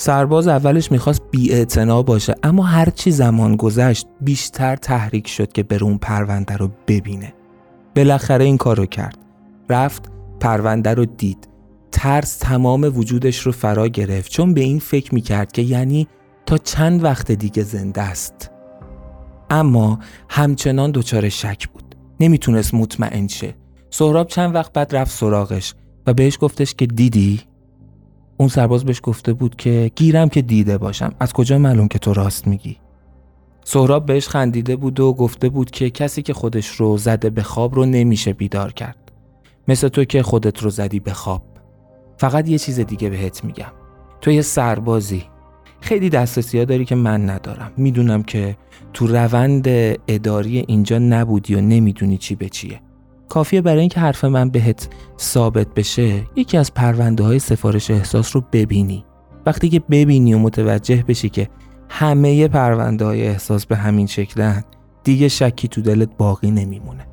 سرباز 0.00 0.48
اولش 0.48 0.92
می‌خواست 0.92 1.22
بی 1.30 1.66
باشه 2.06 2.34
اما 2.42 2.62
هرچی 2.62 3.10
زمان 3.10 3.56
گذشت 3.56 4.06
بیشتر 4.20 4.76
تحریک 4.76 5.28
شد 5.28 5.52
که 5.52 5.62
بره 5.62 5.82
اون 5.82 5.98
پرونده 5.98 6.56
رو 6.56 6.70
ببینه. 6.86 7.34
بالاخره 7.96 8.44
این 8.44 8.56
کار 8.56 8.76
رو 8.76 8.86
کرد. 8.86 9.18
رفت 9.68 10.10
پرونده 10.40 10.94
رو 10.94 11.04
دید. 11.04 11.48
ترس 11.92 12.36
تمام 12.36 12.92
وجودش 12.94 13.38
رو 13.38 13.52
فرا 13.52 13.88
گرفت 13.88 14.30
چون 14.30 14.54
به 14.54 14.60
این 14.60 14.78
فکر 14.78 15.14
می‌کرد 15.14 15.52
که 15.52 15.62
یعنی 15.62 16.08
تا 16.46 16.58
چند 16.58 17.04
وقت 17.04 17.32
دیگه 17.32 17.62
زنده 17.62 18.02
است. 18.02 18.50
اما 19.50 19.98
همچنان 20.28 20.90
دچار 20.90 21.28
شک 21.28 21.68
بود. 21.68 21.94
نمی‌تونست 22.20 22.74
مطمئن 22.74 23.26
شه. 23.26 23.54
سهراب 23.90 24.26
چند 24.26 24.54
وقت 24.54 24.72
بعد 24.72 24.96
رفت 24.96 25.10
سراغش 25.10 25.74
و 26.06 26.14
بهش 26.14 26.38
گفتش 26.40 26.74
که 26.74 26.86
دیدی؟ 26.86 27.47
اون 28.38 28.48
سرباز 28.48 28.84
بهش 28.84 29.00
گفته 29.02 29.32
بود 29.32 29.56
که 29.56 29.90
گیرم 29.96 30.28
که 30.28 30.42
دیده 30.42 30.78
باشم. 30.78 31.12
از 31.20 31.32
کجا 31.32 31.58
معلوم 31.58 31.88
که 31.88 31.98
تو 31.98 32.12
راست 32.12 32.46
میگی؟ 32.46 32.76
سهراب 33.64 34.06
بهش 34.06 34.28
خندیده 34.28 34.76
بود 34.76 35.00
و 35.00 35.12
گفته 35.12 35.48
بود 35.48 35.70
که 35.70 35.90
کسی 35.90 36.22
که 36.22 36.34
خودش 36.34 36.66
رو 36.68 36.96
زده 36.96 37.30
به 37.30 37.42
خواب 37.42 37.74
رو 37.74 37.84
نمیشه 37.84 38.32
بیدار 38.32 38.72
کرد. 38.72 39.12
مثل 39.68 39.88
تو 39.88 40.04
که 40.04 40.22
خودت 40.22 40.62
رو 40.62 40.70
زدی 40.70 41.00
به 41.00 41.12
خواب. 41.12 41.42
فقط 42.18 42.48
یه 42.48 42.58
چیز 42.58 42.80
دیگه 42.80 43.10
بهت 43.10 43.44
میگم. 43.44 43.72
تو 44.20 44.30
یه 44.30 44.42
سربازی. 44.42 45.24
خیلی 45.80 46.10
دسترسی 46.10 46.58
ها 46.58 46.64
داری 46.64 46.84
که 46.84 46.94
من 46.94 47.30
ندارم. 47.30 47.72
می‌دونم 47.76 48.22
که 48.22 48.56
تو 48.92 49.06
روند 49.06 49.68
اداری 50.08 50.58
اینجا 50.58 50.98
نبودی 50.98 51.54
و 51.54 51.60
نمی‌دونی 51.60 52.18
چی 52.18 52.34
به 52.34 52.48
چیه. 52.48 52.80
کافیه 53.28 53.60
برای 53.60 53.80
اینکه 53.80 54.00
حرف 54.00 54.24
من 54.24 54.50
بهت 54.50 54.88
ثابت 55.18 55.74
بشه 55.74 56.22
یکی 56.36 56.56
از 56.56 56.74
پرونده 56.74 57.24
های 57.24 57.38
سفارش 57.38 57.90
احساس 57.90 58.36
رو 58.36 58.42
ببینی. 58.52 59.04
وقتی 59.46 59.68
که 59.68 59.80
ببینی 59.80 60.34
و 60.34 60.38
متوجه 60.38 61.04
بشی 61.08 61.28
که 61.28 61.48
همه 61.88 62.48
پرونده 62.48 63.04
های 63.04 63.26
احساس 63.26 63.66
به 63.66 63.76
همین 63.76 64.06
شکلن 64.06 64.64
دیگه 65.04 65.28
شکی 65.28 65.68
تو 65.68 65.82
دلت 65.82 66.08
باقی 66.18 66.50
نمیمونه. 66.50 67.06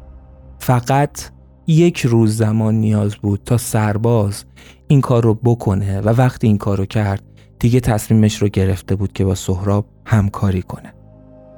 فقط 0.60 1.30
یک 1.68 2.06
روز 2.06 2.38
زمان 2.38 2.76
نیاز 2.76 3.16
بود 3.16 3.42
تا 3.46 3.58
سرباز 3.58 4.46
این 4.88 5.02
کار 5.02 5.24
رو 5.24 5.34
بکنه 5.34 6.02
و 6.02 6.10
وقتی 6.10 6.48
این 6.48 6.58
کار 6.58 6.78
رو 6.78 6.86
کرد 6.86 7.24
دیگه 7.60 7.80
تصمیمش 7.80 8.42
رو 8.42 8.48
گرفته 8.48 8.96
بود 8.96 9.14
که 9.14 9.26
با 9.26 9.36
سهراب 9.36 9.86
همکاری 10.06 10.62
کنه. 10.62 10.94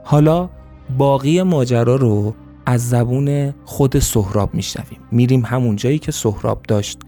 حالا 0.04 0.50
باقی 0.98 1.44
ماجرا 1.44 1.96
رو 1.96 2.36
از 2.70 2.90
زبون 2.90 3.54
خود 3.66 4.00
سهراب 4.00 4.54
میشنویم. 4.54 5.00
میریم 5.12 5.46
همون 5.46 5.76
جایی 5.76 6.00
که 6.00 6.12
سهراب 6.12 6.64
داشت 6.68 7.00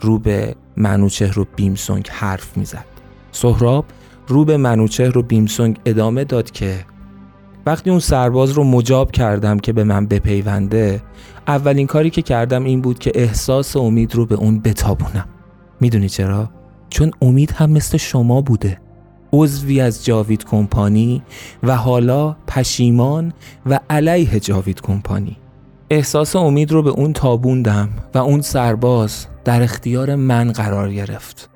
رو 0.00 0.18
به 0.18 0.54
منوچهر 0.76 1.38
و 1.38 1.46
بیمسونگ 1.56 2.08
حرف 2.10 2.56
می‌زد. 2.56 2.84
سهراب 3.32 3.84
رو 4.28 4.44
به 4.44 4.56
منوچهر 4.56 5.18
و 5.18 5.22
بیمسونگ 5.22 5.78
ادامه 5.84 6.24
داد 6.24 6.50
که 6.50 6.84
وقتی 7.66 7.90
اون 7.90 7.98
سرباز 7.98 8.50
رو 8.50 8.64
مجاب 8.64 9.10
کردم 9.10 9.58
که 9.58 9.72
به 9.72 9.84
من 9.84 10.06
بپیونده 10.06 11.02
اولین 11.46 11.86
کاری 11.86 12.10
که 12.10 12.22
کردم 12.22 12.64
این 12.64 12.80
بود 12.80 12.98
که 12.98 13.12
احساس 13.14 13.76
امید 13.76 14.14
رو 14.14 14.26
به 14.26 14.34
اون 14.34 14.60
بتابونم. 14.60 15.28
می‌دونی 15.80 16.08
چرا؟ 16.08 16.50
چون 16.90 17.10
امید 17.22 17.50
هم 17.50 17.70
مثل 17.70 17.98
شما 17.98 18.40
بوده. 18.40 18.80
عضوی 19.32 19.80
از 19.80 20.04
جاوید 20.04 20.44
کمپانی 20.44 21.22
و 21.62 21.76
حالا 21.76 22.36
پشیمان 22.46 23.32
و 23.66 23.80
علیه 23.90 24.40
جاوید 24.40 24.80
کمپانی. 24.80 25.36
احساس 25.90 26.36
امید 26.36 26.72
رو 26.72 26.82
به 26.82 26.90
اون 26.90 27.12
تابوندم 27.12 27.88
و 28.14 28.18
اون 28.18 28.40
سرباز 28.40 29.26
در 29.44 29.62
اختیار 29.62 30.14
من 30.14 30.52
قرار 30.52 30.92
گرفت. 30.92 31.50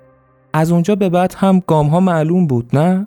از 0.53 0.73
اونجا 0.73 0.95
به 0.95 1.09
بعد 1.09 1.35
هم 1.39 1.63
گام 1.67 1.87
ها 1.87 2.01
معلوم 2.01 2.47
بود 2.47 2.77
نه؟ 2.77 3.07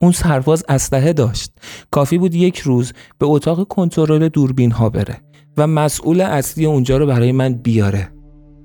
اون 0.00 0.12
سرباز 0.12 0.64
اسلحه 0.68 1.12
داشت. 1.12 1.52
کافی 1.90 2.18
بود 2.18 2.34
یک 2.34 2.58
روز 2.58 2.92
به 3.18 3.26
اتاق 3.26 3.68
کنترل 3.68 4.28
دوربین 4.28 4.70
ها 4.70 4.90
بره 4.90 5.16
و 5.56 5.66
مسئول 5.66 6.20
اصلی 6.20 6.66
اونجا 6.66 6.96
رو 6.96 7.06
برای 7.06 7.32
من 7.32 7.54
بیاره. 7.54 8.12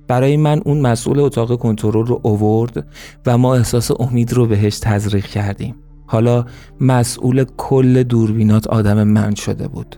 برای 0.07 0.37
من 0.37 0.61
اون 0.65 0.81
مسئول 0.81 1.19
اتاق 1.19 1.55
کنترل 1.55 2.05
رو 2.05 2.19
اوورد 2.23 2.87
و 3.25 3.37
ما 3.37 3.55
احساس 3.55 3.91
امید 3.99 4.33
رو 4.33 4.45
بهش 4.45 4.79
تزریق 4.79 5.25
کردیم. 5.25 5.75
حالا 6.07 6.45
مسئول 6.81 7.45
کل 7.57 8.03
دوربینات 8.03 8.67
آدم 8.67 9.03
من 9.03 9.35
شده 9.35 9.67
بود. 9.67 9.95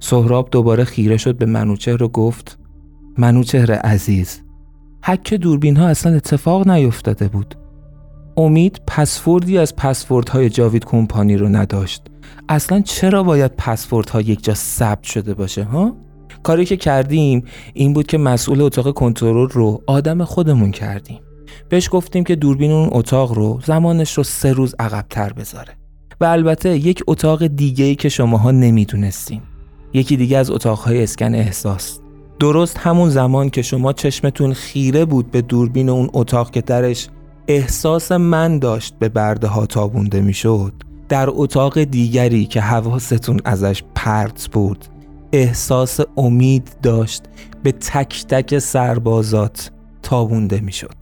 سهراب 0.00 0.48
دوباره 0.50 0.84
خیره 0.84 1.16
شد 1.16 1.38
به 1.38 1.46
منوچهر 1.46 2.02
و 2.02 2.08
گفت 2.08 2.58
منوچهر 3.18 3.72
عزیز 3.72 4.40
حک 5.04 5.34
دوربین 5.34 5.76
ها 5.76 5.86
اصلا 5.86 6.14
اتفاق 6.16 6.68
نیفتاده 6.68 7.28
بود. 7.28 7.54
امید 8.36 8.80
پسوردی 8.86 9.58
از 9.58 9.74
های 10.30 10.50
جاوید 10.50 10.84
کمپانی 10.84 11.36
رو 11.36 11.48
نداشت. 11.48 12.06
اصلا 12.48 12.80
چرا 12.80 13.22
باید 13.22 13.52
ها 14.12 14.20
یک 14.20 14.44
جا 14.44 14.54
ثبت 14.54 15.02
شده 15.02 15.34
باشه 15.34 15.64
ها؟ 15.64 15.96
کاری 16.42 16.64
که 16.64 16.76
کردیم 16.76 17.44
این 17.74 17.92
بود 17.92 18.06
که 18.06 18.18
مسئول 18.18 18.60
اتاق 18.60 18.94
کنترل 18.94 19.48
رو 19.48 19.82
آدم 19.86 20.24
خودمون 20.24 20.70
کردیم. 20.70 21.20
بهش 21.68 21.88
گفتیم 21.92 22.24
که 22.24 22.36
دوربین 22.36 22.72
اون 22.72 22.88
اتاق 22.92 23.32
رو 23.32 23.60
زمانش 23.64 24.12
رو 24.12 24.24
سه 24.24 24.52
روز 24.52 24.74
عقبتر 24.78 25.32
بذاره. 25.32 25.72
و 26.20 26.24
البته 26.24 26.76
یک 26.76 27.02
اتاق 27.06 27.46
دیگه 27.46 27.84
ای 27.84 27.94
که 27.94 28.08
شماها 28.08 28.50
نمی‌دونستیم. 28.50 29.42
یکی 29.92 30.16
دیگه 30.16 30.38
از 30.38 30.50
اتاقهای 30.50 31.02
اسکن 31.02 31.34
احساس. 31.34 31.98
درست 32.38 32.78
همون 32.78 33.10
زمان 33.10 33.50
که 33.50 33.62
شما 33.62 33.92
چشمتون 33.92 34.52
خیره 34.52 35.04
بود 35.04 35.30
به 35.30 35.42
دوربین 35.42 35.88
اون 35.88 36.10
اتاق 36.12 36.50
که 36.50 36.60
درش 36.60 37.08
احساس 37.48 38.12
من 38.12 38.58
داشت 38.58 38.94
به 38.98 39.08
برده 39.08 39.46
ها 39.46 39.66
تابونده 39.66 40.20
می‌شد 40.20 40.72
در 41.08 41.26
اتاق 41.30 41.82
دیگری 41.84 42.46
که 42.46 42.60
حواستون 42.60 43.40
ازش 43.44 43.82
پرت 43.94 44.48
بود 44.52 44.84
احساس 45.32 46.00
امید 46.16 46.76
داشت 46.82 47.22
به 47.62 47.72
تک 47.72 48.26
تک 48.28 48.58
سربازات 48.58 49.70
تابونده 50.02 50.60
می‌شد. 50.60 50.94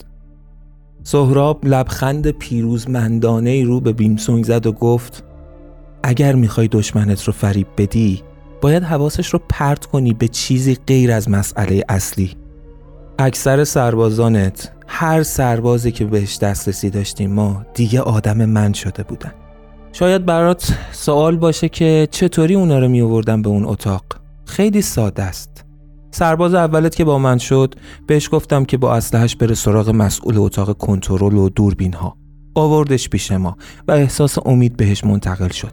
سهراب 1.03 1.65
لبخند 1.65 2.31
پیروزمندانه 2.31 3.51
ای 3.51 3.65
رو 3.65 3.81
به 3.81 3.93
بیمسونگ 3.93 4.45
زد 4.45 4.67
و 4.67 4.73
گفت 4.73 5.25
اگر 6.03 6.35
می‌خوای 6.35 6.69
دشمنت 6.69 7.25
رو 7.25 7.33
فریب 7.33 7.67
بدی 7.77 8.23
باید 8.61 8.83
حواسش 8.83 9.29
رو 9.29 9.41
پرت 9.49 9.87
کنی 9.87 10.15
به 10.15 10.29
چیزی 10.29 10.79
غیر 10.87 11.13
از 11.13 11.31
مسئله 11.31 11.85
اصلی. 11.89 12.37
اکثر 13.19 13.65
سربازانت 13.65 14.73
هر 14.87 15.23
سربازی 15.23 15.93
که 15.93 16.05
بهش 16.05 16.39
دسترسی 16.39 16.91
داشتیم 16.91 17.33
ما 17.33 17.67
دیگه 17.75 18.01
آدم 18.01 18.45
من 18.45 18.73
شده 18.73 19.03
بودن. 19.03 19.33
شاید 19.93 20.27
برات 20.27 20.75
سوال 20.93 21.37
باشه 21.37 21.69
که 21.69 22.09
چطوری 22.11 22.55
اونا 22.55 22.79
رو 22.79 22.89
می 22.89 23.01
آوردن 23.01 23.43
به 23.43 23.49
اون 23.49 23.65
اتاق. 23.65 24.05
خیلی 24.47 24.83
ساده 24.83 25.23
است. 25.23 25.65
سرباز 26.11 26.55
اولت 26.55 26.95
که 26.95 27.05
با 27.05 27.19
من 27.19 27.39
شد 27.39 27.75
بهش 28.07 28.29
گفتم 28.33 28.65
که 28.65 28.77
با 28.77 28.95
اسلحهش 28.95 29.37
بره 29.37 29.55
سراغ 29.55 29.91
مسئول 29.91 30.39
اتاق 30.39 30.77
کنترل 30.77 31.35
و 31.35 31.49
دوربین 31.49 31.93
ها 31.93 32.17
آوردش 32.55 33.09
پیش 33.09 33.33
ما 33.33 33.57
و 33.89 33.93
احساس 33.93 34.39
امید 34.47 34.77
بهش 34.77 35.05
منتقل 35.05 35.49
شد. 35.49 35.73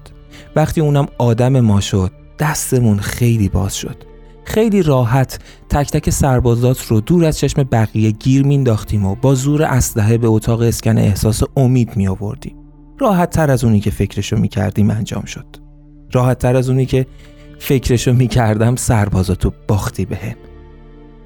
وقتی 0.56 0.82
اونم 0.82 1.08
آدم 1.18 1.60
ما 1.60 1.82
شد 1.82 2.12
دستمون 2.40 3.00
خیلی 3.00 3.50
باز 3.50 3.76
شد. 3.76 3.96
خیلی 4.44 4.84
راحت 4.84 5.40
تک 5.70 5.92
تک 5.92 6.10
سربازات 6.10 6.86
رو 6.88 7.02
دور 7.02 7.26
از 7.26 7.38
چشم 7.38 7.64
بقیه 7.64 8.12
گیر 8.12 8.46
مینداختیم 8.46 9.06
و 9.06 9.16
با 9.16 9.36
زور 9.36 9.64
اسلحه 9.64 10.18
به 10.18 10.28
اتاق 10.28 10.62
اسکن 10.62 10.98
احساس 10.98 11.42
امید 11.58 11.98
می 11.98 12.08
آوردیم 12.08 12.65
راحت 13.00 13.30
تر 13.30 13.52
از 13.52 13.64
اونی 13.64 13.80
که 13.80 13.92
فکرشو 13.92 14.38
می 14.38 14.48
کردیم 14.48 14.90
انجام 14.90 15.26
شد. 15.26 15.46
راحت 16.12 16.40
تر 16.40 16.56
از 16.56 16.70
اونی 16.70 16.86
که 16.86 17.06
فکرشو 17.60 18.14
می 18.14 18.28
کردم 18.28 18.76
سربازاتو 18.76 19.52
باختی 19.68 20.06
بهم. 20.06 20.36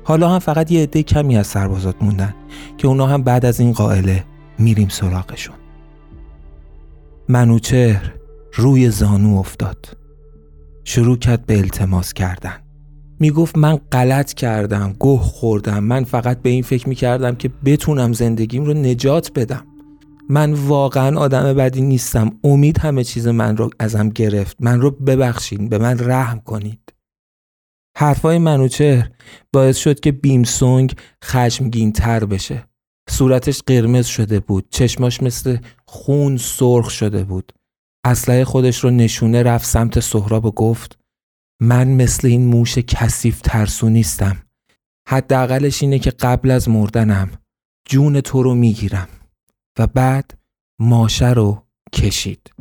حالا 0.03 0.30
هم 0.30 0.39
فقط 0.39 0.72
یه 0.72 0.84
عده 0.84 1.03
کمی 1.03 1.38
از 1.38 1.47
سربازات 1.47 1.95
موندن 2.01 2.36
که 2.78 2.88
اونا 2.88 3.07
هم 3.07 3.24
بعد 3.24 3.45
از 3.45 3.59
این 3.59 3.74
قائله 3.74 4.24
میریم 4.59 4.88
سراغشون. 4.88 5.55
منوچهر 7.28 8.13
روی 8.53 8.89
زانو 8.89 9.38
افتاد. 9.38 9.97
شروع 10.84 11.17
کرد 11.17 11.45
به 11.45 11.57
التماس 11.57 12.13
کردن. 12.13 12.53
می‌گفت 13.20 13.57
من 13.57 13.80
غلط 13.91 14.34
کردم 14.34 14.95
گوه 14.99 15.22
خوردم. 15.22 15.84
من 15.84 16.03
فقط 16.03 16.41
به 16.41 16.49
این 16.49 16.63
فکر 16.63 16.89
می‌کردم 16.89 17.36
که 17.36 17.49
بتونم 17.65 18.13
زندگیم 18.13 18.65
رو 18.65 18.74
نجات 18.74 19.32
بدم. 19.36 19.63
من 20.30 20.53
واقعا 20.53 21.19
آدم 21.19 21.53
بدی 21.53 21.82
نیستم. 21.82 22.39
امید 22.43 22.80
همه 22.80 23.03
چیز 23.03 23.27
من 23.27 23.57
رو 23.57 23.69
ازم 23.80 24.09
گرفت. 24.09 24.57
من 24.59 24.82
رو 24.82 24.91
ببخشید 24.91 25.69
به 25.69 25.77
من 25.77 25.99
رحم 25.99 26.39
کنید. 26.39 26.93
حرفای 27.97 28.38
منوچهر 28.38 29.11
باعث 29.53 29.77
شد 29.77 29.99
که 29.99 30.11
بیمسونگ 30.11 30.95
خشمگین 31.23 31.91
تر 31.91 32.25
بشه. 32.25 32.65
صورتش 33.09 33.61
قرمز 33.61 34.05
شده 34.05 34.39
بود. 34.39 34.67
چشماش 34.69 35.23
مثل 35.23 35.57
خون 35.88 36.38
سرخ 36.38 36.89
شده 36.89 37.23
بود. 37.23 37.53
اسلحه 38.05 38.43
خودش 38.43 38.84
رو 38.84 38.89
نشونه 38.89 39.43
رفت 39.43 39.65
سمت 39.65 39.99
سهراب 39.99 40.45
و 40.45 40.51
گفت 40.51 40.99
من 41.61 41.88
مثل 41.88 42.27
این 42.27 42.45
موش 42.45 42.77
کثیف 42.77 43.41
ترسو 43.41 43.89
نیستم. 43.89 44.38
حداقلش 45.07 45.84
اینه 45.84 45.99
که 45.99 46.11
قبل 46.11 46.51
از 46.51 46.69
مردنم 46.69 47.30
جون 47.86 48.21
تو 48.21 48.43
رو 48.43 48.55
می‌گیرم. 48.55 49.07
و 49.80 49.88
بعد 49.88 50.38
ماشه 50.80 51.30
رو 51.30 51.63
کشید. 51.93 52.51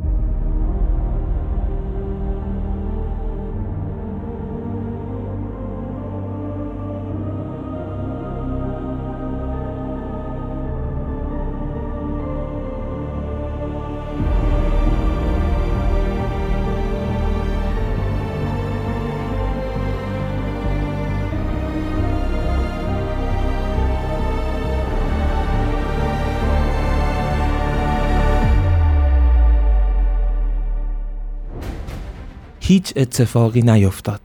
هیچ 32.69 32.93
اتفاقی 32.97 33.63
نیفتاد 33.63 34.21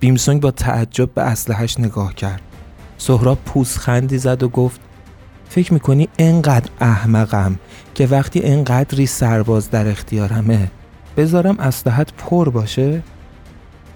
بیمسونگ 0.00 0.40
با 0.40 0.50
تعجب 0.50 1.14
به 1.14 1.22
اسلحهش 1.22 1.80
نگاه 1.80 2.14
کرد 2.14 2.40
سهراب 2.98 3.38
خندی 3.76 4.18
زد 4.18 4.42
و 4.42 4.48
گفت 4.48 4.80
فکر 5.48 5.72
می‌کنی 5.72 6.08
انقدر 6.18 6.70
احمقم 6.80 7.58
که 7.94 8.06
وقتی 8.06 8.42
انقدری 8.42 9.06
سرباز 9.06 9.70
در 9.70 9.88
اختیارمه 9.88 10.70
بذارم 11.16 11.58
اسلحت 11.58 12.12
پر 12.12 12.48
باشه؟ 12.48 13.02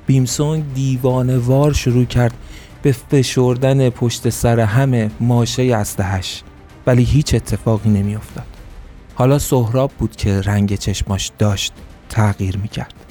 بیمسونگ 0.06 0.64
دیوانه 0.74 1.38
وار 1.38 1.72
شروع 1.72 2.04
کرد 2.04 2.34
به 2.82 2.92
فشردن 2.92 3.90
پشت 3.90 4.28
سر 4.28 4.60
همه 4.60 5.10
ماشه 5.20 5.62
اسلحش 5.62 6.42
ولی 6.86 7.04
هیچ 7.04 7.34
اتفاقی 7.34 7.90
نمیافتاد. 7.90 8.46
حالا 9.14 9.38
سهراب 9.38 9.92
بود 9.98 10.16
که 10.16 10.40
رنگ 10.40 10.74
چشماش 10.74 11.32
داشت 11.38 11.72
تغییر 12.08 12.56
می‌کرد 12.56 13.05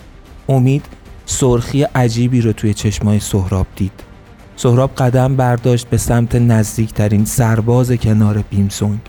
امید 0.49 0.85
سرخی 1.25 1.83
عجیبی 1.83 2.41
رو 2.41 2.53
توی 2.53 2.73
چشمای 2.73 3.19
سهراب 3.19 3.67
دید. 3.75 4.03
سهراب 4.55 4.95
قدم 4.95 5.35
برداشت 5.35 5.87
به 5.87 5.97
سمت 5.97 6.35
نزدیکترین 6.35 7.25
سرباز 7.25 7.91
کنار 7.91 8.43
بیمسونگ 8.49 8.99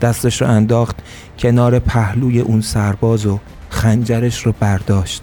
دستش 0.00 0.42
رو 0.42 0.48
انداخت 0.48 0.96
کنار 1.38 1.78
پهلوی 1.78 2.40
اون 2.40 2.60
سرباز 2.60 3.26
و 3.26 3.38
خنجرش 3.70 4.46
رو 4.46 4.54
برداشت. 4.60 5.22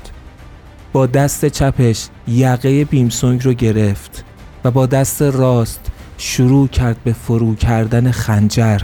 با 0.94 1.06
دست 1.06 1.46
چپش 1.46 2.08
یقه 2.28 2.86
بیمسونگ 2.86 3.46
رو 3.46 3.54
گرفت 3.54 4.26
و 4.64 4.72
با 4.72 4.86
دست 4.86 5.22
راست 5.22 5.92
شروع 6.18 6.68
کرد 6.68 6.98
به 7.04 7.14
فرو 7.14 7.56
کردن 7.56 8.12
خنجر 8.12 8.82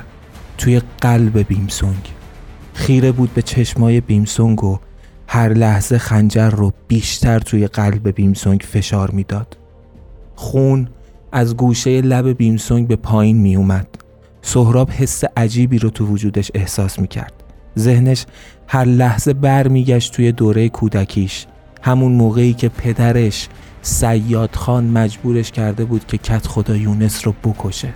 توی 0.57 0.81
قلب 1.01 1.37
بیمسونگ 1.47 2.09
خیره 2.73 3.11
بود 3.11 3.33
به 3.33 3.41
چشمای 3.41 4.01
بیمسونگ 4.01 4.63
و 4.63 4.79
هر 5.33 5.53
لحظه 5.53 5.97
خنجر 5.97 6.49
رو 6.49 6.73
بیشتر 6.87 7.39
توی 7.39 7.67
قلب 7.67 8.09
بیمسونگ 8.09 8.61
فشار 8.67 9.11
می‌داد. 9.11 9.57
خون 10.35 10.87
از 11.31 11.57
گوشه 11.57 12.01
لب 12.01 12.29
بیمسونگ 12.29 12.87
به 12.87 12.95
پایین 12.95 13.37
می 13.37 13.55
اومد. 13.55 13.87
سهراب 14.41 14.89
حس 14.89 15.23
عجیبی 15.37 15.79
رو 15.79 15.89
تو 15.89 16.05
وجودش 16.05 16.51
احساس 16.53 16.99
می 16.99 17.07
کرد. 17.07 17.33
ذهنش 17.79 18.25
هر 18.67 18.85
لحظه 18.85 19.33
برمیگشت 19.33 20.13
توی 20.13 20.31
دوره 20.31 20.69
کودکیش 20.69 21.45
همون 21.81 22.11
موقعی 22.11 22.53
که 22.53 22.69
پدرش 22.69 23.47
سیاد 23.81 24.55
خان 24.55 24.83
مجبورش 24.83 25.51
کرده 25.51 25.85
بود 25.85 26.07
که 26.07 26.17
کت 26.17 26.47
خدا 26.47 26.75
یونس 26.75 27.27
رو 27.27 27.33
بکشه 27.43 27.93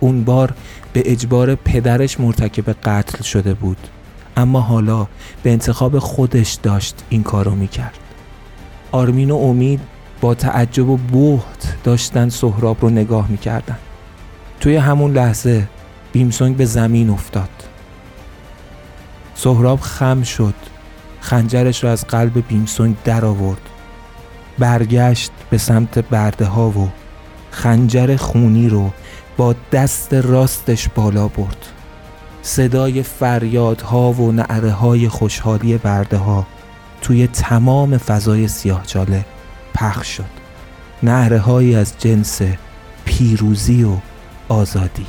اون 0.00 0.24
بار 0.24 0.54
به 0.92 1.02
اجبار 1.04 1.54
پدرش 1.54 2.20
مرتکب 2.20 2.72
قتل 2.72 3.22
شده 3.22 3.54
بود 3.54 3.88
اما 4.36 4.60
حالا 4.60 5.06
به 5.42 5.52
انتخاب 5.52 5.98
خودش 5.98 6.52
داشت 6.52 7.04
این 7.08 7.22
کارو 7.22 7.54
می‌کرد. 7.54 7.98
آرمین 8.92 9.30
و 9.30 9.36
امید 9.36 9.80
با 10.20 10.34
تعجب 10.34 10.88
و 10.88 10.96
بهت 10.96 11.76
داشتن 11.84 12.28
سهراب 12.28 12.76
رو 12.80 12.90
نگاه 12.90 13.28
می‌کردن. 13.28 13.78
توی 14.60 14.76
همون 14.76 15.12
لحظه 15.12 15.68
بیمسونگ 16.12 16.56
به 16.56 16.64
زمین 16.64 17.10
افتاد. 17.10 17.50
سهراب 19.34 19.80
خم 19.80 20.22
شد. 20.22 20.54
خنجرش 21.20 21.84
را 21.84 21.90
از 21.90 22.06
قلب 22.06 22.48
بیمسونگ 22.48 22.96
در 23.04 23.24
آورد 23.24 23.60
برگشت 24.58 25.30
به 25.50 25.58
سمت 25.58 25.98
برده 25.98 26.44
ها 26.44 26.68
و 26.68 26.90
خنجر 27.50 28.16
خونی 28.16 28.68
رو 28.68 28.90
با 29.36 29.54
دست 29.72 30.14
راستش 30.14 30.88
بالا 30.88 31.28
برد. 31.28 31.66
صدای 32.46 33.02
فریادها 33.02 34.12
و 34.12 34.32
نعره 34.32 34.70
های 34.70 35.08
خوشحالی 35.08 35.78
برده 35.78 36.16
ها 36.16 36.46
توی 37.00 37.26
تمام 37.26 37.98
فضای 37.98 38.48
سیاهچاله 38.48 39.24
پخش 39.74 40.16
شد. 40.16 40.24
نعره 41.02 41.38
از 41.76 41.94
جنس 41.98 42.40
پیروزی 43.04 43.84
و 43.84 43.96
آزادی. 44.48 45.06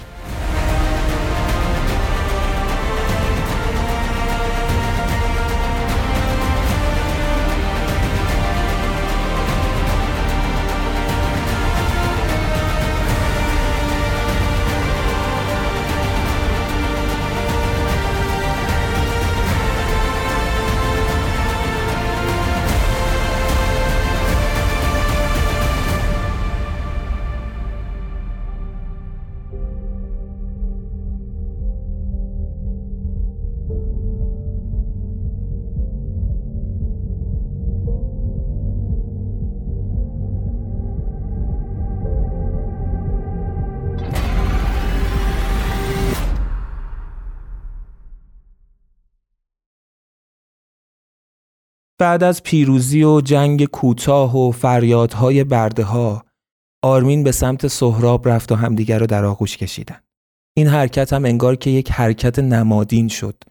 بعد 52.06 52.24
از 52.24 52.44
پیروزی 52.44 53.04
و 53.04 53.22
جنگ 53.22 53.66
کوتاه 53.66 54.38
و 54.38 54.52
فریادهای 54.52 55.44
برده 55.44 55.84
ها 55.84 56.26
آرمین 56.84 57.24
به 57.24 57.32
سمت 57.32 57.68
سهراب 57.68 58.30
رفت 58.30 58.52
و 58.52 58.56
همدیگر 58.56 59.00
رو 59.00 59.06
در 59.06 59.26
آغوش 59.26 59.58
کشیدن. 59.58 60.00
این 60.58 60.68
حرکت 60.68 61.14
هم 61.14 61.26
انگار 61.26 61.56
که 61.56 61.70
یک 61.70 61.92
حرکت 61.92 62.40
نمادین 62.40 63.08
شد. 63.08 63.44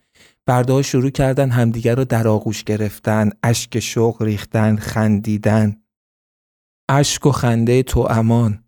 برده 0.46 0.82
شروع 0.82 1.10
کردن 1.10 1.50
همدیگر 1.50 1.94
رو 1.94 2.04
در 2.04 2.28
آغوش 2.28 2.64
گرفتن، 2.64 3.30
اشک 3.42 3.80
شوق 3.80 4.22
ریختن، 4.22 4.76
خندیدن. 4.76 5.76
اشک 6.88 7.26
و 7.26 7.32
خنده 7.32 7.82
تو 7.82 8.06
امان. 8.10 8.64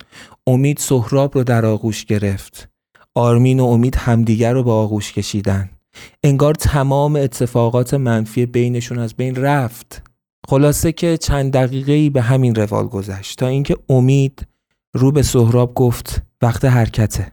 امید 0.47 0.78
سهراب 0.78 1.34
رو 1.34 1.45
در 1.45 1.66
آغوش 1.66 2.05
گرفت. 2.05 2.68
آرمین 3.14 3.61
و 3.61 3.64
امید 3.64 3.97
همدیگر 3.97 4.53
رو 4.53 4.62
به 4.62 4.70
آغوش 4.70 5.12
کشیدن. 5.12 5.76
انگار 6.24 6.55
تمام 6.55 7.16
اتفاقات 7.16 7.94
منفی 7.94 8.47
بینشون 8.47 8.99
از 8.99 9.14
بین 9.14 9.36
رفت. 9.36 10.03
خلاصه 10.49 10.92
که 10.92 11.16
چند 11.16 11.53
دقیقه 11.53 11.92
ای 11.92 12.11
به 12.11 12.22
همین 12.22 12.55
روال 12.55 12.86
گذشت 12.86 13.38
تا 13.38 13.47
اینکه 13.47 13.76
امید 13.88 14.47
رو 14.94 15.12
به 15.12 15.22
سهراب 15.22 15.74
گفت 15.74 16.22
وقت 16.42 16.64
حرکته. 16.64 17.32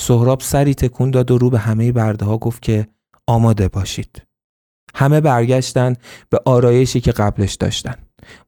سهراب 0.00 0.40
سری 0.40 0.74
تکون 0.74 1.10
داد 1.10 1.30
و 1.30 1.38
رو 1.38 1.50
به 1.50 1.58
همه 1.58 1.92
برده 1.92 2.24
ها 2.24 2.38
گفت 2.38 2.62
که 2.62 2.86
آماده 3.26 3.68
باشید. 3.68 4.22
همه 4.94 5.20
برگشتن 5.20 5.96
به 6.30 6.40
آرایشی 6.44 7.00
که 7.00 7.12
قبلش 7.12 7.54
داشتن. 7.54 7.94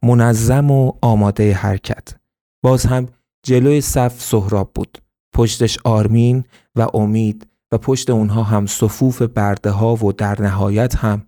منظم 0.03 0.71
و 0.71 0.93
آماده 1.03 1.53
حرکت. 1.53 2.15
باز 2.63 2.87
هم 2.87 3.09
جلوی 3.43 3.81
صف 3.81 4.23
سهراب 4.23 4.71
بود. 4.75 4.99
پشتش 5.35 5.79
آرمین 5.85 6.45
و 6.77 6.87
امید 6.95 7.47
و 7.75 7.79
پشت 7.79 8.11
اونها 8.11 8.43
هم 8.43 8.67
صفوف 8.67 9.23
برده 9.23 9.71
ها 9.71 9.97
و 9.97 10.13
در 10.13 10.43
نهایت 10.43 10.97
هم 10.97 11.27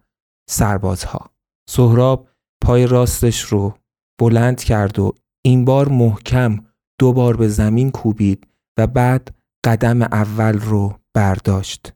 سربازها. 0.51 1.31
سهراب 1.71 2.29
پای 2.63 2.87
راستش 2.87 3.41
رو 3.41 3.75
بلند 4.21 4.63
کرد 4.63 4.99
و 4.99 5.13
این 5.45 5.65
بار 5.65 5.89
محکم 5.89 6.65
دو 6.99 7.13
بار 7.13 7.37
به 7.37 7.49
زمین 7.49 7.91
کوبید 7.91 8.47
و 8.79 8.87
بعد 8.87 9.35
قدم 9.65 10.03
اول 10.03 10.59
رو 10.59 10.99
برداشت 11.15 11.93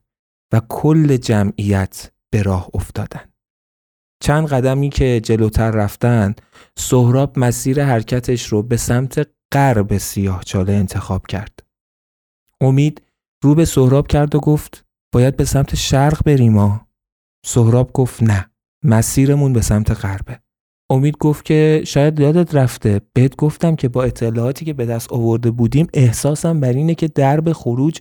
و 0.53 0.61
کل 0.69 1.17
جمعیت 1.17 2.11
به 2.33 2.43
راه 2.43 2.71
افتادن. 2.75 3.33
چند 4.23 4.49
قدمی 4.49 4.91
که 4.91 5.21
جلوتر 5.21 5.71
رفتن 5.71 6.35
سهراب 6.79 7.39
مسیر 7.39 7.85
حرکتش 7.85 8.47
رو 8.47 8.63
به 8.63 8.77
سمت 8.77 9.29
غرب 9.53 9.99
سیاهچاله 9.99 10.73
انتخاب 10.73 11.27
کرد. 11.27 11.63
امید 12.61 13.03
رو 13.43 13.55
به 13.55 13.65
سهراب 13.65 14.07
کرد 14.07 14.35
و 14.35 14.41
گفت 14.41 14.85
باید 15.13 15.37
به 15.37 15.45
سمت 15.45 15.75
شرق 15.75 16.23
بریم 16.25 16.59
ها 16.59 16.87
سهراب 17.47 17.93
گفت 17.93 18.23
نه 18.23 18.51
مسیرمون 18.85 19.53
به 19.53 19.61
سمت 19.61 19.91
غربه. 19.91 20.41
امید 20.91 21.17
گفت 21.19 21.45
که 21.45 21.83
شاید 21.87 22.21
یادت 22.21 22.55
رفته 22.55 23.01
بهت 23.13 23.37
گفتم 23.37 23.77
که 23.77 23.89
با 23.89 24.03
اطلاعاتی 24.03 24.65
که 24.65 24.73
به 24.73 24.87
دست 24.87 25.13
آورده 25.13 25.51
بودیم 25.51 25.87
احساسم 25.95 26.61
بر 26.61 26.73
اینه 26.73 26.95
که 26.95 27.09
درب 27.09 27.53
خروج 27.53 27.99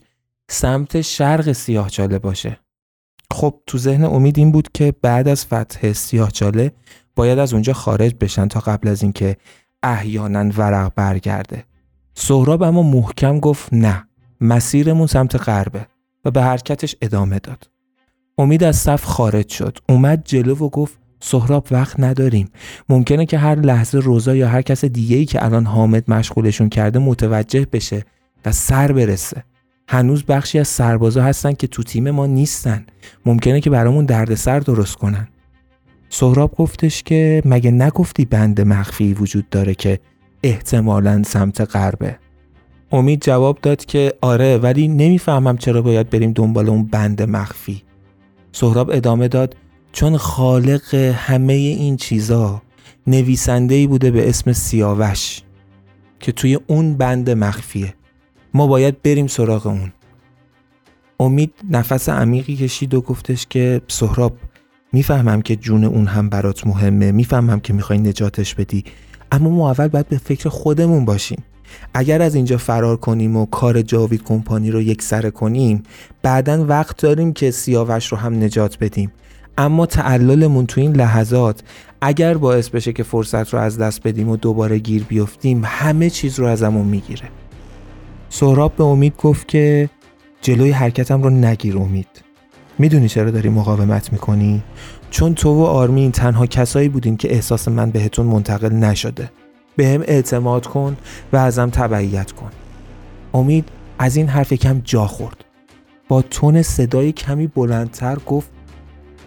سمت 0.50 1.00
شرق 1.00 1.52
سیاهچاله 1.52 2.18
باشه. 2.18 2.60
خب 3.32 3.62
تو 3.66 3.78
ذهن 3.78 4.04
امید 4.04 4.38
این 4.38 4.52
بود 4.52 4.68
که 4.74 4.94
بعد 5.02 5.28
از 5.28 5.46
فتح 5.46 5.92
سیاهچاله 5.92 6.72
باید 7.16 7.38
از 7.38 7.52
اونجا 7.52 7.72
خارج 7.72 8.14
بشن 8.20 8.48
تا 8.48 8.60
قبل 8.60 8.88
از 8.88 9.02
اینکه 9.02 9.36
احیانا 9.82 10.50
ورق 10.56 10.92
برگرده. 10.96 11.64
سهراب 12.14 12.62
اما 12.62 12.82
محکم 12.82 13.40
گفت 13.40 13.72
نه. 13.72 14.09
مسیرمون 14.40 15.06
سمت 15.06 15.48
غربه 15.48 15.86
و 16.24 16.30
به 16.30 16.42
حرکتش 16.42 16.96
ادامه 17.02 17.38
داد. 17.38 17.70
امید 18.38 18.64
از 18.64 18.76
صف 18.76 19.04
خارج 19.04 19.48
شد. 19.48 19.78
اومد 19.88 20.22
جلو 20.24 20.54
و 20.54 20.68
گفت 20.68 20.98
سهراب 21.20 21.66
وقت 21.70 22.00
نداریم. 22.00 22.50
ممکنه 22.88 23.26
که 23.26 23.38
هر 23.38 23.54
لحظه 23.54 23.98
روزا 23.98 24.34
یا 24.34 24.48
هر 24.48 24.62
کس 24.62 24.84
دیگه 24.84 25.16
ای 25.16 25.24
که 25.24 25.44
الان 25.44 25.66
حامد 25.66 26.10
مشغولشون 26.10 26.68
کرده 26.68 26.98
متوجه 26.98 27.66
بشه 27.72 28.04
و 28.44 28.52
سر 28.52 28.92
برسه. 28.92 29.44
هنوز 29.88 30.24
بخشی 30.24 30.58
از 30.58 30.68
سربازا 30.68 31.22
هستن 31.22 31.52
که 31.52 31.66
تو 31.66 31.82
تیم 31.82 32.10
ما 32.10 32.26
نیستن. 32.26 32.86
ممکنه 33.26 33.60
که 33.60 33.70
برامون 33.70 34.04
دردسر 34.04 34.60
درست 34.60 34.96
کنن. 34.96 35.28
سهراب 36.08 36.54
گفتش 36.56 37.02
که 37.02 37.42
مگه 37.44 37.70
نگفتی 37.70 38.24
بند 38.24 38.60
مخفی 38.60 39.14
وجود 39.14 39.48
داره 39.48 39.74
که 39.74 40.00
احتمالا 40.42 41.22
سمت 41.22 41.60
غربه. 41.60 42.18
امید 42.92 43.22
جواب 43.22 43.58
داد 43.62 43.84
که 43.84 44.14
آره 44.20 44.58
ولی 44.58 44.88
نمی‌فهمم 44.88 45.56
چرا 45.56 45.82
باید 45.82 46.10
بریم 46.10 46.32
دنبال 46.32 46.68
اون 46.68 46.84
بند 46.86 47.22
مخفی. 47.22 47.82
سهراب 48.52 48.90
ادامه 48.90 49.28
داد 49.28 49.56
چون 49.92 50.16
خالق 50.16 50.94
همه 50.94 51.52
این 51.52 51.96
چیزا 51.96 52.62
نویسنده 53.06 53.86
بوده 53.86 54.10
به 54.10 54.28
اسم 54.28 54.52
سیاوش 54.52 55.42
که 56.20 56.32
توی 56.32 56.58
اون 56.66 56.94
بند 56.94 57.30
مخفیه. 57.30 57.94
ما 58.54 58.66
باید 58.66 59.02
بریم 59.02 59.26
سراغ 59.26 59.66
اون. 59.66 59.92
امید 61.20 61.54
نفس 61.70 62.08
عمیقی 62.08 62.56
کشید 62.56 62.94
و 62.94 63.00
گفتش 63.00 63.46
که 63.50 63.80
سهراب 63.88 64.36
می‌فهمم 64.92 65.42
که 65.42 65.56
جون 65.56 65.84
اون 65.84 66.06
هم 66.06 66.28
برات 66.28 66.66
مهمه 66.66 67.12
می‌فهمم 67.12 67.60
که 67.60 67.72
می‌خوای 67.72 67.98
نجاتش 67.98 68.54
بدی 68.54 68.84
اما 69.32 69.50
ما 69.50 69.70
اول 69.70 69.88
باید 69.88 70.08
به 70.08 70.18
فکر 70.18 70.48
خودمون 70.48 71.04
باشیم. 71.04 71.42
اگر 71.94 72.22
از 72.22 72.34
اینجا 72.34 72.56
فرار 72.56 72.96
کنیم 72.96 73.36
و 73.36 73.46
کار 73.46 73.82
جاوید 73.82 74.24
کمپانی 74.24 74.70
رو 74.70 74.82
یک 74.82 75.02
سره 75.02 75.30
کنیم 75.30 75.82
بعدا 76.22 76.64
وقت 76.64 77.02
داریم 77.02 77.32
که 77.32 77.50
سیاوش 77.50 78.06
رو 78.06 78.18
هم 78.18 78.42
نجات 78.42 78.78
بدیم. 78.80 79.12
اما 79.58 79.86
تعللمون 79.86 80.66
تو 80.66 80.80
این 80.80 80.96
لحظات 80.96 81.62
اگر 82.00 82.36
باعث 82.36 82.68
بشه 82.68 82.92
که 82.92 83.02
فرصت 83.02 83.54
رو 83.54 83.60
از 83.60 83.78
دست 83.78 84.02
بدیم 84.02 84.28
و 84.28 84.36
دوباره 84.36 84.78
گیر 84.78 85.04
بیفتیم 85.04 85.62
همه 85.64 86.10
چیز 86.10 86.38
رو 86.38 86.46
ازمون 86.46 86.86
می‌گیره. 86.86 87.28
سهراب 88.28 88.76
به 88.76 88.84
امید 88.84 89.14
گفت 89.18 89.48
که 89.48 89.90
جلوی 90.42 90.70
حرکتم 90.70 91.22
رو 91.22 91.30
نگیر 91.30 91.78
امید. 91.78 92.08
می‌دونی 92.78 93.08
چرا 93.08 93.30
داری 93.30 93.48
مقاومت 93.48 94.12
می‌کنی؟ 94.12 94.62
چون 95.10 95.34
تو 95.34 95.54
و 95.54 95.62
آرمین 95.62 96.12
تنها 96.12 96.46
کسایی 96.46 96.88
بودین 96.88 97.16
که 97.16 97.32
احساس 97.34 97.68
من 97.68 97.90
بهتون 97.90 98.26
منتقل 98.26 98.72
نشده. 98.72 99.30
به 99.76 99.88
هم 99.88 100.00
اعتماد 100.00 100.66
کن 100.66 100.96
و 101.32 101.36
ازم 101.36 101.70
تبعیت 101.70 102.32
کن. 102.32 102.50
امید 103.34 103.68
از 103.98 104.16
این 104.16 104.28
حرف 104.28 104.52
کم 104.52 104.80
جا 104.84 105.06
خورد. 105.06 105.44
با 106.08 106.22
تون 106.22 106.62
صدای 106.62 107.12
کمی 107.12 107.46
بلندتر 107.46 108.16
گفت 108.26 108.50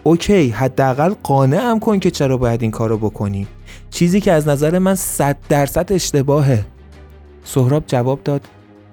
اوکی 0.02 0.48
حداقل 0.48 1.14
قانعم 1.22 1.80
کن 1.80 1.98
که 1.98 2.10
چرا 2.10 2.36
باید 2.36 2.62
این 2.62 2.70
کارو 2.70 2.98
بکنیم 2.98 3.48
چیزی 3.90 4.20
که 4.20 4.32
از 4.32 4.48
نظر 4.48 4.78
من 4.78 4.94
صد 4.94 5.36
درصد 5.48 5.92
اشتباهه. 5.92 6.64
سهراب 7.44 7.84
جواب 7.86 8.20
داد 8.24 8.48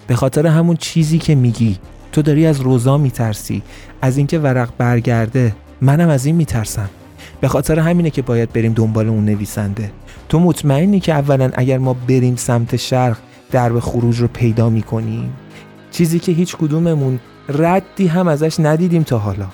به 0.06 0.16
خاطر 0.16 0.46
همون 0.46 0.76
چیزی 0.76 1.18
که 1.18 1.34
میگی 1.34 1.78
تو 2.12 2.22
داری 2.22 2.46
از 2.46 2.60
روزا 2.60 2.98
میترسی. 2.98 3.62
از 4.02 4.16
اینکه 4.16 4.38
ورق 4.38 4.70
برگرده 4.78 5.54
منم 5.80 6.08
از 6.08 6.26
این 6.26 6.36
میترسم. 6.36 6.90
به 7.40 7.48
خاطر 7.48 7.78
همینه 7.78 8.10
که 8.10 8.22
باید 8.22 8.52
بریم 8.52 8.72
دنبال 8.72 9.08
اون 9.08 9.24
نویسنده. 9.24 9.90
تو 10.32 10.40
مطمئنی 10.40 11.00
که 11.00 11.14
اولا 11.14 11.50
اگر 11.54 11.78
ما 11.78 11.96
بریم 12.08 12.36
سمت 12.36 12.76
شرق 12.76 13.16
درب 13.50 13.80
خروج 13.80 14.18
رو 14.18 14.28
پیدا 14.28 14.70
می‌کنیم؟ 14.70 15.32
چیزی 15.90 16.18
که 16.18 16.32
هیچ 16.32 16.56
کدوممون 16.56 17.20
ردی 17.48 18.06
هم 18.06 18.28
ازش 18.28 18.60
ندیدیم 18.60 19.02
تا 19.02 19.18
حالا. 19.18 19.46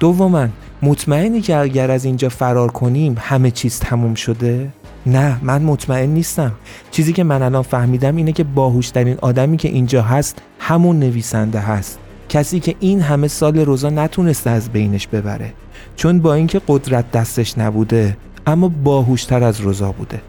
دوما 0.00 0.48
مطمئنی 0.82 1.40
که 1.40 1.56
اگر 1.56 1.90
از 1.90 2.04
اینجا 2.04 2.28
فرار 2.28 2.70
کنیم 2.70 3.16
همه 3.18 3.50
چیز 3.50 3.78
تموم 3.78 4.14
شده؟ 4.14 4.68
نه 5.06 5.38
من 5.42 5.62
مطمئن 5.62 6.08
نیستم. 6.08 6.52
چیزی 6.90 7.12
که 7.12 7.24
من 7.24 7.42
الان 7.42 7.62
فهمیدم 7.62 8.16
اینه 8.16 8.32
که 8.32 8.44
باهوشترین 8.44 9.16
آدمی 9.22 9.56
که 9.56 9.68
اینجا 9.68 10.02
هست 10.02 10.42
همون 10.58 10.98
نویسنده 10.98 11.58
هست. 11.58 11.98
کسی 12.28 12.60
که 12.60 12.74
این 12.80 13.00
همه 13.00 13.28
سال 13.28 13.58
روزا 13.58 13.90
نتونسته 13.90 14.50
از 14.50 14.68
بینش 14.68 15.06
ببره. 15.06 15.52
چون 15.96 16.20
با 16.20 16.34
اینکه 16.34 16.60
قدرت 16.68 17.10
دستش 17.10 17.58
نبوده 17.58 18.16
اما 18.46 18.68
باهوشتر 18.68 19.44
از 19.44 19.60
روزا 19.60 19.92
بوده. 19.92 20.22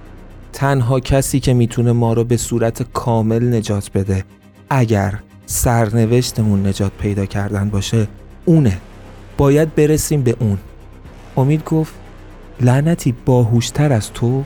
تنها 0.53 0.99
کسی 0.99 1.39
که 1.39 1.53
می‌تونه 1.53 1.91
ما 1.91 2.13
رو 2.13 2.24
به 2.24 2.38
صورت 2.38 2.91
کامل 2.93 3.55
نجات 3.55 3.91
بده 3.91 4.24
اگر 4.70 5.20
سرنوشتمون 5.45 6.68
نجات 6.68 6.91
پیدا 6.99 7.26
کردن 7.26 7.70
باشه 7.70 8.07
اونه. 8.45 8.78
باید 9.38 9.76
برسیم 9.76 10.22
به 10.22 10.36
اون. 10.39 10.57
امید 11.38 11.63
گفت 11.63 11.93
لعنتی 12.61 13.15
باهوشتر 13.26 13.93
از 13.93 14.13
تو 14.13 14.43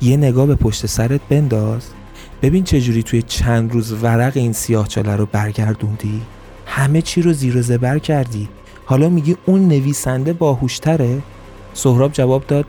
یه 0.00 0.16
نگاه 0.16 0.46
به 0.46 0.54
پشت 0.54 0.86
سرت 0.86 1.20
بنداز. 1.28 1.86
ببین 2.42 2.64
چجوری 2.64 3.02
توی 3.02 3.22
چند 3.22 3.72
روز 3.72 3.92
ورق 3.92 4.32
این 4.36 4.52
سیاه 4.52 4.88
چاله 4.88 5.16
رو 5.16 5.26
برگردوندی. 5.26 6.22
همه 6.66 7.02
چی 7.02 7.22
رو 7.22 7.32
زیر 7.32 7.56
و 7.56 7.62
زبر 7.62 7.98
کردی. 7.98 8.48
حالا 8.84 9.08
میگی 9.08 9.36
اون 9.46 9.68
نویسنده 9.68 10.32
باهوشتره؟ 10.32 11.22
سهراب 11.74 12.12
جواب 12.12 12.46
داد 12.46 12.64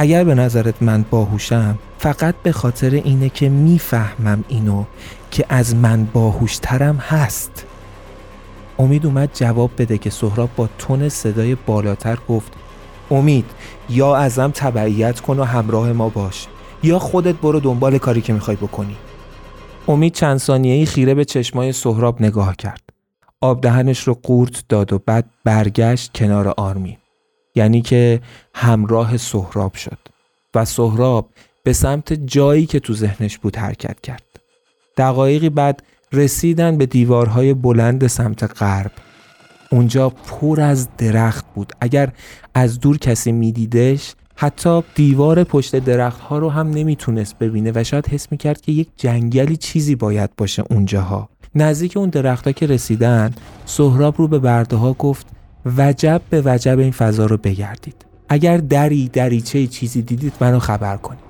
اگر 0.00 0.24
به 0.24 0.34
نظرت 0.34 0.82
من 0.82 1.04
باهوشم 1.10 1.78
فقط 1.98 2.34
به 2.42 2.52
خاطر 2.52 2.90
اینه 2.90 3.28
که 3.28 3.48
می‌فهمم 3.48 4.44
اینو 4.48 4.84
که 5.30 5.44
از 5.48 5.74
من 5.74 6.04
باهوشترم 6.04 6.96
هست. 6.96 7.66
امید 8.78 9.06
اومد 9.06 9.30
جواب 9.34 9.70
بده 9.78 9.98
که 9.98 10.10
سهراب 10.10 10.50
با 10.56 10.68
تون 10.78 11.08
صدای 11.08 11.54
بالاتر 11.54 12.18
گفت 12.28 12.52
امید 13.10 13.44
یا 13.90 14.16
ازم 14.16 14.50
تبعیت 14.54 15.20
کن 15.20 15.38
و 15.38 15.44
همراه 15.44 15.92
ما 15.92 16.08
باش 16.08 16.46
یا 16.82 16.98
خودت 16.98 17.34
برو 17.34 17.60
دنبال 17.60 17.98
کاری 17.98 18.20
که 18.20 18.32
می‌خوای 18.32 18.56
بکنی. 18.56 18.96
امید 19.88 20.14
چند 20.14 20.38
ثانیه‌ای 20.38 20.86
خیره 20.86 21.14
به 21.14 21.24
چشمای 21.24 21.72
سهراب 21.72 22.22
نگاه 22.22 22.56
کرد. 22.56 22.82
آب 23.40 23.60
دهنش 23.60 24.00
رو 24.00 24.14
قورت 24.22 24.64
داد 24.68 24.92
و 24.92 24.98
بعد 24.98 25.24
برگشت 25.44 26.10
کنار 26.14 26.48
آرمین. 26.48 26.96
یعنی 27.58 27.82
که 27.82 28.20
همراه 28.54 29.16
سهراب 29.16 29.74
شد 29.74 29.98
و 30.54 30.64
سهراب 30.64 31.28
به 31.62 31.72
سمت 31.72 32.12
جایی 32.12 32.66
که 32.66 32.80
تو 32.80 32.94
ذهنش 32.94 33.38
بود 33.38 33.56
حرکت 33.56 34.00
کرد. 34.00 34.22
دقایقی 34.96 35.48
بعد 35.48 35.82
رسیدن 36.12 36.78
به 36.78 36.86
دیوارهای 36.86 37.54
بلند 37.54 38.06
سمت 38.06 38.62
غرب. 38.62 38.90
اونجا 39.70 40.10
پر 40.10 40.60
از 40.60 40.88
درخت 40.98 41.44
بود. 41.54 41.72
اگر 41.80 42.12
از 42.54 42.80
دور 42.80 42.98
کسی 42.98 43.32
میدیدش 43.32 44.14
حتی 44.36 44.82
دیوار 44.94 45.44
پشت 45.44 45.76
درخت 45.76 46.20
ها 46.20 46.38
رو 46.38 46.50
هم 46.50 46.70
نمی‌تونست 46.70 47.38
ببینه 47.38 47.72
و 47.74 47.84
شاید 47.84 48.08
حس 48.08 48.32
می‌کرد 48.32 48.60
که 48.60 48.72
یک 48.72 48.88
جنگلی 48.96 49.56
چیزی 49.56 49.94
باید 49.94 50.30
باشه 50.36 50.64
اونجاها. 50.70 51.28
نزدیک 51.54 51.96
اون 51.96 52.10
درختها 52.10 52.52
که 52.52 52.66
رسیدن 52.66 53.34
سهراب 53.66 54.14
رو 54.18 54.28
به 54.28 54.38
برده 54.38 54.76
ها 54.76 54.92
گفت 54.92 55.26
وجب 55.76 56.22
به 56.30 56.42
وجب 56.44 56.78
این 56.78 56.90
فضا 56.90 57.26
رو 57.26 57.36
بگردید. 57.36 58.04
اگر 58.28 58.56
دری 58.56 59.08
دریچه 59.08 59.66
چیزی 59.66 60.02
دیدید 60.02 60.32
منو 60.40 60.58
خبر 60.58 60.96
کنید. 60.96 61.28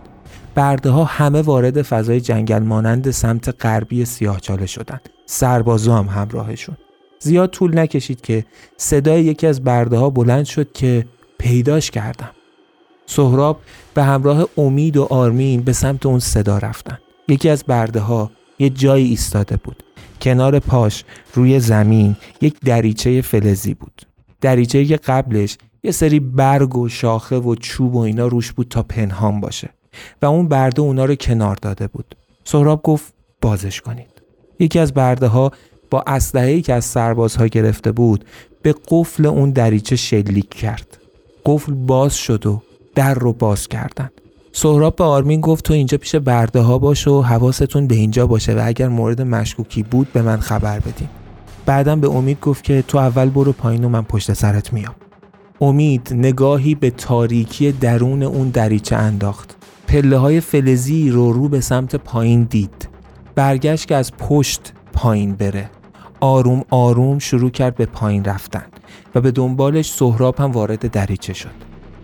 برده 0.55 0.91
ها 0.91 1.05
همه 1.05 1.43
وارد 1.43 1.82
فضای 1.82 2.20
جنگل 2.20 2.59
مانند 2.62 3.11
سمت 3.11 3.64
غربی 3.64 4.05
سیاهچاله 4.05 4.66
شدند 4.66 5.09
سربازا 5.26 5.97
هم 5.97 6.07
همراهشون. 6.07 6.76
زیاد 7.20 7.51
طول 7.51 7.78
نکشید 7.78 8.20
که 8.20 8.45
صدای 8.76 9.24
یکی 9.24 9.47
از 9.47 9.64
برده 9.64 9.97
ها 9.97 10.11
بلند 10.11 10.45
شد 10.45 10.72
که 10.72 11.07
پیداش 11.39 11.91
کردم. 11.91 12.30
سهراب 13.07 13.61
به 13.95 14.05
همراه 14.05 14.49
امید 14.57 14.97
و 14.97 15.05
آرمین 15.05 15.61
به 15.61 15.72
سمت 15.72 16.07
اون 16.07 16.18
صدا 16.18 16.59
رفتن. 16.59 16.99
یکی 17.28 17.49
از 17.49 17.64
برده 17.64 18.01
ها 18.01 18.30
یه 18.59 18.70
جایی 18.70 19.09
ایستاده 19.09 19.57
بود. 19.57 19.82
کنار 20.20 20.59
پاش 20.59 21.05
روی 21.34 21.61
زمین 21.61 22.16
یک 22.41 22.55
دریچه 22.64 23.22
فلزی 23.22 23.74
بود. 23.74 24.07
دریچه 24.41 24.97
قبلش 24.97 25.59
یه 25.82 25.91
سری 25.91 26.20
برگ 26.20 26.76
و 26.76 26.89
شاخه 26.89 27.36
و 27.36 27.55
چوب 27.55 27.95
و 27.95 27.99
اینا 27.99 28.26
روش 28.26 28.53
بود 28.53 28.68
تا 28.68 28.82
پنهان 28.82 29.41
باشه 29.41 29.70
و 30.22 30.26
اون 30.26 30.49
برده 30.49 30.80
اونا 30.82 31.05
رو 31.05 31.14
کنار 31.14 31.57
داده 31.57 31.86
بود. 31.86 32.14
سهراب 32.45 32.82
گفت 32.82 33.14
بازش 33.41 33.80
کنید. 33.80 34.22
یکی 34.59 34.78
از 34.78 34.95
برده 34.95 35.26
ها 35.26 35.53
با 35.91 36.05
اسلحه‌ای 36.07 36.62
که 36.62 36.74
از 36.74 36.84
سربازها 36.84 37.47
گرفته 37.47 37.93
بود 37.93 38.24
به 38.62 38.74
قفل 38.89 39.26
اون 39.26 39.51
دریچه 39.51 39.97
شلیک 39.97 40.51
کرد. 40.51 40.99
قفل 41.47 41.72
باز 41.72 42.14
شد 42.14 42.47
و 42.47 42.62
در 42.95 43.14
رو 43.14 43.32
باز 43.32 43.68
کردن. 43.68 44.11
سهراب 44.53 44.97
به 44.97 45.05
آرمین 45.05 45.41
گفت 45.41 45.64
تو 45.64 45.74
اینجا 45.74 45.99
پیش 45.99 46.14
برده 46.14 46.61
ها 46.61 46.78
باش 46.78 47.09
و 47.09 47.22
حواستون 47.22 47.86
به 47.86 47.95
اینجا 47.95 48.26
باشه 48.26 48.55
و 48.55 48.62
اگر 48.64 48.89
مورد 48.89 49.22
مشکوکی 49.22 49.82
بود 49.82 50.12
به 50.12 50.22
من 50.22 50.41
خبر 50.41 50.78
بدین. 50.78 51.09
بعدم 51.68 52.00
به 52.00 52.10
امید 52.10 52.40
گفت 52.40 52.64
که 52.64 52.82
تو 52.82 52.98
اول 52.98 53.28
برو 53.28 53.52
پایین 53.52 53.84
و 53.84 53.88
من 53.88 54.02
پشت 54.02 54.32
سرت 54.32 54.72
میام. 54.72 54.94
امید 55.60 56.08
نگاهی 56.12 56.74
به 56.74 56.90
تاریکی 56.90 57.72
درون 57.72 58.22
اون 58.22 58.48
دریچه 58.48 58.96
انداخت. 58.96 59.56
پله 59.88 60.16
های 60.16 60.40
فلزی 60.40 61.10
رو 61.10 61.32
رو 61.32 61.48
به 61.48 61.60
سمت 61.60 61.96
پایین 61.96 62.42
دید. 62.42 62.88
برگشت 63.34 63.88
که 63.88 63.96
از 63.96 64.12
پشت 64.16 64.72
پایین 64.92 65.34
بره. 65.34 65.70
آروم 66.20 66.64
آروم 66.70 67.18
شروع 67.18 67.50
کرد 67.50 67.74
به 67.74 67.86
پایین 67.86 68.24
رفتن 68.24 68.64
و 69.14 69.20
به 69.20 69.30
دنبالش 69.30 69.90
سهراب 69.90 70.40
هم 70.40 70.50
وارد 70.50 70.90
دریچه 70.90 71.32
شد. 71.32 71.54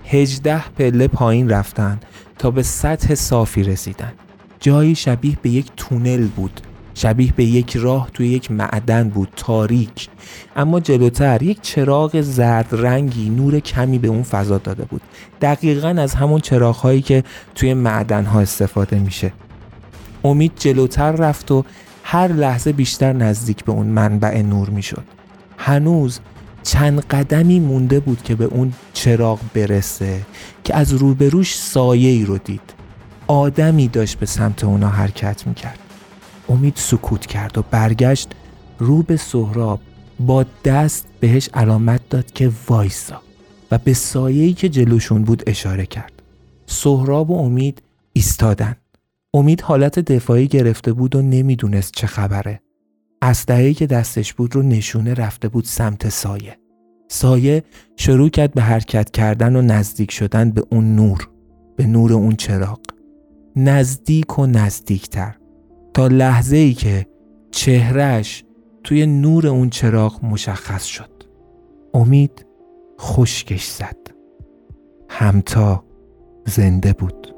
هجده 0.04 0.68
پله 0.68 1.08
پایین 1.08 1.50
رفتن 1.50 2.00
تا 2.38 2.50
به 2.50 2.62
سطح 2.62 3.14
صافی 3.14 3.62
رسیدن. 3.62 4.12
جایی 4.60 4.94
شبیه 4.94 5.38
به 5.42 5.50
یک 5.50 5.66
تونل 5.76 6.26
بود. 6.26 6.60
شبیه 6.95 7.32
به 7.36 7.45
یک 7.45 7.76
راه 7.76 8.09
توی 8.14 8.28
یک 8.28 8.51
معدن 8.51 9.09
بود 9.09 9.28
تاریک. 9.36 10.09
اما 10.57 10.80
جلوتر 10.80 11.42
یک 11.42 11.61
چراغ 11.62 12.20
زرد 12.20 12.68
رنگی 12.72 13.30
نور 13.30 13.61
کمی 13.61 13.99
به 13.99 14.09
اون 14.09 14.22
فضا 14.22 14.59
داده 14.59 14.84
بود. 14.84 15.01
دقیقا 15.40 15.88
از 15.88 16.14
همون 16.14 16.40
چراغ 16.40 16.76
هایی 16.76 17.03
که 17.03 17.24
توی 17.55 17.74
معدن 17.74 18.24
ها 18.24 18.40
استفاده 18.40 18.99
میشه. 18.99 19.32
امید 20.24 20.53
جلوتر 20.57 21.12
رفت 21.12 21.51
و 21.51 21.64
هر 22.03 22.28
لحظه 22.28 22.72
بیشتر 22.72 23.12
نزدیک 23.12 23.64
به 23.64 23.72
اون 23.72 23.86
منبع 23.86 24.42
نور 24.42 24.70
می‌شد. 24.70 25.05
هنوز 25.59 26.20
چند 26.62 27.01
قدمی 27.01 27.61
مونده 27.61 28.01
بود 28.01 28.22
که 28.22 28.34
به 28.34 28.45
اون 28.45 28.72
چراغ 28.92 29.40
برسه 29.55 30.20
که 30.64 30.76
از 30.76 30.92
روبروش 30.92 31.57
سایه 31.57 32.11
ای 32.11 32.24
رو 32.24 32.38
دید. 32.38 32.74
آدمی 33.26 33.88
داشت 33.88 34.18
به 34.18 34.26
سمت 34.26 34.64
اونا 34.64 34.88
حرکت 34.88 35.47
می‌کرد. 35.47 35.78
امید 36.55 36.76
سکوت 36.76 37.26
کرد 37.26 37.59
و 37.59 37.62
برگشت 37.70 38.28
رو 38.78 39.02
به 39.02 39.16
سهراب 39.16 39.80
با 40.20 40.44
دست 40.64 41.07
بهش 41.20 41.48
علامت 41.55 42.09
داد 42.09 42.32
که 42.32 42.52
وایسا 42.68 43.22
و 43.70 43.78
به 43.78 43.94
سایه‌ای 43.94 44.52
که 44.52 44.68
جلوشون 44.68 45.24
بود 45.24 45.42
اشاره 45.46 45.86
کرد. 45.86 46.12
سهراب 46.66 47.30
و 47.30 47.38
امید 47.38 47.82
ایستادن. 48.12 48.76
امید 49.34 49.61
حالت 49.61 49.98
دفاعی 49.98 50.46
گرفته 50.46 50.92
بود 50.92 51.16
و 51.16 51.22
نمی‌دونست 51.22 51.92
چه 51.96 52.07
خبره. 52.07 52.61
اسلحه‌ای 53.22 53.74
که 53.74 53.86
دستش 53.86 54.34
بود 54.34 54.55
رو 54.55 54.62
نشونه 54.62 55.14
رفته 55.14 55.48
بود 55.48 55.64
سمت 55.64 56.09
سایه. 56.09 56.59
سایه 57.09 57.62
شروع 57.96 58.28
کرد 58.28 58.55
به 58.55 58.62
حرکت 58.62 59.11
کردن 59.11 59.57
و 59.57 59.62
نزدیک 59.62 60.11
شدن 60.11 60.50
به 60.50 60.64
اون 60.70 60.96
نور 60.96 61.28
به 61.76 61.86
نور 61.86 62.12
اون 62.12 62.36
چراغ. 62.36 62.80
نزدیک 63.57 64.38
و 64.38 64.46
نزدیکتر. 64.46 65.34
تا 65.95 66.07
لحظه 66.07 66.57
ای 66.57 66.74
که 66.74 67.07
چهرش 67.51 68.45
توی 68.84 69.07
نور 69.07 69.47
اون 69.47 69.70
چراغ 69.70 70.24
مشخص 70.24 70.84
شد. 70.84 71.11
امید 71.95 72.47
خشکش 73.01 73.66
زد. 73.66 73.97
همتا 75.09 75.84
زنده 76.47 76.92
بود. 76.92 77.34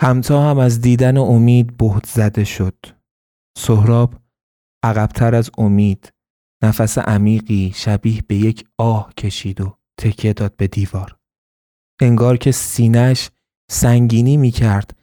همتا 0.00 0.50
هم 0.50 0.58
از 0.58 0.80
دیدن 0.80 1.16
امید 1.16 1.76
بهت 1.76 2.06
زده 2.06 2.44
شد. 2.44 2.86
سهراب 3.58 4.14
عقبتر 4.84 5.34
از 5.34 5.50
امید 5.58 6.12
نفس 6.62 6.98
عمیقی 6.98 7.72
شبیه 7.74 8.22
به 8.28 8.34
یک 8.34 8.68
آه 8.78 9.14
کشید 9.14 9.60
و 9.60 9.78
تکیه 10.00 10.32
داد 10.32 10.56
به 10.56 10.66
دیوار. 10.66 11.16
انگار 12.00 12.36
که 12.36 12.52
سینش 12.52 13.30
سنگینی 13.70 14.36
می 14.36 14.50
کرد 14.50 14.98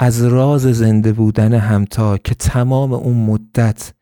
از 0.00 0.22
راز 0.22 0.62
زنده 0.62 1.12
بودن 1.12 1.54
همتا 1.54 2.18
که 2.18 2.34
تمام 2.34 2.92
اون 2.92 3.16
مدت 3.16 3.94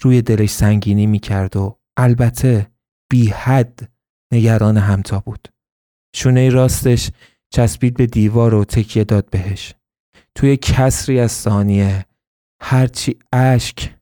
روی 0.00 0.22
دلش 0.22 0.50
سنگینی 0.50 1.06
می 1.06 1.18
کرد 1.18 1.56
و 1.56 1.78
البته 1.96 2.70
بی 3.10 3.26
حد 3.26 3.92
نگران 4.32 4.76
همتا 4.76 5.20
بود. 5.20 5.48
شونه 6.14 6.50
راستش 6.50 7.10
چسبید 7.50 7.96
به 7.96 8.06
دیوار 8.06 8.54
و 8.54 8.64
تکیه 8.64 9.04
داد 9.04 9.30
بهش. 9.30 9.74
توی 10.34 10.56
کسری 10.56 11.20
از 11.20 11.32
ثانیه. 11.32 12.06
هرچی 12.62 13.18
اشک 13.32 13.94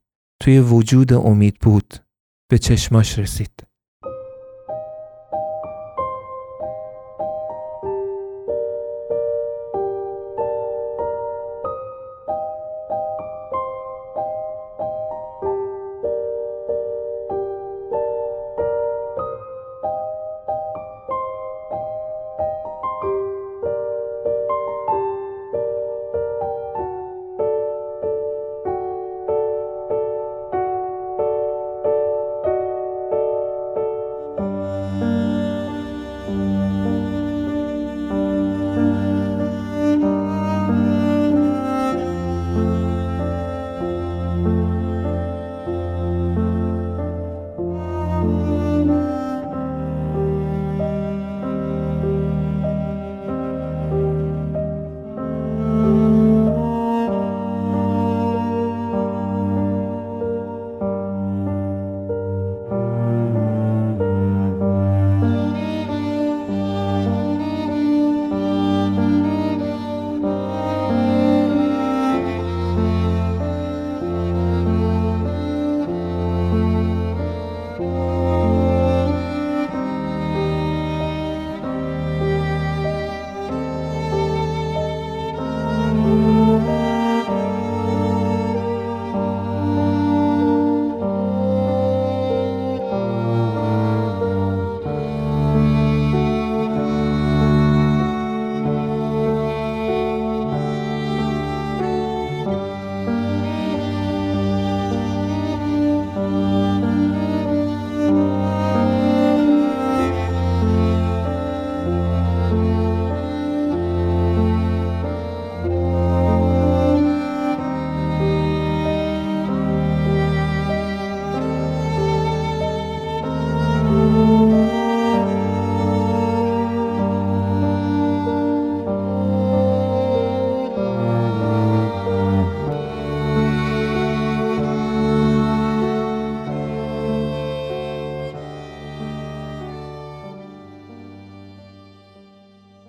توی 0.42 0.60
وجود 0.60 1.12
امید 1.12 1.58
بود 1.60 1.94
به 2.50 2.58
چشماش 2.58 3.18
رسید. 3.18 3.71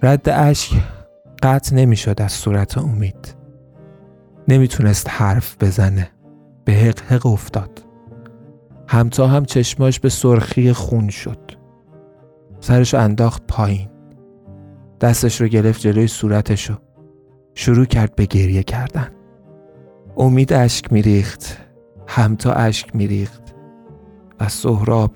رد 0.03 0.29
اشک 0.29 0.71
قطع 1.43 1.75
نمی‌شد 1.75 2.21
از 2.21 2.31
صورت 2.31 2.77
امید. 2.77 3.35
نمی‌تونست 4.47 5.09
حرف 5.09 5.57
بزنه. 5.63 6.09
به 6.65 6.73
حق 6.73 6.99
حق 6.99 7.25
افتاد. 7.25 7.81
همتا 8.87 9.27
هم 9.27 9.45
چشماش 9.45 9.99
به 9.99 10.09
سرخی 10.09 10.73
خون 10.73 11.09
شد. 11.09 11.39
سرش 12.59 12.93
انداخت 12.93 13.43
پایین. 13.47 13.89
دستش 15.01 15.41
رو 15.41 15.47
گرفت 15.47 15.81
جلوی 15.81 16.07
صورتشو 16.07 16.75
شروع 17.53 17.85
کرد 17.85 18.15
به 18.15 18.25
گریه 18.25 18.63
کردن. 18.63 19.09
امید 20.17 20.53
اشک 20.53 20.93
میریخت. 20.93 21.57
همتا 22.07 22.53
اشک 22.53 22.95
میریخت. 22.95 23.43
و 24.39 24.49
سهراب 24.49 25.11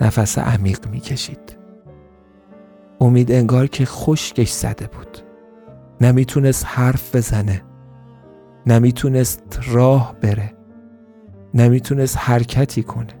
نفس 0.00 0.38
عمیق 0.38 0.88
می‌کشید. 0.88 1.61
امید 3.02 3.32
انگار 3.32 3.66
که 3.66 3.84
خشکش 3.84 4.50
زده 4.50 4.86
بود. 4.86 5.18
نمی‌تونست 6.00 6.66
حرف 6.68 7.16
بزنه. 7.16 7.62
نمی‌تونست 8.66 9.60
راه 9.72 10.14
بره. 10.20 10.52
نمی‌تونست 11.54 12.16
حرکتی 12.20 12.82
کنه. 12.82 13.14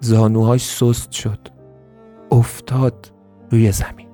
زانوهاش 0.00 0.66
سست 0.66 1.12
شد. 1.12 1.38
افتاد 2.32 3.12
روی 3.50 3.72
زمین. 3.72 4.08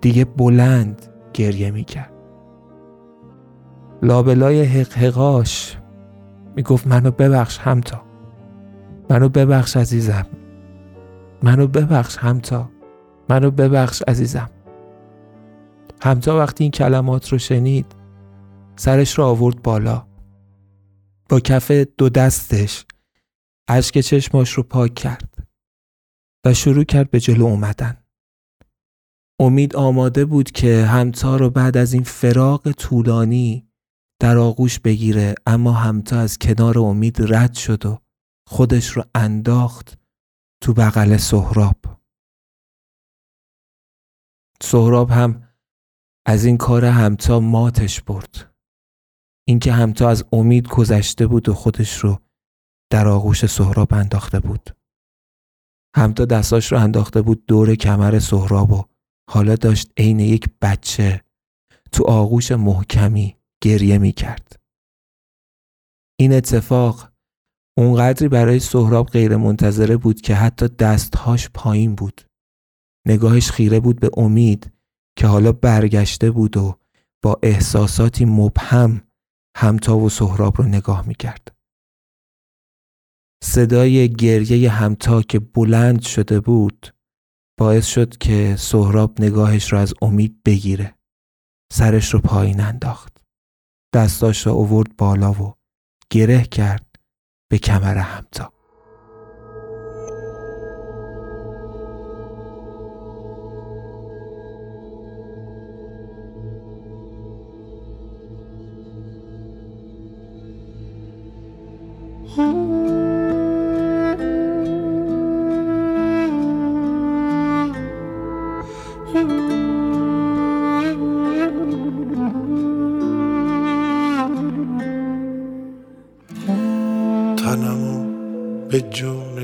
دیگه 0.00 0.24
بلند 0.24 1.06
گریه 1.32 1.70
می‌کرد. 1.70 2.12
لابلای 4.02 4.64
حقحقاش 4.64 5.78
می‌گفت 6.56 6.86
منو 6.86 7.10
ببخش 7.10 7.58
همتا. 7.58 8.02
منو 9.10 9.28
ببخش 9.28 9.76
عزیزم. 9.76 10.26
منو 11.42 11.66
ببخش 11.66 12.16
همتا. 12.18 12.68
منو 13.30 13.50
ببخش 13.50 14.02
عزیزم. 14.08 14.50
همتا 16.02 16.38
وقتی 16.38 16.64
این 16.64 16.70
کلمات 16.70 17.28
رو 17.28 17.38
شنید 17.38 17.86
سرش 18.76 19.18
رو 19.18 19.24
آورد 19.24 19.62
بالا. 19.62 20.06
با 21.28 21.40
کف 21.40 21.70
دو 21.70 22.08
دستش 22.08 22.86
اشک 23.68 23.98
چشماش 23.98 24.50
رو 24.50 24.62
پاک 24.62 24.94
کرد 24.94 25.48
و 26.46 26.54
شروع 26.54 26.84
کرد 26.84 27.10
به 27.10 27.20
جلو 27.20 27.44
اومدن. 27.44 27.96
امید 29.40 29.76
آماده 29.76 30.24
بود 30.24 30.50
که 30.50 30.84
همتا 30.84 31.36
رو 31.36 31.50
بعد 31.50 31.76
از 31.76 31.92
این 31.92 32.02
فراغ 32.02 32.70
طولانی 32.70 33.68
در 34.20 34.38
آغوش 34.38 34.78
بگیره 34.78 35.34
اما 35.46 35.72
همتا 35.72 36.18
از 36.18 36.38
کنار 36.38 36.78
امید 36.78 37.34
رد 37.34 37.54
شد 37.54 37.86
و 37.86 37.98
خودش 38.48 38.88
رو 38.88 39.04
انداخت 39.14 39.98
تو 40.62 40.74
بغل 40.74 41.16
سهراب. 41.16 41.99
سهراب 44.62 45.10
هم 45.10 45.48
از 46.26 46.44
این 46.44 46.56
کار 46.56 46.84
همتا 46.84 47.40
ماتش 47.40 48.02
برد 48.02 48.54
اینکه 49.48 49.72
همتا 49.72 50.08
از 50.08 50.24
امید 50.32 50.68
گذشته 50.68 51.26
بود 51.26 51.48
و 51.48 51.54
خودش 51.54 51.98
رو 51.98 52.18
در 52.92 53.08
آغوش 53.08 53.46
سهراب 53.46 53.94
انداخته 53.94 54.40
بود 54.40 54.76
همتا 55.96 56.24
دستاش 56.24 56.72
رو 56.72 56.78
انداخته 56.78 57.22
بود 57.22 57.46
دور 57.46 57.74
کمر 57.74 58.18
سهراب 58.18 58.72
و 58.72 58.84
حالا 59.30 59.54
داشت 59.54 59.92
عین 59.96 60.20
یک 60.20 60.48
بچه 60.62 61.24
تو 61.92 62.04
آغوش 62.04 62.52
محکمی 62.52 63.36
گریه 63.62 63.98
می 63.98 64.12
کرد. 64.12 64.60
این 66.20 66.32
اتفاق 66.32 67.12
اونقدری 67.78 68.28
برای 68.28 68.60
سهراب 68.60 69.06
غیر 69.08 69.36
منتظره 69.36 69.96
بود 69.96 70.20
که 70.20 70.34
حتی 70.34 70.68
دستهاش 70.68 71.50
پایین 71.54 71.94
بود. 71.94 72.29
نگاهش 73.06 73.50
خیره 73.50 73.80
بود 73.80 74.00
به 74.00 74.10
امید 74.16 74.72
که 75.18 75.26
حالا 75.26 75.52
برگشته 75.52 76.30
بود 76.30 76.56
و 76.56 76.78
با 77.22 77.38
احساساتی 77.42 78.24
مبهم 78.24 79.02
همتا 79.56 79.98
و 79.98 80.08
سهراب 80.08 80.56
رو 80.56 80.64
نگاه 80.64 81.08
می 81.08 81.14
کرد. 81.14 81.56
صدای 83.44 84.12
گریه 84.12 84.70
همتا 84.70 85.22
که 85.22 85.38
بلند 85.38 86.02
شده 86.02 86.40
بود 86.40 86.94
باعث 87.58 87.86
شد 87.86 88.18
که 88.18 88.56
سهراب 88.58 89.20
نگاهش 89.20 89.72
رو 89.72 89.78
از 89.78 89.94
امید 90.02 90.42
بگیره. 90.42 90.94
سرش 91.72 92.14
رو 92.14 92.20
پایین 92.20 92.60
انداخت. 92.60 93.22
دستاش 93.94 94.46
را 94.46 94.52
اوورد 94.52 94.96
بالا 94.96 95.32
و 95.32 95.54
گره 96.10 96.42
کرد 96.42 96.96
به 97.50 97.58
کمر 97.58 97.98
همتا. 97.98 98.59
به 112.36 112.44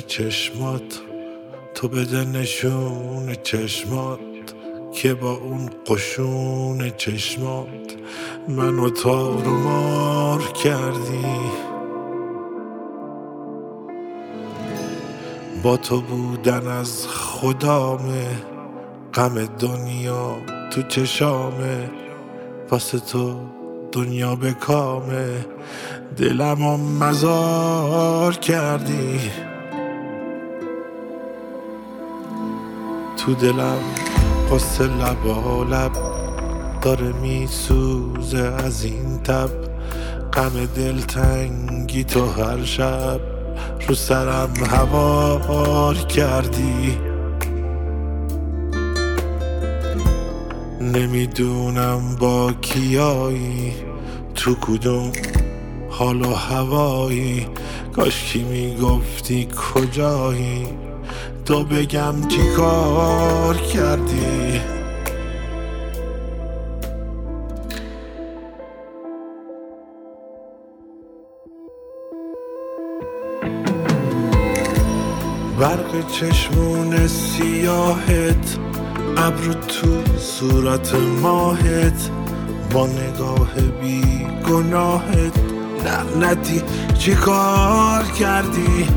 چشمات 0.06 1.00
تو 1.74 1.88
بده 1.88 2.24
نشون 2.24 3.34
چشمات 3.42 4.20
که 4.92 5.14
با 5.14 5.32
اون 5.32 5.70
قشون 5.86 6.90
چشمات. 6.90 7.96
منو 8.48 8.90
تارو 8.90 9.50
مار 9.50 10.42
کردی. 10.42 11.65
با 15.62 15.76
تو 15.76 16.00
بودن 16.00 16.68
از 16.68 17.06
خدامه 17.08 18.26
غم 19.14 19.46
دنیا 19.46 20.36
تو 20.70 20.82
چشامه 20.82 21.90
واسه 22.70 22.98
تو 22.98 23.40
دنیا 23.92 24.36
به 24.36 24.52
کامه 24.52 25.46
دلم 26.16 26.62
و 26.62 26.76
مزار 26.76 28.34
کردی. 28.34 29.20
تو 33.16 33.34
دلم 33.34 33.78
قصه 34.52 34.84
لبا 34.84 35.62
لب 35.62 35.92
داره 36.82 37.12
میسوزه. 37.12 38.38
از 38.38 38.84
این 38.84 39.18
تب 39.18 39.50
غم 40.32 40.66
دلتنگی 40.76 42.04
تو 42.04 42.26
هر 42.26 42.64
شب 42.64 43.35
رو 43.88 43.94
سرم 43.94 44.52
هوار 44.70 45.94
کردی. 45.94 46.98
نمی‌دونم 50.80 52.16
با 52.20 52.52
کیایی 52.52 53.74
تو 54.34 54.54
کدوم 54.54 55.12
حال 55.90 56.22
و 56.22 56.34
هوایی. 56.34 57.46
کاش 57.96 58.24
کی 58.32 58.42
می‌گفتی 58.42 59.48
کجایی؟ 59.74 60.66
تو 61.44 61.64
بگم 61.64 62.28
چی 62.28 62.42
کار 62.56 63.56
کردی؟ 63.56 64.75
برق 75.60 76.10
چشمون 76.12 77.06
سیاهت 77.06 78.58
ابرو 79.16 79.54
تو 79.54 80.18
صورت 80.18 80.94
ماهت 81.22 82.10
با 82.72 82.86
نگاه 82.86 83.54
بی 83.80 84.26
گناهت 84.50 85.32
لعنتی 85.84 86.62
چی 86.98 87.14
کار 87.14 88.04
کردی؟ 88.04 88.88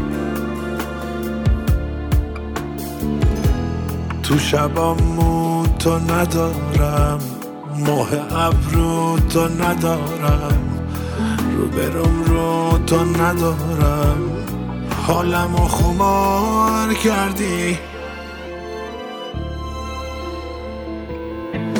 تو 4.24 4.40
شبامو 4.40 5.66
تو 5.80 6.00
ندارم 6.00 7.20
ماه 7.88 8.10
ابرو 8.46 9.20
تو 9.20 9.48
ندارم 9.48 10.80
رو 11.58 11.68
برم 11.68 12.24
رو 12.24 12.78
تو 12.86 13.06
ندارم. 13.06 14.39
حالمو 15.10 15.68
خمار 15.68 16.94
کردی. 16.94 17.78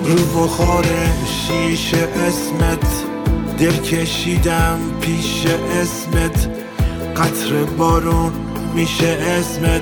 رو 0.06 0.16
بخار 0.16 0.86
شیشه 1.26 1.98
اسمت 1.98 3.04
دل 3.58 3.78
کشیدم 3.78 4.80
پیش 5.02 5.46
اسمت. 5.82 6.50
قطر 7.16 7.64
بارون 7.78 8.32
میشه 8.74 9.08
اسمت. 9.08 9.82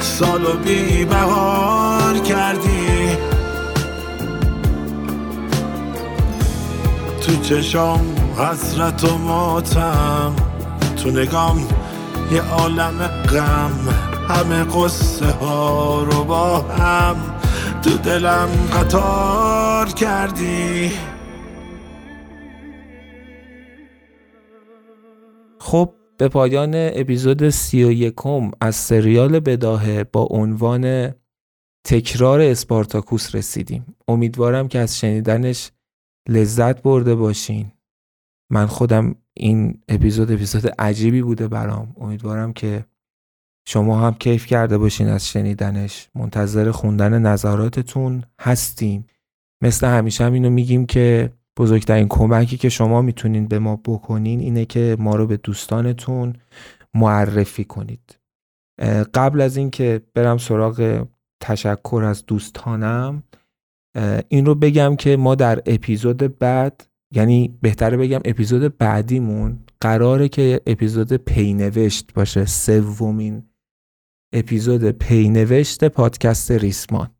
سالو 0.00 0.52
بی 0.52 1.04
بهار 1.04 2.18
کردی. 2.18 3.08
تو 7.20 7.36
چشام 7.42 8.14
حسرت 8.38 9.04
و 9.04 9.18
ماتم 9.18 10.36
تو 10.96 11.10
نگام 11.10 11.68
یه 12.32 12.42
عالم 12.42 13.06
غم 13.06 13.88
همه 14.28 14.64
قصه 14.64 15.26
ها 15.26 16.02
رو 16.02 16.24
با 16.24 16.58
هم 16.58 17.16
تو 17.82 17.98
دلم 17.98 18.48
قطار 18.72 19.86
کردی. 19.86 20.90
خب 25.58 25.94
به 26.18 26.28
پایان 26.28 26.72
اپیزود 26.74 27.48
سی 27.48 27.84
و 27.84 27.92
یکم 27.92 28.50
از 28.60 28.76
سریال 28.76 29.40
بداهه 29.40 30.04
با 30.04 30.28
عنوان 30.30 31.14
تکرار 31.84 32.40
اسپارتاکوس 32.40 33.34
رسیدیم. 33.34 33.96
امیدوارم 34.08 34.68
که 34.68 34.78
از 34.78 34.98
شنیدنش 34.98 35.70
لذت 36.28 36.82
برده 36.82 37.14
باشین. 37.14 37.72
من 38.50 38.66
خودم 38.66 39.14
این 39.36 39.82
اپیزود 39.88 40.32
اپیزود 40.32 40.66
عجیبی 40.78 41.22
بوده 41.22 41.48
برام. 41.48 41.96
امیدوارم 42.00 42.52
که 42.52 42.84
شما 43.68 44.00
هم 44.00 44.14
کیف 44.14 44.46
کرده 44.46 44.78
باشین 44.78 45.08
از 45.08 45.28
شنیدنش. 45.28 46.08
منتظر 46.14 46.70
خوندن 46.70 47.18
نظراتتون 47.18 48.24
هستیم. 48.40 49.06
مثل 49.62 49.86
همیشه 49.86 50.24
هم 50.24 50.32
اینو 50.32 50.50
میگیم 50.50 50.86
که 50.86 51.32
بزرگترین 51.56 52.08
کمکی 52.08 52.56
که 52.56 52.68
شما 52.68 53.02
می‌تونین 53.02 53.46
به 53.48 53.58
ما 53.58 53.76
بکنین 53.76 54.40
اینه 54.40 54.64
که 54.64 54.96
ما 54.98 55.16
رو 55.16 55.26
به 55.26 55.36
دوستانتون 55.36 56.32
معرفی 56.94 57.64
کنید. 57.64 58.18
قبل 59.14 59.40
از 59.40 59.56
اینکه 59.56 60.02
برم 60.14 60.38
سراغ 60.38 61.06
تشکر 61.40 62.02
از 62.06 62.26
دوستانم 62.26 63.22
این 64.28 64.46
رو 64.46 64.54
بگم 64.54 64.96
که 64.96 65.16
ما 65.16 65.34
در 65.34 65.62
اپیزود 65.66 66.38
بعد 66.38 66.85
یعنی 67.14 67.58
بهتره 67.62 67.96
بگم 67.96 68.20
اپیزود 68.24 68.78
بعدیمون 68.78 69.58
قراره 69.80 70.28
که 70.28 70.60
اپیزود 70.66 71.12
پینوشت 71.12 72.14
باشه 72.14 72.46
سومین 72.46 73.42
اپیزود 74.34 74.90
پینوشت 74.90 75.84
پادکست 75.84 76.50
ریسمان. 76.50 77.10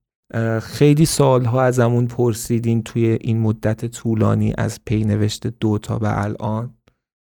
خیلی 0.63 1.07
سالها 1.07 1.63
ازمون 1.63 2.07
پرسیدین 2.07 2.83
توی 2.83 3.19
این 3.21 3.41
مدت 3.41 3.87
طولانی 3.87 4.55
از 4.59 4.81
پینوشت 4.85 5.47
دو 5.47 5.79
تا 5.79 5.99
به 5.99 6.23
الان 6.25 6.75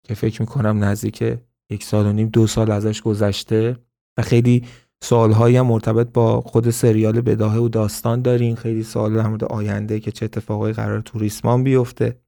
که 0.07 0.15
فکر 0.15 0.43
می‌کنم 0.43 0.85
نزدیک 0.85 1.23
یک 1.71 1.85
سال 1.85 2.07
و 2.07 2.13
نیم 2.13 2.29
دو 2.29 2.47
سال 2.47 2.71
ازش 2.71 3.03
گذشته 3.03 3.77
و 4.19 4.23
خیلی 4.23 4.65
سالهایی 5.03 5.57
هم 5.57 5.67
مرتبط 5.67 6.13
با 6.13 6.41
خود 6.41 6.71
سریال 6.71 7.21
بداهه 7.21 7.59
و 7.59 7.69
داستان 7.69 8.23
دارین. 8.23 8.57
خیلی 8.57 8.83
سوال 8.83 9.15
در 9.15 9.27
مورد 9.29 9.45
آینده 9.45 10.01
که 10.01 10.13
چه 10.13 10.25
اتفاقایی 10.25 10.75
قرار 10.75 11.01
تو 11.01 11.19
ریسمان 11.19 11.65
بیفته. 11.65 12.24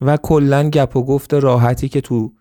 و 0.00 0.16
کلا 0.16 0.70
گپ 0.70 0.96
و 0.96 1.04
گفت 1.04 1.34
راحتی 1.34 1.88
که 1.88 2.00
تو 2.00 2.32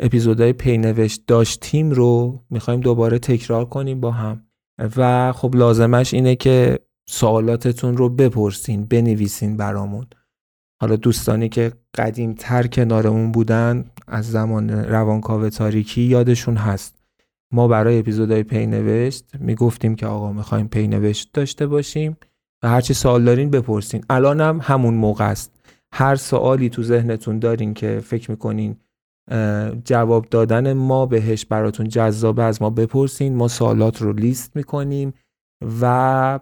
اپیزودهای 0.00 0.52
پینوشت 0.52 1.22
داشتیم 1.26 1.90
رو 1.90 2.42
می‌خوایم 2.50 2.80
دوباره 2.80 3.18
تکرار 3.18 3.64
کنیم 3.64 4.00
با 4.00 4.10
هم. 4.10 4.46
و 4.96 5.32
خب 5.32 5.56
لازمش 5.56 6.14
اینه 6.14 6.36
که 6.36 6.78
سوالاتتون 7.08 7.96
رو 7.96 8.08
بپرسین 8.08 8.84
بنویسین 8.84 9.56
برامون. 9.56 10.06
حالا 10.80 10.96
دوستانی 10.96 11.48
که 11.48 11.72
قدیم 11.94 12.34
تر 12.38 12.66
کنارمون 12.66 13.32
بودن 13.32 13.84
از 14.06 14.30
زمان 14.30 14.70
روانکاو 14.70 15.48
تاریکی 15.48 16.02
یادشون 16.02 16.56
هست. 16.56 17.02
ما 17.52 17.68
برای 17.68 17.98
اپیزودهای 17.98 18.42
پینوشت 18.42 19.24
می‌گفتیم 19.38 19.94
که 19.94 20.06
آقا 20.06 20.32
می‌خوایم 20.32 20.68
پینوشت 20.68 21.30
داشته 21.32 21.66
باشیم 21.66 22.16
و 22.62 22.68
هرچی 22.68 22.94
سوال 22.94 23.24
دارین 23.24 23.50
بپرسین. 23.50 24.04
الان 24.10 24.40
هم 24.40 24.60
همون 24.62 24.94
موقع 24.94 25.30
است. 25.30 25.59
هر 25.94 26.16
سوالی 26.16 26.68
تو 26.68 26.82
ذهنتون 26.82 27.38
دارین 27.38 27.74
که 27.74 28.00
فکر 28.04 28.30
می‌کنین 28.30 28.76
جواب 29.84 30.26
دادن 30.30 30.72
ما 30.72 31.06
بهش 31.06 31.44
براتون 31.44 31.88
جذابه 31.88 32.42
از 32.42 32.62
ما 32.62 32.70
بپرسین 32.70 33.36
ما 33.36 33.48
سوالات 33.48 34.02
رو 34.02 34.12
لیست 34.12 34.56
می‌کنیم 34.56 35.14
و 35.80 36.40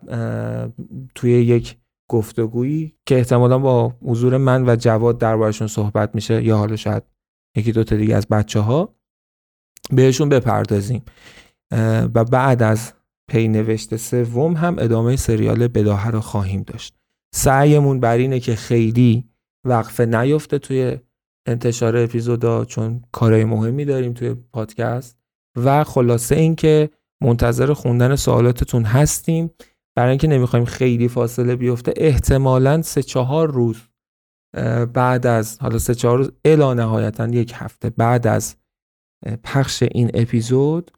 توی 1.15 1.31
یک 1.31 1.77
گفتگویی 2.11 2.95
که 3.07 3.15
احتمالا 3.15 3.59
با 3.59 3.95
حضور 4.03 4.37
من 4.37 4.69
و 4.69 4.77
جواد 4.77 5.19
دربارشون 5.19 5.69
صحبت 5.69 6.15
میشه 6.15 6.45
یا 6.45 6.57
حالا 6.57 6.77
شاید 6.77 7.03
یکی 7.57 7.73
دوتا 7.73 7.97
دیگه 7.97 8.17
از 8.17 8.27
بچه 8.29 8.61
ها 8.61 8.95
بهشون 9.91 10.29
بپردازیم. 10.29 11.03
و 12.15 12.25
بعد 12.25 12.63
از 12.63 12.93
پی 13.31 13.49
نوشته 13.49 13.97
سوم 13.97 14.57
هم 14.57 14.77
ادامه 14.79 15.17
سریال 15.17 15.69
بداهه 15.69 16.09
رو 16.09 16.21
خواهیم 16.21 16.63
داشت. 16.63 16.95
سعیمون 17.35 18.01
بر 18.01 18.17
اینه 18.17 18.41
که 18.41 18.55
خیلی 18.55 19.25
وقفه 19.69 20.07
نیفته 20.07 20.59
توی 20.59 20.99
انتشار 21.49 21.97
اپیزودا 21.97 22.65
چون 22.65 23.03
کارهای 23.13 23.45
مهمی 23.45 23.85
داریم 23.85 24.13
توی 24.13 24.35
پادکست. 24.35 25.19
و 25.57 25.85
خلاصه 25.85 26.35
اینکه 26.37 26.91
منتظر 27.23 27.73
خوندن 27.73 28.17
سوالاتتون 28.17 28.85
هستیم. 28.85 29.51
برای 29.97 30.11
اینکه 30.11 30.29
نمی‌خوایم 30.29 30.65
خیلی 30.65 31.09
فاصله 31.09 31.57
بیفته 31.57 31.93
احتمالا 31.97 32.83
سه 32.83 33.03
چهار 33.03 33.51
روز 33.51 33.77
بعد 34.93 35.27
از 35.27 35.59
حالا 35.61 35.79
سه 35.79 35.95
چهار 35.95 36.19
روز 36.19 36.33
الا 36.45 36.75
نهایتا 36.75 37.29
یک 37.29 37.53
هفته 37.55 37.91
بعد 37.91 38.27
از 38.27 38.57
پخش 39.45 39.83
این 39.83 40.11
اپیزود 40.15 40.91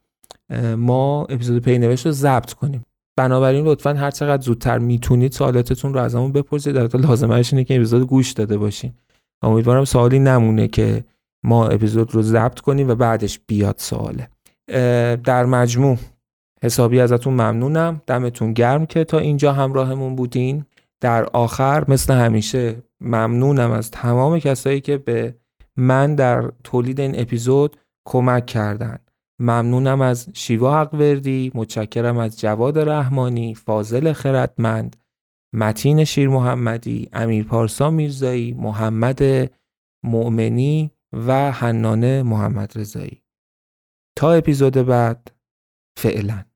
ما 0.77 1.25
اپیزود 1.25 1.63
پینوشت 1.63 2.05
رو 2.05 2.11
ضبط 2.11 2.53
کنیم. 2.53 2.83
بنابراین 3.17 3.65
لطفا 3.65 3.93
هر 3.93 4.11
چقدر 4.11 4.41
زودتر 4.41 4.77
می‌تونید 4.77 5.31
سوالاتتون 5.31 5.93
رو 5.93 5.99
از 5.99 6.15
همون 6.15 6.31
بپرسید. 6.31 6.75
در 6.75 6.99
لازمش 6.99 7.53
اینه 7.53 7.63
که 7.63 7.75
اپیزود 7.75 8.07
گوش 8.07 8.31
داده 8.31 8.57
باشین. 8.57 8.93
امیدوارم 9.41 9.85
سوالی 9.85 10.19
نمونه 10.19 10.67
که 10.67 11.03
ما 11.43 11.67
اپیزود 11.67 12.15
رو 12.15 12.21
ضبط 12.21 12.59
کنیم 12.59 12.89
و 12.89 12.95
بعدش 12.95 13.39
بیاد 13.47 13.75
سواله. 13.77 14.27
در 15.23 15.45
مجموع 15.45 15.97
حسابی 16.63 16.99
ازتون 16.99 17.33
ممنونم. 17.33 18.01
دمتون 18.07 18.53
گرم 18.53 18.85
که 18.85 19.03
تا 19.03 19.19
اینجا 19.19 19.53
همراهمون 19.53 20.15
بودین. 20.15 20.65
در 21.01 21.23
آخر 21.23 21.85
مثل 21.87 22.13
همیشه 22.13 22.75
ممنونم 23.01 23.71
از 23.71 23.91
تمام 23.91 24.39
کسایی 24.39 24.81
که 24.81 24.97
به 24.97 25.35
من 25.77 26.15
در 26.15 26.51
تولید 26.63 26.99
این 26.99 27.19
اپیزود 27.19 27.77
کمک 28.05 28.45
کردن. 28.45 28.97
ممنونم 29.41 30.01
از 30.01 30.29
شیوا 30.33 30.81
حقوردی 30.81 31.51
متشکرم 31.55 32.17
از 32.17 32.39
جواد 32.39 32.79
رحمانی 32.79 33.55
فاضل 33.55 34.13
خردمند 34.13 34.95
متین 35.53 36.03
شیر 36.03 36.29
محمدی 36.29 37.09
امیر 37.13 37.43
پارسا 37.43 37.89
میرزایی 37.89 38.53
محمد 38.53 39.21
مؤمنی 40.03 40.91
و 41.13 41.51
حنانه 41.51 42.23
محمد 42.23 42.71
رضایی 42.75 43.23
تا 44.15 44.31
اپیزود 44.31 44.73
بعد 44.73 45.31
فعلا. 45.97 46.50